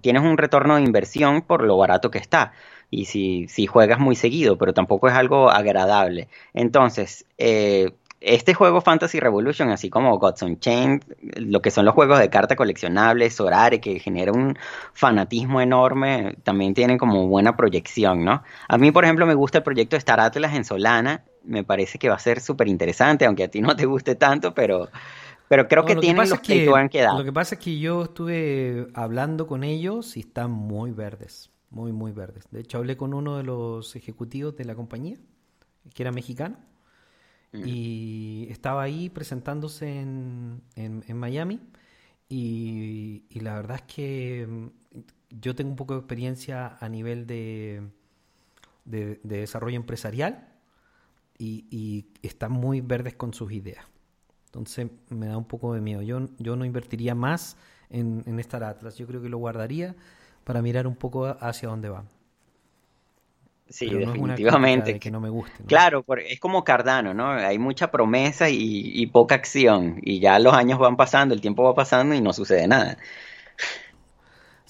tienes 0.00 0.22
un 0.22 0.38
retorno 0.38 0.76
de 0.76 0.82
inversión 0.82 1.42
por 1.42 1.62
lo 1.62 1.76
barato 1.76 2.10
que 2.10 2.18
está. 2.18 2.52
Y 2.90 3.06
si, 3.06 3.48
si 3.48 3.66
juegas 3.66 3.98
muy 3.98 4.16
seguido, 4.16 4.58
pero 4.58 4.74
tampoco 4.74 5.08
es 5.08 5.14
algo 5.14 5.50
agradable. 5.50 6.28
Entonces, 6.52 7.24
eh, 7.38 7.92
este 8.22 8.54
juego 8.54 8.80
Fantasy 8.80 9.18
Revolution, 9.18 9.70
así 9.70 9.90
como 9.90 10.18
Gods 10.18 10.42
Unchained, 10.42 11.02
lo 11.36 11.60
que 11.60 11.70
son 11.70 11.84
los 11.84 11.94
juegos 11.94 12.18
de 12.18 12.30
carta 12.30 12.54
coleccionables, 12.56 13.34
Sorare, 13.34 13.80
que 13.80 13.98
genera 13.98 14.32
un 14.32 14.56
fanatismo 14.92 15.60
enorme, 15.60 16.36
también 16.42 16.74
tienen 16.74 16.98
como 16.98 17.26
buena 17.26 17.56
proyección, 17.56 18.24
¿no? 18.24 18.42
A 18.68 18.78
mí, 18.78 18.92
por 18.92 19.04
ejemplo, 19.04 19.26
me 19.26 19.34
gusta 19.34 19.58
el 19.58 19.64
proyecto 19.64 19.96
Star 19.96 20.20
Atlas 20.20 20.54
en 20.54 20.64
Solana, 20.64 21.24
me 21.44 21.64
parece 21.64 21.98
que 21.98 22.08
va 22.08 22.16
a 22.16 22.18
ser 22.18 22.40
súper 22.40 22.68
interesante, 22.68 23.24
aunque 23.24 23.44
a 23.44 23.48
ti 23.48 23.60
no 23.60 23.74
te 23.76 23.86
guste 23.86 24.14
tanto, 24.14 24.54
pero, 24.54 24.88
pero 25.48 25.68
creo 25.68 25.84
que 25.84 25.96
tienen 25.96 26.28
los 26.28 26.40
que, 26.40 26.64
que 26.90 27.06
Lo 27.16 27.24
que 27.24 27.32
pasa 27.32 27.56
es 27.56 27.60
que 27.60 27.78
yo 27.78 28.04
estuve 28.04 28.88
hablando 28.94 29.46
con 29.46 29.64
ellos 29.64 30.16
y 30.16 30.20
están 30.20 30.50
muy 30.50 30.92
verdes, 30.92 31.50
muy, 31.70 31.92
muy 31.92 32.12
verdes. 32.12 32.44
De 32.50 32.60
hecho, 32.60 32.78
hablé 32.78 32.96
con 32.96 33.14
uno 33.14 33.36
de 33.36 33.44
los 33.44 33.96
ejecutivos 33.96 34.56
de 34.56 34.64
la 34.64 34.74
compañía, 34.74 35.16
que 35.94 36.02
era 36.02 36.12
mexicano 36.12 36.56
y 37.52 38.46
estaba 38.50 38.82
ahí 38.82 39.10
presentándose 39.10 40.00
en, 40.00 40.62
en, 40.74 41.16
Miami 41.16 41.60
y, 42.28 43.24
la 43.40 43.54
verdad 43.54 43.76
es 43.76 43.94
que 43.94 44.46
mm, 44.48 44.68
yo 45.40 45.54
tengo 45.54 45.70
un 45.70 45.76
poco 45.76 45.94
de 45.94 46.00
experiencia 46.00 46.78
a 46.80 46.88
nivel 46.88 47.26
de, 47.26 47.82
de, 48.86 49.20
desarrollo 49.22 49.76
empresarial 49.76 50.48
y, 51.42 51.66
y, 51.70 52.06
están 52.22 52.52
muy 52.52 52.80
verdes 52.80 53.14
con 53.14 53.34
sus 53.34 53.50
ideas. 53.50 53.84
Entonces 54.46 54.88
me 55.08 55.26
da 55.26 55.36
un 55.36 55.44
poco 55.44 55.74
de 55.74 55.80
miedo. 55.80 56.00
Yo, 56.02 56.20
yo 56.38 56.54
no 56.54 56.64
invertiría 56.64 57.14
más 57.16 57.56
en, 57.90 58.22
en 58.26 58.38
Star 58.38 58.62
Atlas. 58.62 58.96
Yo 58.96 59.06
creo 59.06 59.20
que 59.20 59.28
lo 59.28 59.38
guardaría 59.38 59.96
para 60.44 60.62
mirar 60.62 60.86
un 60.86 60.94
poco 60.94 61.26
hacia 61.26 61.68
dónde 61.68 61.88
va. 61.88 62.04
Sí, 63.68 63.88
definitivamente. 63.88 65.00
que 65.00 65.10
no 65.10 65.20
me 65.20 65.30
guste. 65.30 65.64
Claro, 65.64 66.04
es 66.18 66.38
como 66.38 66.62
Cardano, 66.62 67.14
¿no? 67.14 67.30
Hay 67.30 67.58
mucha 67.58 67.90
promesa 67.90 68.48
y, 68.50 69.06
poca 69.06 69.34
acción. 69.34 69.98
Y 70.02 70.20
ya 70.20 70.38
los 70.38 70.52
años 70.52 70.78
van 70.78 70.96
pasando, 70.96 71.34
el 71.34 71.40
tiempo 71.40 71.64
va 71.64 71.74
pasando 71.74 72.14
y 72.14 72.20
no 72.20 72.32
sucede 72.32 72.68
nada. 72.68 72.98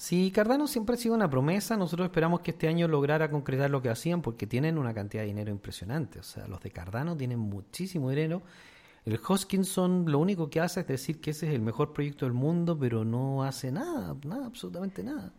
Sí, 0.03 0.31
Cardano 0.31 0.67
siempre 0.67 0.95
ha 0.95 0.97
sido 0.97 1.15
una 1.15 1.29
promesa. 1.29 1.77
Nosotros 1.77 2.07
esperamos 2.07 2.41
que 2.41 2.51
este 2.51 2.67
año 2.67 2.89
lograra 2.89 3.31
concretar 3.31 3.69
lo 3.69 3.81
que 3.81 3.87
hacían 3.87 4.21
porque 4.21 4.45
tienen 4.45 4.77
una 4.77 4.93
cantidad 4.93 5.23
de 5.23 5.27
dinero 5.27 5.49
impresionante. 5.49 6.19
O 6.19 6.23
sea, 6.23 6.45
los 6.45 6.59
de 6.59 6.71
Cardano 6.71 7.15
tienen 7.15 7.39
muchísimo 7.39 8.09
dinero. 8.09 8.41
El 9.05 9.17
Hoskinson 9.25 10.11
lo 10.11 10.19
único 10.19 10.49
que 10.49 10.59
hace 10.59 10.81
es 10.81 10.87
decir 10.87 11.21
que 11.21 11.31
ese 11.31 11.47
es 11.47 11.53
el 11.53 11.61
mejor 11.61 11.93
proyecto 11.93 12.25
del 12.25 12.33
mundo, 12.33 12.77
pero 12.77 13.05
no 13.05 13.45
hace 13.45 13.71
nada, 13.71 14.13
nada, 14.25 14.45
absolutamente 14.45 15.05
nada. 15.05 15.31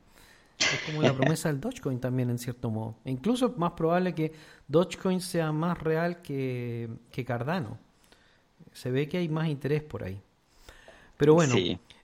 Es 0.59 0.81
como 0.87 1.03
la 1.03 1.13
promesa 1.13 1.51
del 1.51 1.61
Dogecoin 1.61 2.01
también, 2.01 2.31
en 2.31 2.39
cierto 2.39 2.71
modo. 2.71 2.95
E 3.05 3.11
incluso 3.11 3.49
es 3.49 3.59
más 3.59 3.73
probable 3.73 4.15
que 4.15 4.33
Dogecoin 4.67 5.21
sea 5.21 5.53
más 5.53 5.79
real 5.79 6.23
que, 6.23 6.89
Cardano. 7.27 7.77
Se 8.73 8.91
ve 8.91 9.11
que 9.11 9.19
hay 9.19 9.29
más 9.29 9.47
interés 9.47 9.83
por 9.83 10.05
ahí. 10.05 10.19
Pero 11.19 11.35
bueno, 11.35 11.55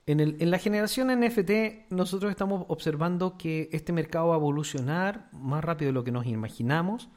en, 0.07 0.51
la 0.51 0.59
generación 0.59 1.09
NFT 1.09 1.91
nosotros 1.91 2.31
estamos 2.31 2.65
observando 2.69 3.37
que 3.37 3.69
este 3.73 3.93
mercado 3.93 4.29
va 4.29 4.35
a 4.35 4.39
evolucionar 4.39 5.29
más 5.33 5.63
rápido 5.63 5.91
de 5.91 5.93
lo 5.93 6.05
que 6.05 6.13
nos 6.13 6.27
imaginamos. 6.27 7.09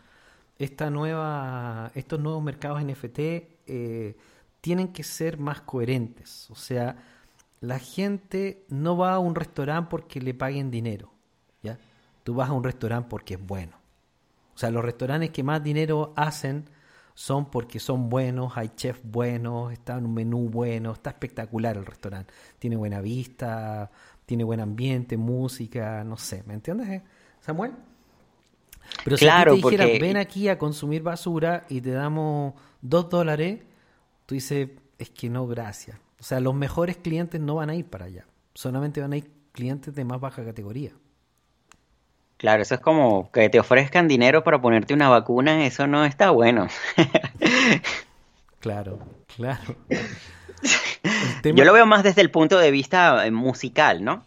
Estos 0.60 0.92
nuevos 0.92 2.44
mercados 2.44 2.84
NFT 2.84 3.20
eh, 3.20 4.18
tienen 4.62 4.94
que 4.94 5.04
ser 5.04 5.38
más 5.38 5.62
coherentes. 5.62 6.50
O 6.52 6.56
sea, 6.56 6.98
la 7.60 7.80
gente 7.80 8.66
no 8.70 8.98
va 8.98 9.14
a 9.14 9.20
un 9.20 9.36
restaurante 9.36 9.90
porque 9.90 10.22
le 10.22 10.34
paguen 10.34 10.70
dinero. 10.70 11.12
Tú 12.24 12.36
vas 12.36 12.50
a 12.50 12.54
un 12.54 12.64
restaurante 12.64 13.10
porque 13.10 13.34
es 13.34 13.46
bueno. 13.46 13.76
O 14.56 14.58
sea, 14.58 14.72
los 14.72 14.84
restaurantes 14.84 15.32
que 15.32 15.44
más 15.44 15.62
dinero 15.62 16.14
hacen 16.16 16.70
son 17.14 17.46
porque 17.50 17.80
son 17.80 18.10
buenos, 18.10 18.54
hay 18.56 18.70
chefs 18.76 19.02
buenos, 19.04 19.72
está 19.72 19.98
en 19.98 20.06
un 20.06 20.14
menú 20.14 20.50
bueno, 20.50 20.94
está 20.94 21.12
espectacular 21.12 21.78
el 21.78 21.86
restaurante. 21.86 22.34
Tiene 22.60 22.76
buena 22.76 23.02
vista, 23.02 23.92
tiene 24.26 24.44
buen 24.44 24.60
ambiente, 24.60 25.18
música, 25.18 26.04
no 26.04 26.18
sé, 26.18 26.44
¿me 26.46 26.54
entiendes, 26.54 26.90
eh, 26.90 27.04
Samuel? 27.40 27.74
Pero 29.04 29.18
si 29.18 29.26
te 29.26 29.52
dijera, 29.52 29.86
ven 29.86 30.18
aquí 30.18 30.50
a 30.50 30.58
consumir 30.58 31.04
basura 31.04 31.66
y 31.70 31.82
te 31.82 31.92
damos 31.92 32.54
dos 32.82 33.10
dólares, 33.10 33.62
tú 34.26 34.36
dices, 34.36 34.70
es 34.98 35.10
que 35.10 35.30
no, 35.30 35.48
gracias. 35.48 35.98
O 36.20 36.24
sea, 36.24 36.40
los 36.40 36.56
mejores 36.56 36.98
clientes 36.98 37.40
no 37.40 37.56
van 37.56 37.70
a 37.70 37.76
ir 37.76 37.86
para 37.86 38.06
allá, 38.06 38.26
solamente 38.54 39.02
van 39.02 39.14
a 39.14 39.18
ir 39.18 39.32
clientes 39.52 39.94
de 39.94 40.06
más 40.06 40.20
baja 40.20 40.44
categoría. 40.44 40.94
Claro, 42.44 42.62
eso 42.62 42.76
es 42.76 42.82
como 42.82 43.32
que 43.32 43.48
te 43.48 43.58
ofrezcan 43.58 44.10
dinero 44.10 44.44
para 44.44 44.60
ponerte 44.62 44.94
una 44.94 45.08
vacuna, 45.08 45.66
eso 45.66 45.88
no 45.88 46.04
está 46.04 46.32
bueno. 46.32 46.68
claro, 48.60 49.00
claro. 49.34 49.78
Yo 51.46 51.64
lo 51.64 51.72
veo 51.72 51.86
más 51.86 52.04
desde 52.04 52.20
el 52.20 52.32
punto 52.32 52.60
de 52.60 52.70
vista 52.70 53.26
eh, 53.26 53.32
musical, 53.32 54.04
¿no? 54.04 54.26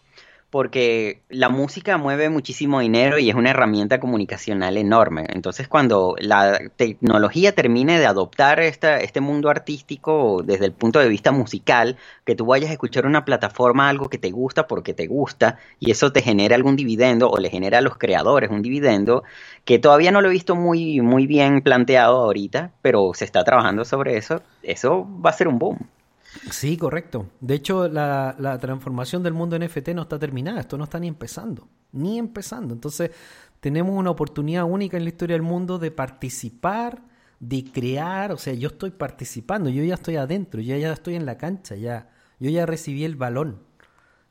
Porque 0.51 1.22
la 1.28 1.49
música 1.49 1.99
mueve 1.99 2.30
muchísimo 2.30 2.80
dinero 2.80 3.18
y 3.18 3.28
es 3.28 3.34
una 3.34 3.51
herramienta 3.51 4.01
comunicacional 4.01 4.76
enorme. 4.76 5.26
Entonces, 5.28 5.68
cuando 5.68 6.14
la 6.18 6.59
tecnología 6.76 7.55
termine 7.55 7.99
de 7.99 8.07
adoptar 8.07 8.61
esta, 8.61 9.01
este 9.01 9.20
mundo 9.20 9.51
artístico 9.51 10.42
desde 10.44 10.66
el 10.66 10.72
punto 10.72 11.01
de 11.01 11.09
vista 11.09 11.32
musical, 11.32 11.97
que 12.24 12.36
tú 12.36 12.47
vayas 12.47 12.70
a 12.70 12.74
escuchar 12.74 13.07
una 13.07 13.24
plataforma, 13.24 13.88
algo 13.88 14.09
que 14.09 14.18
te 14.18 14.30
gusta 14.30 14.66
porque 14.66 14.94
te 14.94 15.07
gusta, 15.07 15.59
y 15.80 15.90
eso 15.90 16.12
te 16.12 16.22
genera 16.22 16.55
algún 16.55 16.76
dividendo 16.76 17.28
o 17.28 17.38
le 17.38 17.51
genera 17.51 17.78
a 17.78 17.82
los 17.82 17.99
creadores 17.99 18.51
un 18.51 18.62
dividendo, 18.62 19.24
que 19.64 19.78
todavía 19.78 20.12
no 20.12 20.20
lo 20.20 20.28
he 20.28 20.32
visto 20.32 20.55
muy, 20.55 21.01
muy 21.01 21.26
bien 21.26 21.61
planteado 21.62 22.18
ahorita, 22.18 22.72
pero 22.82 23.12
se 23.14 23.24
está 23.24 23.42
trabajando 23.44 23.84
sobre 23.84 24.16
eso, 24.16 24.42
eso 24.62 25.07
va 25.24 25.30
a 25.30 25.32
ser 25.32 25.49
un 25.49 25.59
boom. 25.59 25.78
Sí, 26.51 26.76
correcto. 26.76 27.30
De 27.41 27.55
hecho, 27.55 27.89
la, 27.89 28.37
la, 28.39 28.59
transformación 28.59 29.22
del 29.22 29.34
mundo 29.34 29.59
NFT 29.59 29.89
no 29.89 30.03
está 30.03 30.18
terminada, 30.18 30.61
esto 30.61 30.78
no 30.78 30.84
está 30.84 30.99
ni 30.99 31.09
empezando, 31.09 31.68
ni 31.93 32.18
empezando. 32.18 32.74
Entonces, 32.74 33.11
tenemos 33.61 33.97
una 33.97 34.11
oportunidad 34.11 34.64
única 34.64 34.97
en 34.97 35.05
la 35.05 35.11
historia 35.11 35.34
del 35.34 35.43
mundo 35.43 35.78
de 35.78 35.91
participar, 35.91 37.03
de 37.41 37.64
crear, 37.64 38.32
o 38.32 38.39
sea, 38.39 38.55
yo 38.55 38.68
estoy 38.68 38.91
participando, 38.91 39.68
yo 39.70 39.82
ya 39.84 39.95
estoy 39.95 40.16
adentro, 40.16 40.61
yo 40.61 40.76
ya 40.76 40.93
estoy 40.93 41.16
en 41.16 41.26
la 41.26 41.37
cancha, 41.37 41.74
ya, 41.74 42.11
yo 42.39 42.51
ya 42.51 42.66
recibí 42.66 43.05
el 43.05 43.16
balón. 43.16 43.62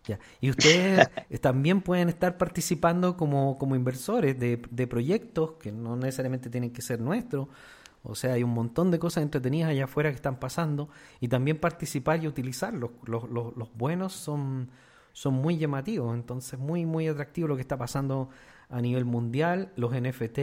Ya. 0.06 0.20
Y 0.39 0.51
ustedes 0.51 1.10
también 1.41 1.82
pueden 1.82 2.10
estar 2.10 2.38
participando 2.38 3.18
como, 3.18 3.58
como 3.58 3.76
inversores 3.76 4.39
de, 4.39 4.62
de 4.70 4.88
proyectos 4.88 5.53
que 5.53 5.72
no 5.72 5.95
necesariamente 5.95 6.49
tienen 6.49 6.72
que 6.72 6.82
ser 6.82 7.01
nuestros, 7.01 7.47
o 8.06 8.16
sea, 8.16 8.34
hay 8.34 8.43
un 8.43 8.53
montón 8.53 8.91
de 8.91 8.99
cosas 8.99 9.24
entretenidas 9.24 9.70
allá 9.70 9.86
afuera 9.86 10.10
que 10.10 10.16
están 10.16 10.39
pasando 10.39 10.89
y 11.20 11.28
también 11.28 11.60
participar 11.60 12.24
y 12.24 12.28
utilizarlos. 12.28 12.91
Los, 13.06 13.30
los, 13.30 13.56
los 13.56 13.74
buenos 13.76 14.14
son, 14.14 14.70
son 15.12 15.34
muy 15.34 15.58
llamativos, 15.58 16.14
entonces 16.14 16.60
muy, 16.60 16.86
muy 16.86 17.08
atractivo 17.08 17.47
lo 17.47 17.56
que 17.56 17.62
está 17.62 17.78
pasando 17.78 18.30
a 18.70 18.82
nivel 18.82 19.06
mundial. 19.06 19.72
Los 19.76 19.91
NFT 19.93 20.39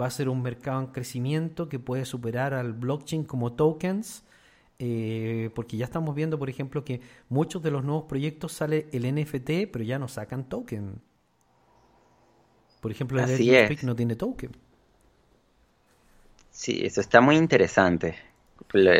va 0.00 0.06
a 0.06 0.10
ser 0.10 0.28
un 0.28 0.42
mercado 0.42 0.80
en 0.80 0.86
crecimiento 0.88 1.68
que 1.68 1.78
puede 1.78 2.04
superar 2.04 2.54
al 2.54 2.72
blockchain 2.72 3.24
como 3.24 3.52
tokens. 3.52 4.24
Eh, 4.82 5.50
porque 5.54 5.76
ya 5.76 5.84
estamos 5.84 6.14
viendo, 6.14 6.38
por 6.38 6.48
ejemplo, 6.48 6.84
que 6.84 7.02
muchos 7.28 7.62
de 7.62 7.70
los 7.70 7.84
nuevos 7.84 8.04
proyectos 8.04 8.52
sale 8.52 8.88
el 8.92 9.14
NFT, 9.14 9.70
pero 9.70 9.84
ya 9.84 9.98
no 9.98 10.08
sacan 10.08 10.48
token. 10.48 11.02
Por 12.80 12.90
ejemplo, 12.90 13.20
el 13.20 13.28
Speak 13.28 13.82
no 13.82 13.94
tiene 13.94 14.16
token. 14.16 14.52
Sí, 16.60 16.82
eso 16.84 17.00
está 17.00 17.22
muy 17.22 17.36
interesante. 17.36 18.16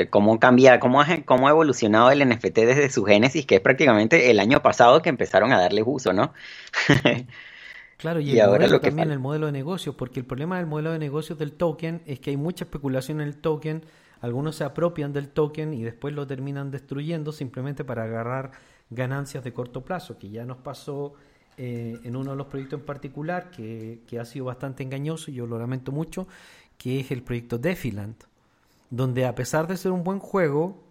Cómo 0.08 0.40
cambia, 0.40 0.80
cómo 0.80 1.02
ha, 1.02 1.06
cómo 1.26 1.46
ha 1.46 1.50
evolucionado 1.50 2.11
el 2.11 2.26
NFT 2.26 2.54
desde 2.54 2.88
su 2.88 3.04
génesis, 3.04 3.44
que 3.44 3.56
es 3.56 3.61
prácticamente 3.61 4.30
el 4.30 4.40
año 4.40 4.62
pasado 4.62 5.02
que 5.02 5.11
empezaron 5.11 5.52
a 5.52 5.61
darle 5.61 5.82
uso, 5.82 6.14
¿no? 6.14 6.32
Claro, 7.98 8.18
y, 8.20 8.40
ahora 8.40 8.66
lo 8.66 8.80
también 8.80 9.11
el 9.11 9.18
modelo 9.18 9.44
de 9.44 9.52
negocios, 9.52 9.94
porque 9.94 10.20
el 10.20 10.24
problema 10.24 10.56
del 10.56 10.64
modelo 10.64 10.90
de 10.90 10.98
negocios 10.98 11.38
del 11.38 11.52
token 11.52 12.00
es 12.06 12.18
que 12.18 12.30
hay 12.30 12.38
mucha 12.38 12.64
especulación 12.64 13.20
en 13.20 13.28
el 13.28 13.36
token, 13.36 13.82
algunos 14.22 14.56
se 14.56 14.64
apropian 14.64 15.12
del 15.12 15.28
token 15.28 15.74
y 15.74 15.82
después 15.82 16.14
lo 16.14 16.26
terminan 16.26 16.70
destruyendo 16.70 17.30
simplemente 17.30 17.84
para 17.84 18.04
agarrar 18.04 18.52
ganancias 18.88 19.44
de 19.44 19.52
corto 19.52 19.82
plazo, 19.82 20.16
que 20.18 20.30
ya 20.30 20.46
nos 20.46 20.56
pasó 20.56 21.12
eh, 21.58 22.00
en 22.04 22.16
uno 22.16 22.30
de 22.30 22.38
los 22.38 22.46
proyectos 22.46 22.80
en 22.80 22.86
particular, 22.86 23.50
que, 23.50 24.00
que 24.06 24.18
ha 24.18 24.24
sido 24.24 24.46
bastante 24.46 24.82
engañoso 24.82 25.30
y 25.30 25.34
yo 25.34 25.46
lo 25.46 25.58
lamento 25.58 25.92
mucho, 25.92 26.26
que 26.81 26.99
es 26.99 27.11
el 27.11 27.22
proyecto 27.22 27.59
Defiland, 27.59 28.16
donde 28.89 29.26
a 29.26 29.35
pesar 29.35 29.66
de 29.68 29.76
ser 29.76 29.93
un 29.93 30.03
buen 30.03 30.18
juego, 30.18 30.83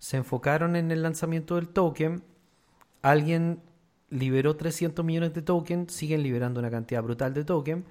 se 0.00 0.16
enfocaron 0.16 0.74
en 0.74 0.90
el 0.90 1.04
lanzamiento 1.04 1.54
del 1.54 1.68
token, 1.68 2.24
alguien 3.00 3.60
liberó 4.10 4.56
300 4.56 5.04
millones 5.04 5.34
de 5.34 5.42
tokens, 5.42 5.92
siguen 5.92 6.24
liberando 6.24 6.58
una 6.58 6.68
cantidad 6.68 7.00
brutal 7.00 7.32
de 7.32 7.44
tokens 7.44 7.84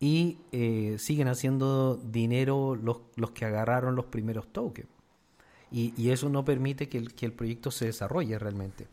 y 0.00 0.38
eh, 0.50 0.96
siguen 0.98 1.28
haciendo 1.28 1.96
dinero 1.96 2.74
los, 2.74 3.02
los, 3.16 3.32
que 3.32 3.44
agarraron 3.44 3.96
los 3.96 4.06
primeros 4.06 4.50
tokens. 4.50 4.88
Y, 5.70 5.92
y 5.98 6.08
eso 6.08 6.30
no 6.30 6.42
permite 6.46 6.88
que 6.88 6.96
el, 6.96 7.12
que 7.12 7.26
el 7.26 7.34
proyecto 7.34 7.70
se 7.70 7.84
desarrolle 7.84 8.38
realmente. 8.38 8.88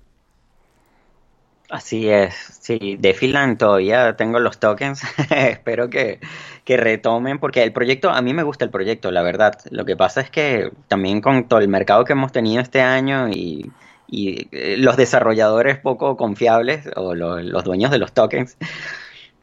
Así 1.72 2.10
es, 2.10 2.36
sí, 2.60 2.98
de 3.00 3.56
todavía 3.58 4.18
tengo 4.18 4.40
los 4.40 4.60
tokens, 4.60 5.04
espero 5.30 5.90
que, 5.90 6.20
retomen, 6.68 7.40
porque 7.40 7.64
el 7.64 7.72
proyecto, 7.72 8.10
a 8.10 8.22
mí 8.22 8.34
me 8.34 8.44
gusta 8.44 8.66
el 8.66 8.72
proyecto, 8.72 9.10
la 9.10 9.22
verdad. 9.22 9.58
Lo 9.70 9.86
que 9.86 9.96
pasa 9.96 10.20
es 10.20 10.30
que 10.30 10.70
también 10.90 11.22
con 11.22 11.48
todo 11.48 11.60
el 11.60 11.70
mercado 11.70 12.04
que 12.04 12.12
hemos 12.12 12.34
tenido 12.34 12.62
este 12.62 12.82
año 12.82 13.30
y, 13.30 13.72
eh, 14.12 14.76
los 14.78 14.98
desarrolladores 14.98 15.78
poco 15.78 16.18
confiables 16.18 16.90
o 16.98 17.16
los 17.16 17.64
dueños 17.64 17.90
de 17.90 18.00
los 18.00 18.12
tokens, 18.12 18.58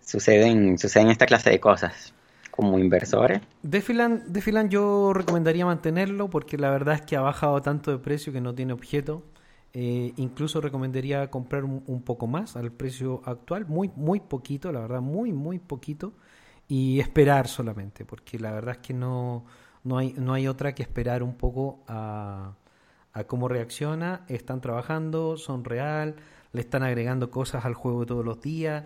suceden, 0.05 0.76
suceden 0.79 1.09
esta 1.09 1.24
clase 1.24 1.49
de 1.49 1.61
cosas 1.61 2.12
como 2.51 2.79
inversores. 2.79 3.41
De 3.62 3.81
Finland 3.81 4.68
yo 4.68 5.14
recomendaría 5.14 5.64
mantenerlo 5.64 6.29
porque 6.29 6.59
la 6.59 6.70
verdad 6.70 6.97
es 6.97 7.01
que 7.03 7.16
ha 7.16 7.22
bajado 7.22 7.62
tanto 7.62 7.91
de 7.91 7.97
precio 7.97 8.35
que 8.35 8.43
no 8.43 8.55
tiene 8.55 8.74
objeto. 8.74 9.22
Eh, 9.73 10.14
incluso 10.16 10.61
recomendaría 10.61 11.31
comprar 11.31 11.64
un, 11.64 12.03
poco 12.03 12.27
más 12.27 12.57
al 12.57 12.73
precio 12.73 13.23
actual, 13.25 13.66
muy, 13.66 13.91
muy 13.97 14.21
poquito, 14.21 14.73
la 14.73 14.81
verdad, 14.81 15.01
muy, 15.01 15.33
muy 15.33 15.59
poquito, 15.59 16.14
y 16.66 17.01
esperar 17.01 17.49
solamente, 17.49 18.05
porque 18.05 18.39
la 18.39 18.53
verdad 18.53 18.77
es 18.77 18.87
que 18.87 18.95
no, 18.95 19.45
no, 19.85 19.99
hay, 19.99 20.14
no 20.19 20.33
hay 20.35 20.49
otra 20.49 20.75
que 20.75 20.83
esperar 20.83 21.23
un 21.23 21.35
poco 21.35 21.85
a, 21.87 22.55
a 23.12 23.25
cómo 23.25 23.49
reacciona. 23.49 24.25
Están 24.29 24.61
trabajando, 24.61 25.37
son 25.37 25.64
real, 25.64 26.16
le 26.53 26.61
están 26.61 26.83
agregando 26.83 27.31
cosas 27.31 27.64
al 27.64 27.75
juego 27.75 28.07
todos 28.07 28.25
los 28.25 28.41
días, 28.41 28.85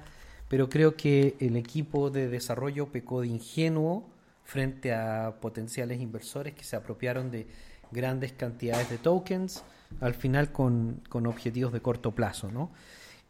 pero 0.49 0.69
creo 0.69 0.97
que 0.97 1.37
el 1.41 1.57
equipo 1.57 2.11
de 2.11 2.29
desarrollo 2.29 2.91
pecó 2.91 3.21
de 3.21 3.29
ingenuo 3.29 4.11
frente 4.45 4.93
a 4.93 5.37
potenciales 5.41 6.01
inversores 6.01 6.55
que 6.55 6.65
se 6.65 6.77
apropiaron 6.77 7.31
de 7.31 7.47
grandes 7.93 8.33
cantidades 8.33 8.91
de 8.91 8.99
tokens 8.99 9.65
al 10.01 10.15
final 10.15 10.53
con, 10.53 11.03
con 11.09 11.27
objetivos 11.27 11.73
de 11.73 11.81
corto 11.81 12.13
plazo, 12.13 12.51
¿no? 12.51 12.71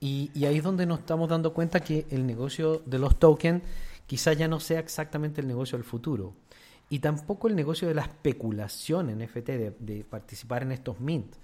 Y, 0.00 0.30
ahí 0.44 0.56
es 0.56 0.64
donde 0.64 0.84
nos 0.84 0.98
estamos 0.98 1.28
dando 1.28 1.54
cuenta 1.54 1.78
que 1.78 2.06
el 2.10 2.26
negocio 2.26 2.82
de 2.86 2.98
los 2.98 3.20
tokens 3.20 3.62
quizá 4.08 4.32
ya 4.32 4.48
no 4.48 4.58
sea 4.58 4.80
exactamente 4.80 5.40
el 5.40 5.46
negocio 5.46 5.78
del 5.78 5.84
futuro. 5.84 6.34
Y 6.90 6.98
tampoco 6.98 7.46
el 7.46 7.54
negocio 7.54 7.86
de 7.86 7.94
la 7.94 8.02
especulación 8.02 9.10
en 9.10 9.22
FT, 9.22 9.58
de, 9.58 9.76
de 9.78 10.02
participar 10.02 10.64
en 10.64 10.72
estos 10.72 10.98
mint, 10.98 11.36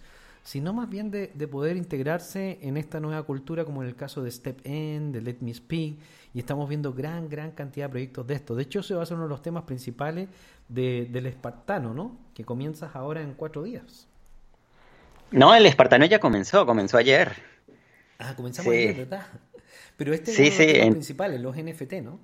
sino 0.43 0.73
más 0.73 0.91
bien 0.91 1.13
de, 1.13 1.31
de, 1.35 1.47
poder 1.47 1.77
integrarse 1.77 2.59
en 2.61 2.77
esta 2.77 2.99
nueva 2.99 3.23
cultura, 3.23 3.65
como 3.65 3.83
en 3.83 3.89
el 3.89 3.95
caso 3.95 4.23
de 4.23 4.31
Step 4.33 4.67
In, 4.67 5.13
de 5.13 5.21
Let 5.21 5.37
Me 5.41 5.55
Speak, 5.55 5.97
y 6.35 6.39
estamos 6.41 6.69
viendo 6.69 6.93
gran, 6.93 7.29
gran 7.29 7.53
cantidad 7.53 7.87
de 7.87 7.91
proyectos 7.91 8.27
de 8.27 8.35
esto. 8.35 8.57
De 8.57 8.65
hecho, 8.65 8.81
ese 8.81 8.95
va 8.95 9.05
a 9.05 9.07
ser 9.07 9.17
uno 9.17 9.27
de 9.27 9.31
los 9.31 9.43
temas 9.43 9.63
principales 9.63 10.29
de, 10.69 11.09
del 11.11 11.27
espartano, 11.27 11.95
¿no? 11.95 12.17
Que 12.35 12.45
comienzas 12.45 12.95
ahora 12.95 13.21
en 13.23 13.35
cuatro 13.35 13.63
días. 13.63 14.07
No, 15.31 15.55
el 15.55 15.67
espartano 15.67 16.05
ya 16.07 16.21
comenzó, 16.21 16.67
comenzó 16.67 16.97
ayer. 16.97 17.33
Ah, 18.19 18.35
comenzamos 18.37 18.73
ayer, 18.73 18.97
¿verdad? 18.97 19.27
Pero 19.97 20.15
este 20.15 20.31
es 20.31 20.39
uno 20.39 20.67
de 20.67 20.75
los 20.75 20.87
en... 20.87 20.93
principales, 20.93 21.41
los 21.41 21.57
NFT, 21.57 21.93
¿no? 22.03 22.19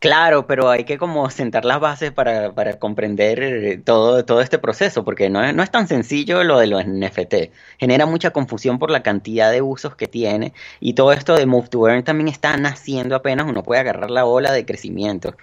Claro, 0.00 0.46
pero 0.46 0.70
hay 0.70 0.84
que 0.84 0.96
como 0.96 1.28
sentar 1.28 1.64
las 1.64 1.80
bases 1.80 2.12
para, 2.12 2.52
para 2.52 2.78
comprender 2.78 3.82
todo, 3.84 4.24
todo 4.24 4.40
este 4.40 4.60
proceso, 4.60 5.04
porque 5.04 5.28
no 5.28 5.42
es, 5.42 5.52
no 5.56 5.62
es 5.64 5.72
tan 5.72 5.88
sencillo 5.88 6.44
lo 6.44 6.60
de 6.60 6.68
los 6.68 6.86
NFT. 6.86 7.50
Genera 7.78 8.06
mucha 8.06 8.30
confusión 8.30 8.78
por 8.78 8.92
la 8.92 9.02
cantidad 9.02 9.50
de 9.50 9.60
usos 9.60 9.96
que 9.96 10.06
tiene 10.06 10.52
y 10.78 10.94
todo 10.94 11.12
esto 11.12 11.34
de 11.34 11.46
Move 11.46 11.68
to 11.68 11.88
Earn 11.88 12.04
también 12.04 12.28
está 12.28 12.56
naciendo 12.56 13.16
apenas, 13.16 13.48
uno 13.48 13.64
puede 13.64 13.80
agarrar 13.80 14.10
la 14.10 14.24
ola 14.24 14.52
de 14.52 14.64
crecimiento. 14.64 15.36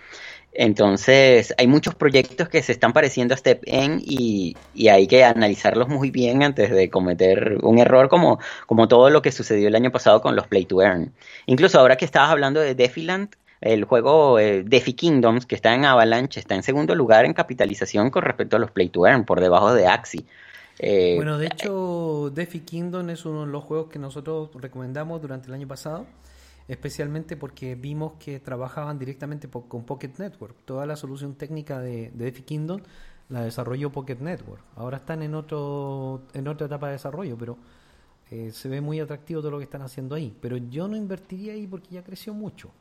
Entonces, 0.58 1.54
hay 1.58 1.68
muchos 1.68 1.96
proyectos 1.96 2.48
que 2.48 2.64
se 2.64 2.72
están 2.72 2.94
pareciendo 2.94 3.34
a 3.34 3.38
Step 3.38 3.64
y, 3.66 4.56
y, 4.74 4.88
hay 4.88 5.06
que 5.06 5.26
analizarlos 5.26 5.90
muy 5.90 6.12
bien 6.12 6.44
antes 6.44 6.72
de 6.72 6.90
cometer 6.90 7.58
un 7.62 7.78
error 7.78 8.08
como, 8.08 8.40
como 8.66 8.88
todo 8.88 9.10
lo 9.10 9.22
que 9.22 9.34
sucedió 9.34 9.68
el 9.68 9.76
año 9.76 9.92
pasado 9.92 10.22
con 10.22 10.36
los 10.36 10.48
Play 10.48 10.66
to 10.66 10.82
Earn. 10.82 11.14
Incluso 11.46 11.78
ahora 11.78 11.98
que 11.98 12.06
estabas 12.06 12.30
hablando 12.30 12.62
de 12.62 12.74
Defiland, 12.74 13.36
el 13.60 13.84
juego 13.84 14.40
eh, 14.40 14.64
Defi 14.64 14.94
Kingdoms, 14.94 15.46
que 15.46 15.56
está 15.56 15.74
en 15.74 15.84
Avalanche, 15.84 16.40
está 16.40 16.56
en 16.56 16.64
segundo 16.64 16.96
lugar 16.96 17.26
en 17.26 17.34
capitalización 17.34 18.10
con 18.10 18.24
respecto 18.24 18.56
a 18.56 18.60
los 18.60 18.72
Play 18.72 18.88
to 18.90 19.06
Earn, 19.06 19.26
por 19.26 19.42
debajo 19.42 19.74
de 19.74 19.88
Axie. 19.88 20.26
Eh, 20.80 21.16
bueno, 21.18 21.38
de 21.38 21.48
hecho, 21.48 22.32
Defi 22.34 22.62
Kingdom 22.62 23.10
es 23.10 23.26
uno 23.26 23.46
de 23.46 23.52
los 23.52 23.64
juegos 23.64 23.90
que 23.90 24.00
nosotros 24.00 24.50
recomendamos 24.56 25.22
durante 25.22 25.48
el 25.48 25.54
año 25.54 25.68
pasado 25.68 26.06
especialmente 26.68 27.38
porque 27.38 27.76
vimos 27.76 28.14
que 28.14 28.40
trabajaban 28.40 28.98
directamente 28.98 29.48
con 29.48 29.86
Pocket 29.86 30.14
Network. 30.18 30.56
Toda 30.66 30.86
la 30.86 30.96
solución 30.96 31.36
técnica 31.36 31.80
de, 31.80 32.12
de 32.12 32.26
DeFi 32.26 32.44
Kingdom 32.44 32.82
la 33.30 33.42
desarrolló 33.42 33.92
Pocket 33.92 34.18
Network. 34.20 34.64
Ahora 34.76 34.98
están 34.98 35.24
en 35.24 35.36
otro 35.36 36.24
en 36.34 36.48
otra 36.48 36.68
etapa 36.68 36.88
de 36.88 36.94
desarrollo, 36.94 37.38
pero 37.38 37.58
eh, 38.32 38.52
se 38.52 38.70
ve 38.70 38.82
muy 38.82 39.00
atractivo 39.00 39.42
todo 39.42 39.52
lo 39.52 39.58
que 39.58 39.64
están 39.66 39.82
haciendo 39.82 40.16
ahí. 40.16 40.36
Pero 40.42 40.58
yo 40.58 40.88
no 40.88 40.96
invertiría 40.96 41.54
ahí 41.54 41.68
porque 41.68 41.90
ya 41.92 42.04
creció 42.04 42.34
mucho. 42.34 42.72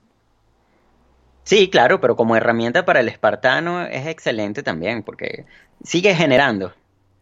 Sí, 1.44 1.68
claro, 1.68 2.00
pero 2.00 2.16
como 2.16 2.36
herramienta 2.36 2.86
para 2.86 3.00
el 3.00 3.08
espartano 3.08 3.82
es 3.82 4.06
excelente 4.06 4.62
también, 4.62 5.02
porque 5.02 5.44
sigue 5.82 6.14
generando. 6.14 6.72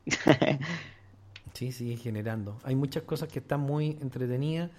sí, 1.55 1.73
sigue 1.73 1.97
generando. 1.97 2.57
Hay 2.63 2.77
muchas 2.77 3.03
cosas 3.03 3.29
que 3.29 3.41
están 3.41 3.61
muy 3.61 3.99
entretenidas 4.01 4.71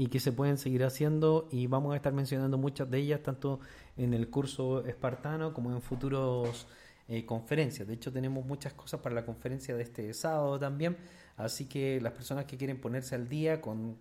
y 0.00 0.06
que 0.06 0.20
se 0.20 0.30
pueden 0.30 0.58
seguir 0.58 0.84
haciendo 0.84 1.48
y 1.50 1.66
vamos 1.66 1.92
a 1.92 1.96
estar 1.96 2.12
mencionando 2.12 2.56
muchas 2.56 2.88
de 2.88 2.98
ellas 2.98 3.20
tanto 3.20 3.58
en 3.96 4.14
el 4.14 4.30
curso 4.30 4.84
espartano 4.86 5.52
como 5.52 5.72
en 5.72 5.82
futuros 5.82 6.68
eh, 7.08 7.26
conferencias. 7.26 7.88
De 7.88 7.94
hecho 7.94 8.12
tenemos 8.12 8.46
muchas 8.46 8.74
cosas 8.74 9.00
para 9.00 9.16
la 9.16 9.26
conferencia 9.26 9.74
de 9.74 9.82
este 9.82 10.14
sábado 10.14 10.56
también, 10.56 10.96
así 11.36 11.66
que 11.66 12.00
las 12.00 12.12
personas 12.12 12.44
que 12.44 12.56
quieren 12.56 12.80
ponerse 12.80 13.16
al 13.16 13.28
día 13.28 13.60
con 13.60 13.98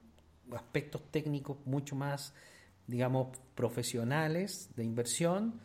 aspectos 0.54 1.02
técnicos 1.10 1.58
mucho 1.66 1.96
más, 1.96 2.36
digamos, 2.86 3.36
profesionales 3.56 4.70
de 4.76 4.84
inversión, 4.84 5.60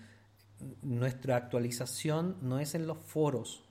nuestra 0.80 1.36
actualización 1.36 2.38
no 2.40 2.58
es 2.58 2.74
en 2.74 2.86
los 2.86 2.96
foros, 3.04 3.64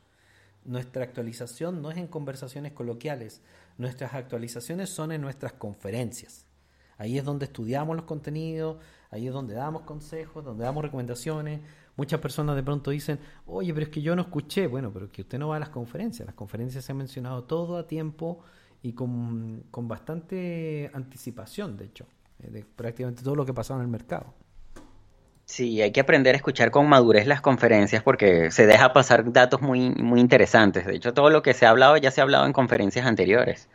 nuestra 0.64 1.06
actualización 1.06 1.82
no 1.82 1.90
es 1.90 1.98
en 1.98 2.06
conversaciones 2.06 2.74
coloquiales, 2.74 3.42
nuestras 3.80 4.14
actualizaciones 4.14 4.92
son 4.92 5.12
en 5.12 5.22
nuestras 5.22 5.54
conferencias. 5.54 6.46
Ahí 7.02 7.18
es 7.18 7.26
donde 7.26 7.46
estudiamos 7.46 7.96
los 7.96 8.06
contenidos, 8.06 8.78
ahí 9.10 9.26
es 9.26 9.34
donde 9.34 9.56
damos 9.56 9.82
consejos, 9.82 10.46
donde 10.46 10.64
damos 10.64 10.84
recomendaciones. 10.84 11.60
Muchas 11.98 12.20
personas 12.20 12.56
de 12.56 12.62
pronto 12.62 12.92
dicen, 12.92 13.18
oye, 13.48 13.74
pero 13.74 13.88
es 13.88 13.92
que 13.92 14.04
yo 14.04 14.16
no 14.16 14.22
escuché. 14.22 14.68
Bueno, 14.68 14.92
pero 14.94 15.12
que 15.12 15.24
usted 15.24 15.40
no 15.40 15.48
va 15.48 15.56
a 15.56 15.60
las 15.60 15.70
conferencias. 15.70 16.28
Las 16.28 16.36
conferencias 16.36 16.86
se 16.86 16.92
han 16.92 17.00
mencionado 17.00 17.46
todo 17.46 17.78
a 17.78 17.88
tiempo 17.88 18.44
y 18.84 18.94
con, 18.94 19.64
bastante 19.72 20.92
anticipación, 20.94 21.76
de 21.76 21.86
hecho, 21.86 22.06
eh, 22.38 22.52
de 22.52 22.66
prácticamente 22.66 23.24
todo 23.24 23.36
lo 23.36 23.48
que 23.48 23.54
pasaba 23.56 23.80
en 23.80 23.86
el 23.86 23.92
mercado. 23.92 24.36
Sí, 25.46 25.82
hay 25.82 25.92
que 25.92 26.02
aprender 26.02 26.36
a 26.36 26.38
escuchar 26.38 26.70
con 26.70 26.88
madurez 26.88 27.26
las 27.26 27.42
conferencias 27.42 28.04
porque 28.04 28.52
se 28.52 28.68
deja 28.68 28.94
pasar 28.94 29.34
datos 29.34 29.60
muy, 29.60 29.90
muy 29.90 30.20
interesantes. 30.20 30.86
De 30.86 30.98
hecho, 30.98 31.16
todo 31.16 31.32
lo 31.32 31.42
que 31.42 31.56
se 31.56 31.66
ha 31.66 31.72
hablado 31.72 31.98
ya 31.98 32.12
se 32.12 32.22
ha 32.22 32.26
hablado 32.26 32.46
en 32.46 32.54
conferencias 32.54 33.08
anteriores. 33.08 33.70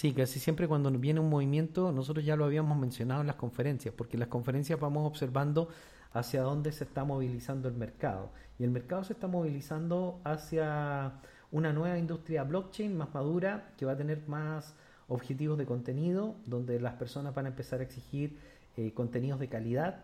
Sí, 0.00 0.14
casi 0.14 0.40
siempre 0.40 0.66
cuando 0.66 0.90
viene 0.92 1.20
un 1.20 1.28
movimiento, 1.28 1.92
nosotros 1.92 2.24
ya 2.24 2.34
lo 2.34 2.46
habíamos 2.46 2.78
mencionado 2.78 3.20
en 3.20 3.26
las 3.26 3.36
conferencias, 3.36 3.94
porque 3.94 4.16
en 4.16 4.20
las 4.20 4.30
conferencias 4.30 4.80
vamos 4.80 5.06
observando 5.06 5.68
hacia 6.14 6.40
dónde 6.40 6.72
se 6.72 6.84
está 6.84 7.04
movilizando 7.04 7.68
el 7.68 7.74
mercado. 7.74 8.30
Y 8.58 8.64
el 8.64 8.70
mercado 8.70 9.04
se 9.04 9.12
está 9.12 9.26
movilizando 9.26 10.18
hacia 10.24 11.20
una 11.52 11.74
nueva 11.74 11.98
industria 11.98 12.44
blockchain 12.44 12.96
más 12.96 13.12
madura, 13.12 13.74
que 13.76 13.84
va 13.84 13.92
a 13.92 13.96
tener 13.98 14.26
más 14.26 14.74
objetivos 15.06 15.58
de 15.58 15.66
contenido, 15.66 16.34
donde 16.46 16.80
las 16.80 16.94
personas 16.94 17.34
van 17.34 17.44
a 17.44 17.48
empezar 17.50 17.80
a 17.80 17.82
exigir 17.82 18.38
eh, 18.78 18.94
contenidos 18.94 19.38
de 19.38 19.48
calidad, 19.48 19.96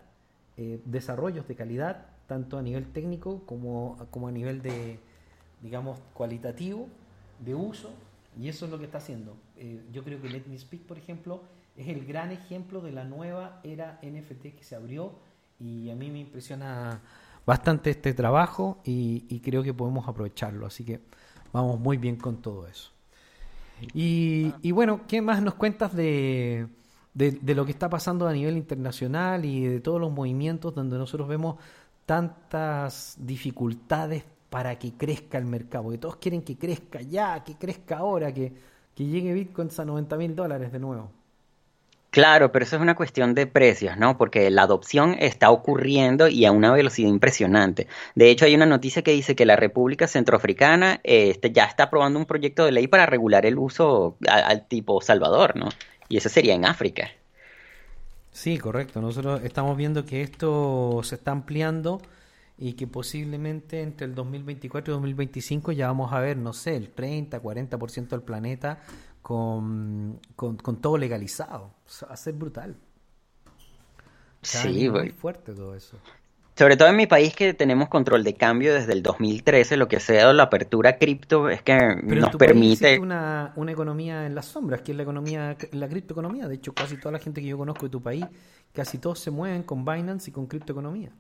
eh, 0.59 0.79
desarrollos 0.85 1.49
de 1.49 1.55
calidad, 1.55 2.05
tanto 2.27 2.59
a 2.59 2.63
nivel 2.63 2.85
técnico 2.93 3.45
como, 3.47 3.97
como 4.11 4.29
a 4.29 4.31
nivel 4.31 4.61
de, 4.61 4.99
digamos, 5.63 5.99
cualitativo, 6.13 6.87
de 7.43 7.55
uso, 7.55 7.95
y 8.39 8.49
eso 8.49 8.67
es 8.67 8.71
lo 8.71 8.79
que 8.79 8.85
está 8.85 8.99
haciendo. 8.99 9.37
Eh, 9.57 9.85
yo 9.93 10.05
creo 10.05 10.21
que 10.21 10.29
Let 10.29 10.45
Me 10.47 10.59
Speak, 10.59 10.83
por 10.83 10.99
ejemplo, 10.99 11.43
es 11.77 11.89
el 11.89 12.07
gran 12.07 12.33
ejemplo 12.33 12.81
de 12.81 12.93
la 12.93 13.05
nueva 13.05 13.61
era 13.65 13.99
NFT 14.03 14.55
que 14.57 14.63
se 14.63 14.77
abrió 14.77 15.15
y 15.59 15.91
a 15.91 15.95
mí 15.95 16.11
me 16.11 16.21
impresiona 16.21 17.01
bastante 17.47 17.91
este 17.91 18.13
trabajo 18.13 18.81
y, 18.85 19.41
creo 19.41 19.63
que 19.63 19.73
podemos 19.73 20.07
aprovecharlo. 20.09 20.67
Así 20.67 20.85
que 20.85 21.01
vamos 21.53 21.79
muy 21.81 21.97
bien 21.97 22.17
con 22.17 22.43
todo 22.43 22.67
eso. 22.67 22.91
Y, 23.93 24.71
bueno, 24.73 25.03
¿qué 25.07 25.21
más 25.21 25.43
nos 25.43 25.55
cuentas 25.55 25.95
de, 25.95 26.67
de, 27.15 27.55
lo 27.55 27.65
que 27.65 27.73
está 27.73 27.89
pasando 27.89 28.27
a 28.27 28.33
nivel 28.33 28.57
internacional 28.57 29.45
y 29.45 29.67
de 29.67 29.81
todos 29.81 30.01
los 30.01 30.11
movimientos 30.11 30.75
donde 30.75 30.97
nosotros 30.97 31.29
vemos 31.29 31.57
tantas 32.07 33.17
dificultades 33.19 34.25
para 34.57 34.79
que 34.79 34.95
crezca 34.95 35.37
el 35.37 35.45
mercado? 35.45 35.91
Que 35.91 35.99
todos 35.99 36.17
quieren 36.17 36.41
que 36.41 36.57
crezca 36.57 37.03
ya, 37.03 37.45
que 37.45 37.57
crezca 37.57 37.99
ahora, 37.99 38.33
que 38.33 38.55
que 38.97 39.05
llegue 39.05 39.35
Bitcoin 39.35 39.69
a 39.77 39.85
90 39.85 40.17
mil 40.17 40.35
dólares 40.35 40.73
de 40.73 40.79
nuevo. 40.79 41.13
Claro, 42.11 42.51
pero 42.51 42.65
eso 42.65 42.77
es 42.77 42.83
una 42.83 42.95
cuestión 42.95 43.35
de 43.35 43.47
precios, 43.47 43.99
¿no? 43.99 44.17
Porque 44.17 44.49
la 44.49 44.63
adopción 44.63 45.15
está 45.19 45.51
ocurriendo 45.51 46.29
y 46.29 46.47
a 46.47 46.53
una 46.53 46.73
velocidad 46.73 47.11
impresionante. 47.11 47.89
De 48.15 48.31
hecho, 48.31 48.47
hay 48.47 48.55
una 48.55 48.65
noticia 48.65 49.03
que 49.03 49.11
dice 49.11 49.37
que 49.37 49.45
la 49.45 49.57
República 49.57 50.09
Centroafricana 50.09 51.01
este, 51.05 51.53
ya 51.53 51.65
está 51.65 51.85
aprobando 51.85 52.19
un 52.19 52.25
proyecto 52.25 52.65
de 52.65 52.73
ley 52.73 52.87
para 52.87 53.05
regular 53.05 53.45
el 53.45 53.59
uso 53.59 54.17
al 54.27 54.67
tipo 54.67 55.03
Salvador, 55.03 55.57
¿no? 55.57 55.69
Y 56.09 56.17
eso 56.17 56.31
sería 56.31 56.55
en 56.55 56.65
África. 56.65 57.11
Sí, 58.33 58.57
correcto. 58.57 59.03
Nosotros 59.03 59.43
estamos 59.45 59.77
viendo 59.77 60.07
que 60.07 60.23
esto 60.23 61.03
se 61.03 61.17
está 61.17 61.33
ampliando 61.33 62.01
y 62.59 62.73
que 62.73 62.87
posiblemente 62.87 63.83
entre 63.83 64.07
el 64.07 64.15
2024 64.15 64.93
y 64.93 64.95
2025 64.95 65.73
ya 65.73 65.89
vamos 65.89 66.13
a 66.13 66.21
ver, 66.21 66.37
no 66.37 66.53
sé, 66.53 66.77
el 66.77 66.91
30, 66.91 67.43
40% 67.43 68.09
del 68.09 68.23
planeta 68.23 68.81
con, 69.21 70.21
con, 70.37 70.57
todo 70.81 70.97
legalizado. 70.97 71.75
va 72.05 72.15
a 72.15 72.17
ser 72.17 72.35
brutal. 72.35 72.77
sí, 74.43 74.89
muy 74.89 75.11
fuerte 75.11 75.53
todo 75.53 75.75
eso. 75.75 75.99
Sobre 76.59 76.79
todo 76.79 76.89
en 76.89 76.97
mi 76.97 77.07
país 77.07 77.35
que 77.35 77.53
tenemos 77.53 77.91
control 77.91 78.25
de 78.25 78.33
cambio 78.33 78.73
desde 78.73 78.95
el 78.95 79.03
2013, 79.03 79.77
lo 79.77 79.89
que 79.89 80.01
se 80.01 80.19
ha 80.19 80.23
dado 80.23 80.33
la 80.33 80.45
apertura 80.45 80.97
cripto 80.97 81.51
es 81.51 81.61
que 81.61 81.77
nos 82.03 82.35
permite... 82.37 82.99
una, 82.99 83.53
una 83.57 83.73
economía 83.73 84.25
en 84.25 84.35
las 84.35 84.47
sombras, 84.47 84.81
que 84.81 84.93
es 84.93 84.97
la 84.97 85.03
economía, 85.03 85.55
la 85.73 85.87
criptoeconomía. 85.87 86.49
De 86.49 86.55
hecho, 86.55 86.73
casi 86.73 86.97
toda 86.97 87.13
la 87.13 87.19
gente 87.19 87.43
que 87.43 87.49
yo 87.49 87.59
conozco 87.59 87.85
de 87.85 87.91
tu 87.91 88.01
país, 88.01 88.25
casi 88.73 88.97
todos 88.97 89.19
se 89.19 89.31
mueven 89.31 89.65
con 89.65 89.85
Binance 89.85 90.31
y 90.31 90.33
con 90.33 90.47
criptoeconomía. 90.47 91.11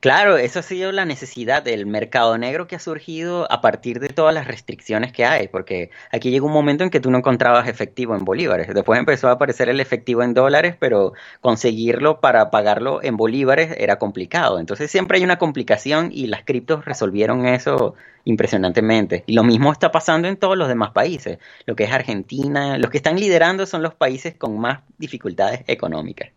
Claro, 0.00 0.36
eso 0.36 0.60
ha 0.60 0.62
sido 0.62 0.92
la 0.92 1.04
necesidad 1.04 1.62
del 1.62 1.86
mercado 1.86 2.38
negro 2.38 2.66
que 2.66 2.76
ha 2.76 2.78
surgido 2.78 3.50
a 3.50 3.60
partir 3.60 3.98
de 4.00 4.08
todas 4.08 4.34
las 4.34 4.46
restricciones 4.46 5.12
que 5.12 5.24
hay, 5.24 5.48
porque 5.48 5.90
aquí 6.12 6.30
llegó 6.30 6.46
un 6.46 6.52
momento 6.52 6.84
en 6.84 6.90
que 6.90 7.00
tú 7.00 7.10
no 7.10 7.18
encontrabas 7.18 7.68
efectivo 7.68 8.14
en 8.14 8.24
bolívares, 8.24 8.72
después 8.72 8.98
empezó 8.98 9.28
a 9.28 9.32
aparecer 9.32 9.68
el 9.68 9.80
efectivo 9.80 10.22
en 10.22 10.34
dólares, 10.34 10.76
pero 10.78 11.12
conseguirlo 11.40 12.20
para 12.20 12.50
pagarlo 12.50 13.02
en 13.02 13.16
bolívares 13.16 13.74
era 13.78 13.98
complicado, 13.98 14.58
entonces 14.60 14.90
siempre 14.90 15.18
hay 15.18 15.24
una 15.24 15.38
complicación 15.38 16.10
y 16.12 16.26
las 16.28 16.44
criptos 16.44 16.84
resolvieron 16.84 17.46
eso 17.46 17.94
impresionantemente. 18.24 19.24
Y 19.26 19.34
lo 19.34 19.44
mismo 19.44 19.72
está 19.72 19.92
pasando 19.92 20.28
en 20.28 20.36
todos 20.36 20.56
los 20.56 20.68
demás 20.68 20.90
países, 20.92 21.38
lo 21.64 21.74
que 21.76 21.84
es 21.84 21.92
Argentina, 21.92 22.78
los 22.78 22.90
que 22.90 22.98
están 22.98 23.18
liderando 23.18 23.66
son 23.66 23.82
los 23.82 23.94
países 23.94 24.34
con 24.34 24.58
más 24.58 24.80
dificultades 24.98 25.62
económicas. 25.66 26.30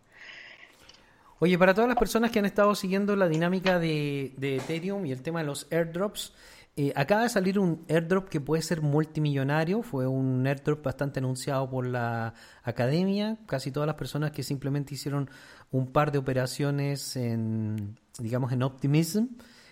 Oye, 1.42 1.56
para 1.56 1.72
todas 1.72 1.88
las 1.88 1.96
personas 1.96 2.30
que 2.30 2.38
han 2.38 2.44
estado 2.44 2.74
siguiendo 2.74 3.16
la 3.16 3.26
dinámica 3.26 3.78
de, 3.78 4.34
Ethereum 4.38 5.06
y 5.06 5.12
el 5.12 5.22
tema 5.22 5.40
de 5.40 5.46
los 5.46 5.66
airdrops, 5.70 6.34
eh, 6.76 6.92
acaba 6.94 7.22
de 7.22 7.30
salir 7.30 7.58
un 7.58 7.82
airdrop 7.88 8.28
que 8.28 8.42
puede 8.42 8.60
ser 8.60 8.82
multimillonario. 8.82 9.82
Fue 9.82 10.06
un 10.06 10.46
airdrop 10.46 10.84
bastante 10.84 11.18
anunciado 11.18 11.70
por 11.70 11.86
la 11.86 12.34
academia. 12.62 13.38
Casi 13.46 13.72
todas 13.72 13.86
las 13.86 13.96
personas 13.96 14.32
que 14.32 14.42
simplemente 14.42 14.92
hicieron 14.92 15.30
un 15.70 15.90
par 15.92 16.12
de 16.12 16.18
operaciones 16.18 17.16
en, 17.16 17.98
digamos, 18.18 18.52
en 18.52 18.62
Optimism, 18.62 19.24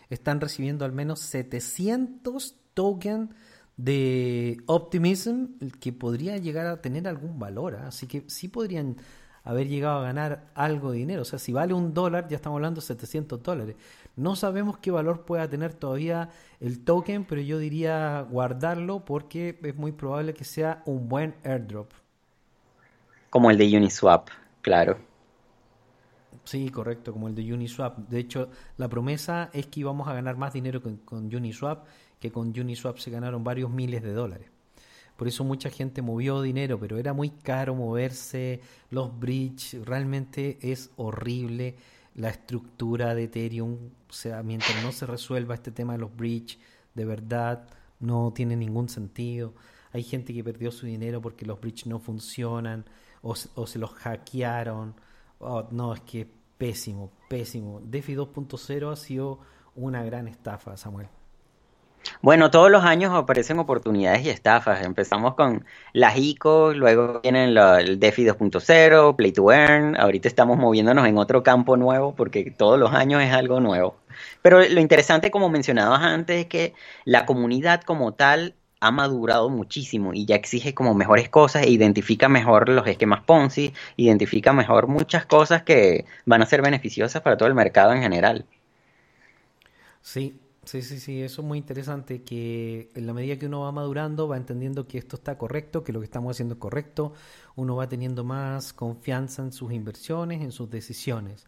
están 0.08 0.40
recibiendo 0.40 0.86
al 0.86 0.92
menos 0.92 1.20
700 1.20 2.54
tokens 2.72 3.28
de 3.76 4.56
Optimism 4.64 5.58
que 5.80 5.92
podría 5.92 6.38
llegar 6.38 6.66
a 6.66 6.80
tener 6.80 7.06
algún 7.08 7.38
valor. 7.38 7.76
¿ah? 7.76 7.88
Así 7.88 8.06
que 8.06 8.24
sí 8.26 8.48
podrían 8.48 8.96
haber 9.45 9.68
llegado 9.68 10.01
a 10.01 10.03
ganar 10.03 10.51
algo 10.55 10.93
de 10.93 10.99
dinero. 10.99 11.22
O 11.22 11.24
sea, 11.24 11.39
si 11.39 11.53
vale 11.53 11.74
un 11.74 11.95
dólar, 11.95 12.28
ya 12.28 12.36
estamos 12.36 12.57
hablando 12.57 12.80
de 12.80 12.86
700 12.86 13.43
dólares. 13.43 13.76
No 14.16 14.36
sabemos 14.36 14.78
qué 14.78 14.91
valor 14.91 15.24
pueda 15.24 15.49
tener 15.49 15.74
todavía 15.74 16.30
el 16.61 16.84
token, 16.84 17.24
pero 17.24 17.41
yo 17.41 17.59
diría 17.59 18.26
guardarlo 18.28 19.05
porque 19.05 19.59
es 19.62 19.76
muy 19.76 19.93
probable 19.93 20.34
que 20.34 20.45
sea 20.45 20.82
un 20.86 21.09
buen 21.09 21.34
airdrop. 21.45 21.91
Como 23.30 23.51
el 23.51 23.59
de 23.59 23.76
Uniswap, 23.76 24.28
claro. 24.62 24.99
Sí, 26.45 26.70
correcto, 26.70 27.12
como 27.12 27.28
el 27.28 27.34
de 27.34 27.53
Uniswap. 27.53 27.99
De 28.09 28.18
hecho, 28.18 28.49
la 28.76 28.89
promesa 28.89 29.51
es 29.53 29.66
que 29.66 29.80
íbamos 29.80 30.09
a 30.09 30.14
ganar 30.14 30.36
más 30.36 30.53
dinero 30.55 30.82
con, 30.82 30.97
con 30.97 31.34
Uniswap, 31.34 31.86
que 32.18 32.32
con 32.32 32.49
Uniswap 32.49 32.99
se 32.99 33.11
ganaron 33.11 33.45
varios 33.45 33.70
miles 33.70 34.03
de 34.03 34.12
dólares. 34.12 34.51
Por 35.18 35.26
eso 35.26 35.42
mucha 35.42 35.68
gente 35.68 36.00
movió 36.00 36.40
dinero, 36.42 36.78
pero 36.78 36.96
era 36.96 37.12
muy 37.12 37.30
caro 37.30 37.74
moverse. 37.74 38.60
Los 38.88 39.18
bridge, 39.18 39.74
realmente 39.84 40.60
es 40.62 40.92
horrible 40.94 41.74
la 42.14 42.28
estructura 42.28 43.16
de 43.16 43.24
Ethereum. 43.24 43.78
O 44.08 44.12
sea, 44.12 44.44
mientras 44.44 44.80
no 44.80 44.92
se 44.92 45.06
resuelva 45.06 45.56
este 45.56 45.72
tema 45.72 45.94
de 45.94 45.98
los 45.98 46.16
bridge, 46.16 46.60
de 46.94 47.04
verdad 47.04 47.68
no 47.98 48.32
tiene 48.32 48.54
ningún 48.54 48.88
sentido. 48.88 49.54
Hay 49.92 50.04
gente 50.04 50.32
que 50.32 50.44
perdió 50.44 50.70
su 50.70 50.86
dinero 50.86 51.20
porque 51.20 51.44
los 51.44 51.60
bridge 51.60 51.86
no 51.86 51.98
funcionan 51.98 52.84
o, 53.20 53.34
se 53.34 53.78
los 53.80 53.90
hackearon. 53.94 54.94
Oh, 55.40 55.66
no, 55.72 55.94
es 55.94 56.00
que 56.02 56.30
pésimo, 56.56 57.10
pésimo. 57.28 57.80
DeFi 57.82 58.14
2.0 58.14 58.92
ha 58.92 58.94
sido 58.94 59.40
una 59.74 60.04
gran 60.04 60.28
estafa, 60.28 60.76
Samuel. 60.76 61.08
Bueno, 62.22 62.50
todos 62.50 62.70
los 62.70 62.84
años 62.84 63.12
aparecen 63.14 63.59
oportunidades 63.59 64.24
y 64.24 64.30
estafas. 64.30 64.84
Empezamos 64.84 65.34
con 65.34 65.64
las 65.92 66.16
ICO, 66.16 66.72
luego 66.74 67.20
vienen 67.22 67.56
el 67.56 68.00
DeFi 68.00 68.26
2.0, 68.26 69.16
Play 69.16 69.32
to 69.32 69.52
Earn. 69.52 69.96
Ahorita 69.98 70.28
estamos 70.28 70.59
moviéndonos 70.59 71.06
en 71.06 71.18
otro 71.18 71.42
campo 71.42 71.76
nuevo 71.76 72.14
porque 72.14 72.50
todos 72.50 72.78
los 72.78 72.92
años 72.92 73.22
es 73.22 73.32
algo 73.32 73.61
nuevo. 73.61 73.96
Pero 74.42 74.61
lo 74.68 74.80
interesante, 74.80 75.30
como 75.30 75.48
mencionabas 75.48 76.02
antes, 76.02 76.40
es 76.40 76.46
que 76.46 76.74
la 77.04 77.26
comunidad 77.26 77.82
como 77.82 78.14
tal 78.14 78.54
ha 78.80 78.90
madurado 78.90 79.48
muchísimo 79.48 80.14
y 80.14 80.24
ya 80.24 80.36
exige 80.36 80.74
como 80.74 80.94
mejores 80.94 81.28
cosas 81.28 81.64
e 81.64 81.70
identifica 81.70 82.28
mejor 82.28 82.68
los 82.68 82.86
esquemas 82.86 83.22
Ponzi, 83.24 83.72
identifica 83.96 84.52
mejor 84.52 84.86
muchas 84.86 85.26
cosas 85.26 85.62
que 85.62 86.04
van 86.26 86.42
a 86.42 86.46
ser 86.46 86.62
beneficiosas 86.62 87.22
para 87.22 87.36
todo 87.36 87.48
el 87.48 87.54
mercado 87.54 87.92
en 87.92 88.02
general. 88.02 88.46
Sí, 90.00 90.34
sí, 90.68 90.82
sí, 90.82 91.00
sí, 91.00 91.22
eso 91.22 91.40
es 91.40 91.48
muy 91.48 91.56
interesante, 91.56 92.22
que 92.22 92.90
en 92.94 93.06
la 93.06 93.14
medida 93.14 93.38
que 93.38 93.46
uno 93.46 93.60
va 93.60 93.72
madurando, 93.72 94.28
va 94.28 94.36
entendiendo 94.36 94.86
que 94.86 94.98
esto 94.98 95.16
está 95.16 95.38
correcto, 95.38 95.82
que 95.82 95.94
lo 95.94 96.00
que 96.00 96.04
estamos 96.04 96.36
haciendo 96.36 96.54
es 96.54 96.60
correcto, 96.60 97.14
uno 97.56 97.76
va 97.76 97.88
teniendo 97.88 98.22
más 98.22 98.74
confianza 98.74 99.42
en 99.42 99.52
sus 99.52 99.72
inversiones, 99.72 100.42
en 100.42 100.52
sus 100.52 100.68
decisiones. 100.68 101.46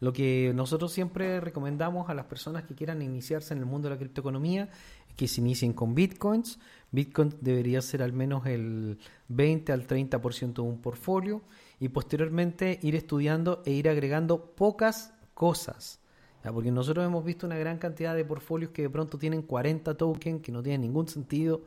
Lo 0.00 0.14
que 0.14 0.52
nosotros 0.54 0.90
siempre 0.90 1.38
recomendamos 1.40 2.08
a 2.08 2.14
las 2.14 2.24
personas 2.24 2.64
que 2.64 2.74
quieran 2.74 3.02
iniciarse 3.02 3.52
en 3.52 3.60
el 3.60 3.66
mundo 3.66 3.88
de 3.88 3.94
la 3.94 3.98
criptoeconomía 3.98 4.70
es 5.06 5.14
que 5.14 5.28
se 5.28 5.42
inicien 5.42 5.74
con 5.74 5.94
bitcoins. 5.94 6.58
Bitcoin 6.90 7.34
debería 7.40 7.82
ser 7.82 8.02
al 8.02 8.12
menos 8.12 8.46
el 8.46 8.98
20 9.28 9.70
al 9.70 9.86
30% 9.86 10.54
de 10.54 10.60
un 10.62 10.80
portfolio 10.80 11.42
y 11.78 11.90
posteriormente 11.90 12.80
ir 12.82 12.96
estudiando 12.96 13.62
e 13.66 13.72
ir 13.72 13.88
agregando 13.88 14.54
pocas 14.56 15.12
cosas. 15.34 16.01
Porque 16.42 16.70
nosotros 16.70 17.04
hemos 17.04 17.24
visto 17.24 17.46
una 17.46 17.56
gran 17.56 17.78
cantidad 17.78 18.14
de 18.14 18.24
portfolios 18.24 18.70
que 18.72 18.82
de 18.82 18.90
pronto 18.90 19.18
tienen 19.18 19.42
40 19.42 19.94
tokens 19.96 20.42
que 20.42 20.52
no 20.52 20.62
tienen 20.62 20.80
ningún 20.80 21.06
sentido 21.08 21.62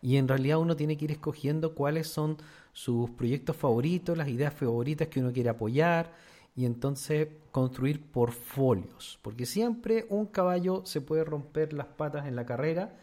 y 0.00 0.16
en 0.16 0.28
realidad 0.28 0.58
uno 0.58 0.76
tiene 0.76 0.96
que 0.96 1.06
ir 1.06 1.12
escogiendo 1.12 1.74
cuáles 1.74 2.08
son 2.08 2.36
sus 2.72 3.10
proyectos 3.10 3.56
favoritos, 3.56 4.16
las 4.16 4.28
ideas 4.28 4.52
favoritas 4.52 5.08
que 5.08 5.20
uno 5.20 5.32
quiere 5.32 5.48
apoyar 5.48 6.12
y 6.56 6.66
entonces 6.66 7.28
construir 7.50 8.02
portfolios, 8.02 9.18
porque 9.22 9.46
siempre 9.46 10.06
un 10.08 10.26
caballo 10.26 10.82
se 10.84 11.00
puede 11.00 11.24
romper 11.24 11.72
las 11.72 11.86
patas 11.86 12.26
en 12.26 12.36
la 12.36 12.44
carrera, 12.44 12.96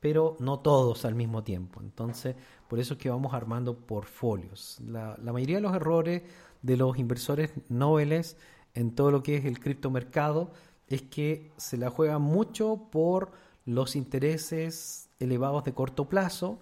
pero 0.00 0.36
no 0.40 0.60
todos 0.60 1.04
al 1.04 1.14
mismo 1.14 1.42
tiempo. 1.42 1.80
Entonces, 1.80 2.36
por 2.68 2.78
eso 2.78 2.94
es 2.94 3.00
que 3.00 3.10
vamos 3.10 3.34
armando 3.34 3.76
portfolios. 3.76 4.78
La, 4.86 5.16
mayoría 5.32 5.56
de 5.56 5.62
los 5.62 5.74
errores 5.74 6.22
de 6.62 6.76
los 6.76 6.98
inversores 6.98 7.52
noveles 7.68 8.36
en 8.76 8.94
todo 8.94 9.10
lo 9.10 9.22
que 9.22 9.36
es 9.36 9.44
el 9.46 9.58
criptomercado 9.58 10.52
es 10.86 11.02
que 11.02 11.50
se 11.56 11.76
la 11.76 11.90
juegan 11.90 12.22
mucho 12.22 12.88
por 12.92 13.32
los 13.64 13.96
intereses 13.96 15.08
elevados 15.18 15.64
de 15.64 15.72
corto 15.72 16.08
plazo 16.08 16.60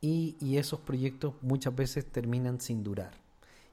y, 0.00 0.36
y 0.40 0.56
esos 0.56 0.80
proyectos 0.80 1.34
muchas 1.42 1.76
veces 1.76 2.10
terminan 2.10 2.60
sin 2.60 2.82
durar. 2.82 3.12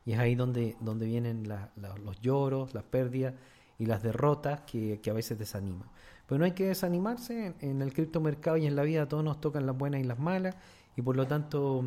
Y 0.06 0.12
es 0.12 0.20
ahí 0.20 0.36
donde, 0.36 0.76
donde 0.82 1.06
vienen 1.06 1.48
los 1.48 2.22
lloros, 2.22 2.74
las 2.74 2.84
pérdidas 2.84 3.34
y 3.80 3.86
las 3.86 4.04
derrotas 4.04 4.62
que, 4.62 5.00
a 5.10 5.14
veces 5.14 5.40
desaniman. 5.40 5.88
Pero 6.28 6.38
no 6.38 6.46
hay 6.46 6.52
que 6.52 6.68
desanimarse, 6.68 7.56
en, 7.62 7.82
el 7.82 7.94
criptomercado 7.94 8.58
y 8.58 8.68
en 8.68 8.76
la 8.76 8.84
vida 8.84 9.08
todos 9.08 9.24
nos 9.24 9.42
tocan 9.42 9.66
las 9.66 9.78
buenas 9.78 10.02
y 10.02 10.04
las 10.04 10.20
malas, 10.20 10.56
y 10.96 11.02
por 11.02 11.16
lo 11.16 11.26
tanto 11.28 11.86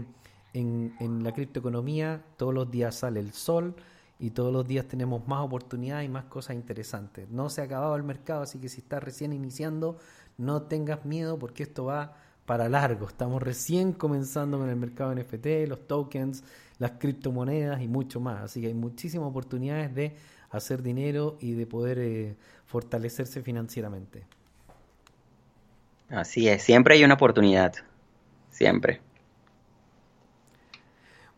en, 0.54 0.94
en 1.00 1.22
la 1.22 1.32
criptoeconomía 1.32 2.24
todos 2.36 2.54
los 2.54 2.70
días 2.70 2.94
sale 2.94 3.20
el 3.20 3.32
sol 3.32 3.76
y 4.22 4.30
todos 4.30 4.52
los 4.52 4.64
días 4.64 4.86
tenemos 4.86 5.26
más 5.26 5.44
oportunidades 5.44 6.06
y 6.06 6.08
más 6.08 6.26
cosas 6.26 6.54
interesantes. 6.54 7.28
No 7.28 7.50
se 7.50 7.60
ha 7.60 7.64
acabado 7.64 7.96
el 7.96 8.04
mercado, 8.04 8.42
así 8.42 8.60
que 8.60 8.68
si 8.68 8.80
estás 8.80 9.02
recién 9.02 9.32
iniciando, 9.32 9.98
no 10.38 10.62
tengas 10.62 11.04
miedo 11.04 11.40
porque 11.40 11.64
esto 11.64 11.86
va 11.86 12.16
para 12.46 12.68
largo. 12.68 13.08
Estamos 13.08 13.42
recién 13.42 13.92
comenzando 13.92 14.60
con 14.60 14.68
el 14.68 14.76
mercado 14.76 15.12
NFT, 15.12 15.66
los 15.66 15.88
tokens, 15.88 16.44
las 16.78 16.92
criptomonedas 16.92 17.82
y 17.82 17.88
mucho 17.88 18.20
más. 18.20 18.42
Así 18.42 18.60
que 18.60 18.68
hay 18.68 18.74
muchísimas 18.74 19.28
oportunidades 19.28 19.92
de 19.92 20.14
hacer 20.50 20.84
dinero 20.84 21.36
y 21.40 21.54
de 21.54 21.66
poder 21.66 21.98
eh, 21.98 22.36
fortalecerse 22.66 23.42
financieramente. 23.42 24.22
Así 26.10 26.48
es, 26.48 26.62
siempre 26.62 26.94
hay 26.94 27.02
una 27.02 27.14
oportunidad. 27.14 27.74
Siempre. 28.50 29.00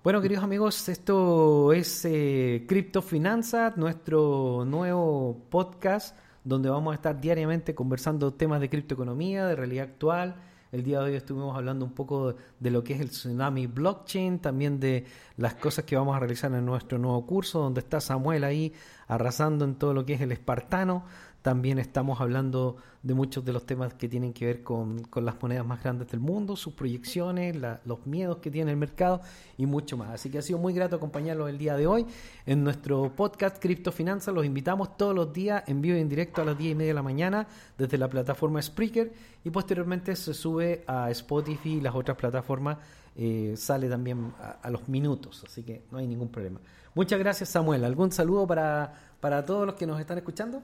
Bueno, 0.04 0.20
queridos 0.20 0.44
amigos, 0.44 0.86
esto 0.90 1.72
es 1.72 2.04
eh, 2.04 2.66
Criptofinanza, 2.68 3.72
nuestro 3.76 4.62
nuevo 4.66 5.46
podcast 5.48 6.14
donde 6.44 6.68
vamos 6.68 6.92
a 6.92 6.96
estar 6.96 7.18
diariamente 7.18 7.74
conversando 7.74 8.34
temas 8.34 8.60
de 8.60 8.68
criptoeconomía, 8.68 9.46
de 9.46 9.56
realidad 9.56 9.86
actual 9.86 10.36
el 10.74 10.82
día 10.82 10.98
de 10.98 11.04
hoy 11.04 11.14
estuvimos 11.14 11.56
hablando 11.56 11.84
un 11.84 11.92
poco 11.92 12.34
de 12.58 12.70
lo 12.72 12.82
que 12.82 12.94
es 12.94 13.00
el 13.00 13.10
tsunami 13.10 13.68
blockchain, 13.68 14.40
también 14.40 14.80
de 14.80 15.04
las 15.36 15.54
cosas 15.54 15.84
que 15.84 15.94
vamos 15.94 16.16
a 16.16 16.18
realizar 16.18 16.52
en 16.52 16.66
nuestro 16.66 16.98
nuevo 16.98 17.24
curso, 17.24 17.60
donde 17.60 17.78
está 17.78 18.00
Samuel 18.00 18.42
ahí 18.42 18.72
arrasando 19.06 19.64
en 19.64 19.76
todo 19.76 19.94
lo 19.94 20.04
que 20.04 20.14
es 20.14 20.20
el 20.20 20.32
espartano. 20.32 21.04
También 21.44 21.78
estamos 21.78 22.22
hablando 22.22 22.76
de 23.02 23.12
muchos 23.12 23.44
de 23.44 23.52
los 23.52 23.66
temas 23.66 23.92
que 23.92 24.08
tienen 24.08 24.32
que 24.32 24.46
ver 24.46 24.62
con, 24.62 25.02
las 25.14 25.42
monedas 25.42 25.66
más 25.66 25.82
grandes 25.82 26.08
del 26.08 26.18
mundo, 26.18 26.56
sus 26.56 26.72
proyecciones, 26.72 27.54
los 27.84 28.06
miedos 28.06 28.38
que 28.38 28.50
tiene 28.50 28.70
el 28.70 28.78
mercado 28.78 29.20
y 29.58 29.66
mucho 29.66 29.98
más. 29.98 30.08
Así 30.08 30.30
que 30.30 30.38
ha 30.38 30.42
sido 30.42 30.58
muy 30.58 30.72
grato 30.72 30.96
acompañarlos 30.96 31.50
el 31.50 31.58
día 31.58 31.76
de 31.76 31.86
hoy 31.86 32.06
en 32.46 32.64
nuestro 32.64 33.14
podcast 33.14 33.58
Criptofinanza. 33.60 34.32
Los 34.32 34.46
invitamos 34.46 34.96
todos 34.96 35.14
los 35.14 35.34
días 35.34 35.62
en 35.66 35.82
vivo 35.82 35.98
y 35.98 36.00
en 36.00 36.08
directo 36.08 36.40
a 36.40 36.46
las 36.46 36.56
10 36.56 36.72
y 36.72 36.74
media 36.76 36.92
de 36.92 36.94
la 36.94 37.02
mañana 37.02 37.46
desde 37.76 37.98
la 37.98 38.08
plataforma 38.08 38.62
Spreaker 38.62 39.12
y 39.44 39.50
posteriormente 39.50 40.16
se 40.16 40.32
sube 40.32 40.82
a 40.86 41.10
Spotify 41.10 41.74
y 41.74 41.80
las 41.82 41.94
otras 41.94 42.16
plataformas. 42.16 42.78
Eh, 43.16 43.52
sale 43.58 43.90
también 43.90 44.32
a, 44.62 44.70
los 44.70 44.88
minutos, 44.88 45.44
así 45.46 45.62
que 45.62 45.82
no 45.90 45.98
hay 45.98 46.06
ningún 46.06 46.30
problema. 46.30 46.58
Muchas 46.94 47.18
gracias 47.18 47.50
Samuel. 47.50 47.84
¿Algún 47.84 48.12
saludo 48.12 48.46
para, 48.46 48.94
para 49.20 49.44
todos 49.44 49.66
los 49.66 49.74
que 49.74 49.86
nos 49.86 50.00
están 50.00 50.16
escuchando? 50.16 50.62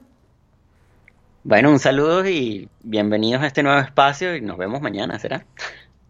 Bueno, 1.43 1.71
un 1.71 1.79
saludo 1.79 2.27
y 2.27 2.69
bienvenidos 2.83 3.41
a 3.41 3.47
este 3.47 3.63
nuevo 3.63 3.79
espacio 3.79 4.35
y 4.35 4.41
nos 4.41 4.59
vemos 4.59 4.79
mañana, 4.79 5.17
¿será? 5.17 5.43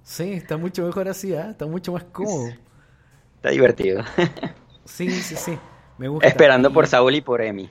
Sí, 0.04 0.34
está 0.34 0.58
mucho 0.58 0.86
mejor 0.86 1.08
así, 1.08 1.32
¿eh? 1.32 1.46
está 1.52 1.66
mucho 1.68 1.94
más 1.94 2.04
cómodo. 2.04 2.50
Está 3.36 3.50
divertido. 3.52 4.04
Sí, 4.84 5.10
sí, 5.10 5.36
sí. 5.38 5.58
Me 5.98 6.10
gusta. 6.10 6.28
Esperando 6.28 6.74
por 6.74 6.86
Saúl 6.86 7.16
y 7.16 7.22
por 7.22 7.42
Emi. 7.42 7.70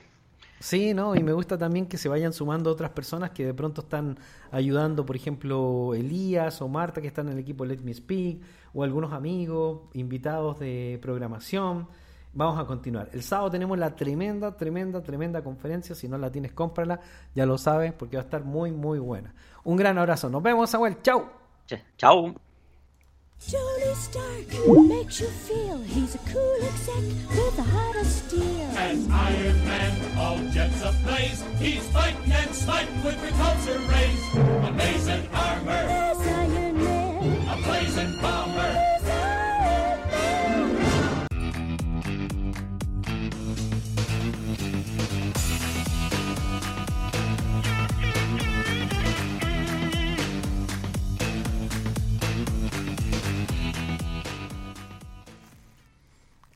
Sí, 0.59 0.95
¿no? 0.95 1.15
Y 1.15 1.21
me 1.21 1.33
gusta 1.33 1.55
también 1.55 1.85
que 1.85 1.97
se 1.97 2.09
vayan 2.09 2.33
sumando 2.33 2.71
otras 2.71 2.89
personas 2.91 3.29
que 3.29 3.45
de 3.45 3.53
pronto 3.53 3.81
están 3.81 4.17
ayudando, 4.49 5.05
por 5.05 5.15
ejemplo, 5.15 5.93
Elías 5.93 6.63
o 6.63 6.67
Marta, 6.67 6.99
que 6.99 7.07
están 7.07 7.27
en 7.27 7.33
el 7.33 7.39
equipo 7.39 7.63
Let 7.63 7.81
Me 7.83 7.93
Speak, 7.93 8.41
o 8.73 8.83
algunos 8.83 9.13
amigos, 9.13 9.81
invitados 9.93 10.59
de 10.59 10.97
programación. 10.99 11.89
Vamos 12.33 12.59
a 12.59 12.65
continuar. 12.65 13.09
El 13.11 13.23
sábado 13.23 13.51
tenemos 13.51 13.77
la 13.77 13.93
tremenda, 13.95 14.55
tremenda, 14.55 15.01
tremenda 15.01 15.43
conferencia. 15.43 15.95
Si 15.95 16.07
no 16.07 16.17
la 16.17 16.31
tienes, 16.31 16.53
cómprala. 16.53 16.99
Ya 17.35 17.45
lo 17.45 17.57
sabes, 17.57 17.91
porque 17.93 18.17
va 18.17 18.23
a 18.23 18.25
estar 18.25 18.43
muy, 18.43 18.71
muy 18.71 18.99
buena. 18.99 19.33
Un 19.63 19.75
gran 19.75 19.97
abrazo. 19.97 20.29
Nos 20.29 20.41
vemos, 20.41 20.69
Samuel. 20.69 21.01
Chau. 21.01 21.25
Chau. 21.97 22.33
Tony 23.49 23.93
Stark 23.95 24.67
makes 24.87 25.19
you 25.19 25.27
feel 25.27 25.79
he's 25.79 26.13
a 26.13 26.19
cool 26.31 26.57
exec 26.61 27.03
with 27.29 27.57
a 27.57 27.63
heart 27.63 27.95
of 27.95 28.05
steel. 28.05 28.69
As 28.77 29.07
Iron 29.09 29.65
Man, 29.65 30.17
all 30.17 30.37
jets 30.51 30.79
ablaze, 30.83 31.43
he's 31.57 31.83
fighting 31.89 32.31
and 32.31 32.53
smite 32.53 32.87
with 33.03 33.17
repulsor 33.17 33.79
rays. 33.89 34.67
Amazing 34.69 35.27
armor. 35.33 36.10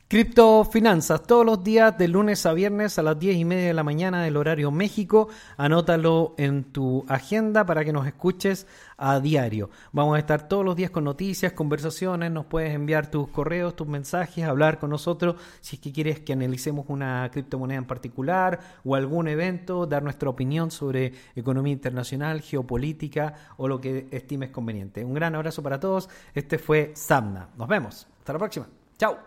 Criptofinanzas, 0.08 1.24
todos 1.24 1.44
los 1.44 1.64
días 1.64 1.98
de 1.98 2.06
lunes 2.06 2.46
a 2.46 2.52
viernes 2.52 2.96
a 2.96 3.02
las 3.02 3.18
10 3.18 3.38
y 3.38 3.44
media 3.44 3.66
de 3.66 3.74
la 3.74 3.82
mañana 3.82 4.22
del 4.22 4.36
horario 4.36 4.70
México. 4.70 5.26
Anótalo 5.56 6.36
en 6.38 6.62
tu 6.62 7.04
agenda 7.08 7.66
para 7.66 7.84
que 7.84 7.92
nos 7.92 8.06
escuches 8.06 8.68
a 8.98 9.18
diario. 9.18 9.68
Vamos 9.90 10.14
a 10.14 10.20
estar 10.20 10.46
todos 10.46 10.64
los 10.64 10.76
días 10.76 10.92
con 10.92 11.02
noticias, 11.02 11.54
conversaciones, 11.54 12.30
nos 12.30 12.46
puedes 12.46 12.72
enviar 12.72 13.10
tus 13.10 13.26
correos, 13.30 13.74
tus 13.74 13.88
mensajes, 13.88 14.44
hablar 14.44 14.78
con 14.78 14.90
nosotros 14.90 15.40
si 15.60 15.74
es 15.74 15.82
que 15.82 15.90
quieres 15.90 16.20
que 16.20 16.34
analicemos 16.34 16.84
una 16.86 17.28
criptomoneda 17.32 17.78
en 17.78 17.86
particular 17.86 18.60
o 18.84 18.94
algún 18.94 19.26
evento, 19.26 19.86
dar 19.86 20.04
nuestra 20.04 20.30
opinión 20.30 20.70
sobre 20.70 21.14
economía 21.34 21.72
internacional, 21.72 22.42
geopolítica 22.42 23.34
o 23.56 23.66
lo 23.66 23.80
que 23.80 24.06
estimes 24.12 24.50
conveniente. 24.50 25.04
Un 25.04 25.14
gran 25.14 25.34
abrazo 25.34 25.64
para 25.64 25.80
todos. 25.80 26.08
Este 26.32 26.58
fue 26.58 26.92
Samna. 26.94 27.48
Nos 27.56 27.66
vemos. 27.66 28.06
Hasta 28.20 28.34
la 28.34 28.38
próxima. 28.38 28.68
Chao. 28.96 29.18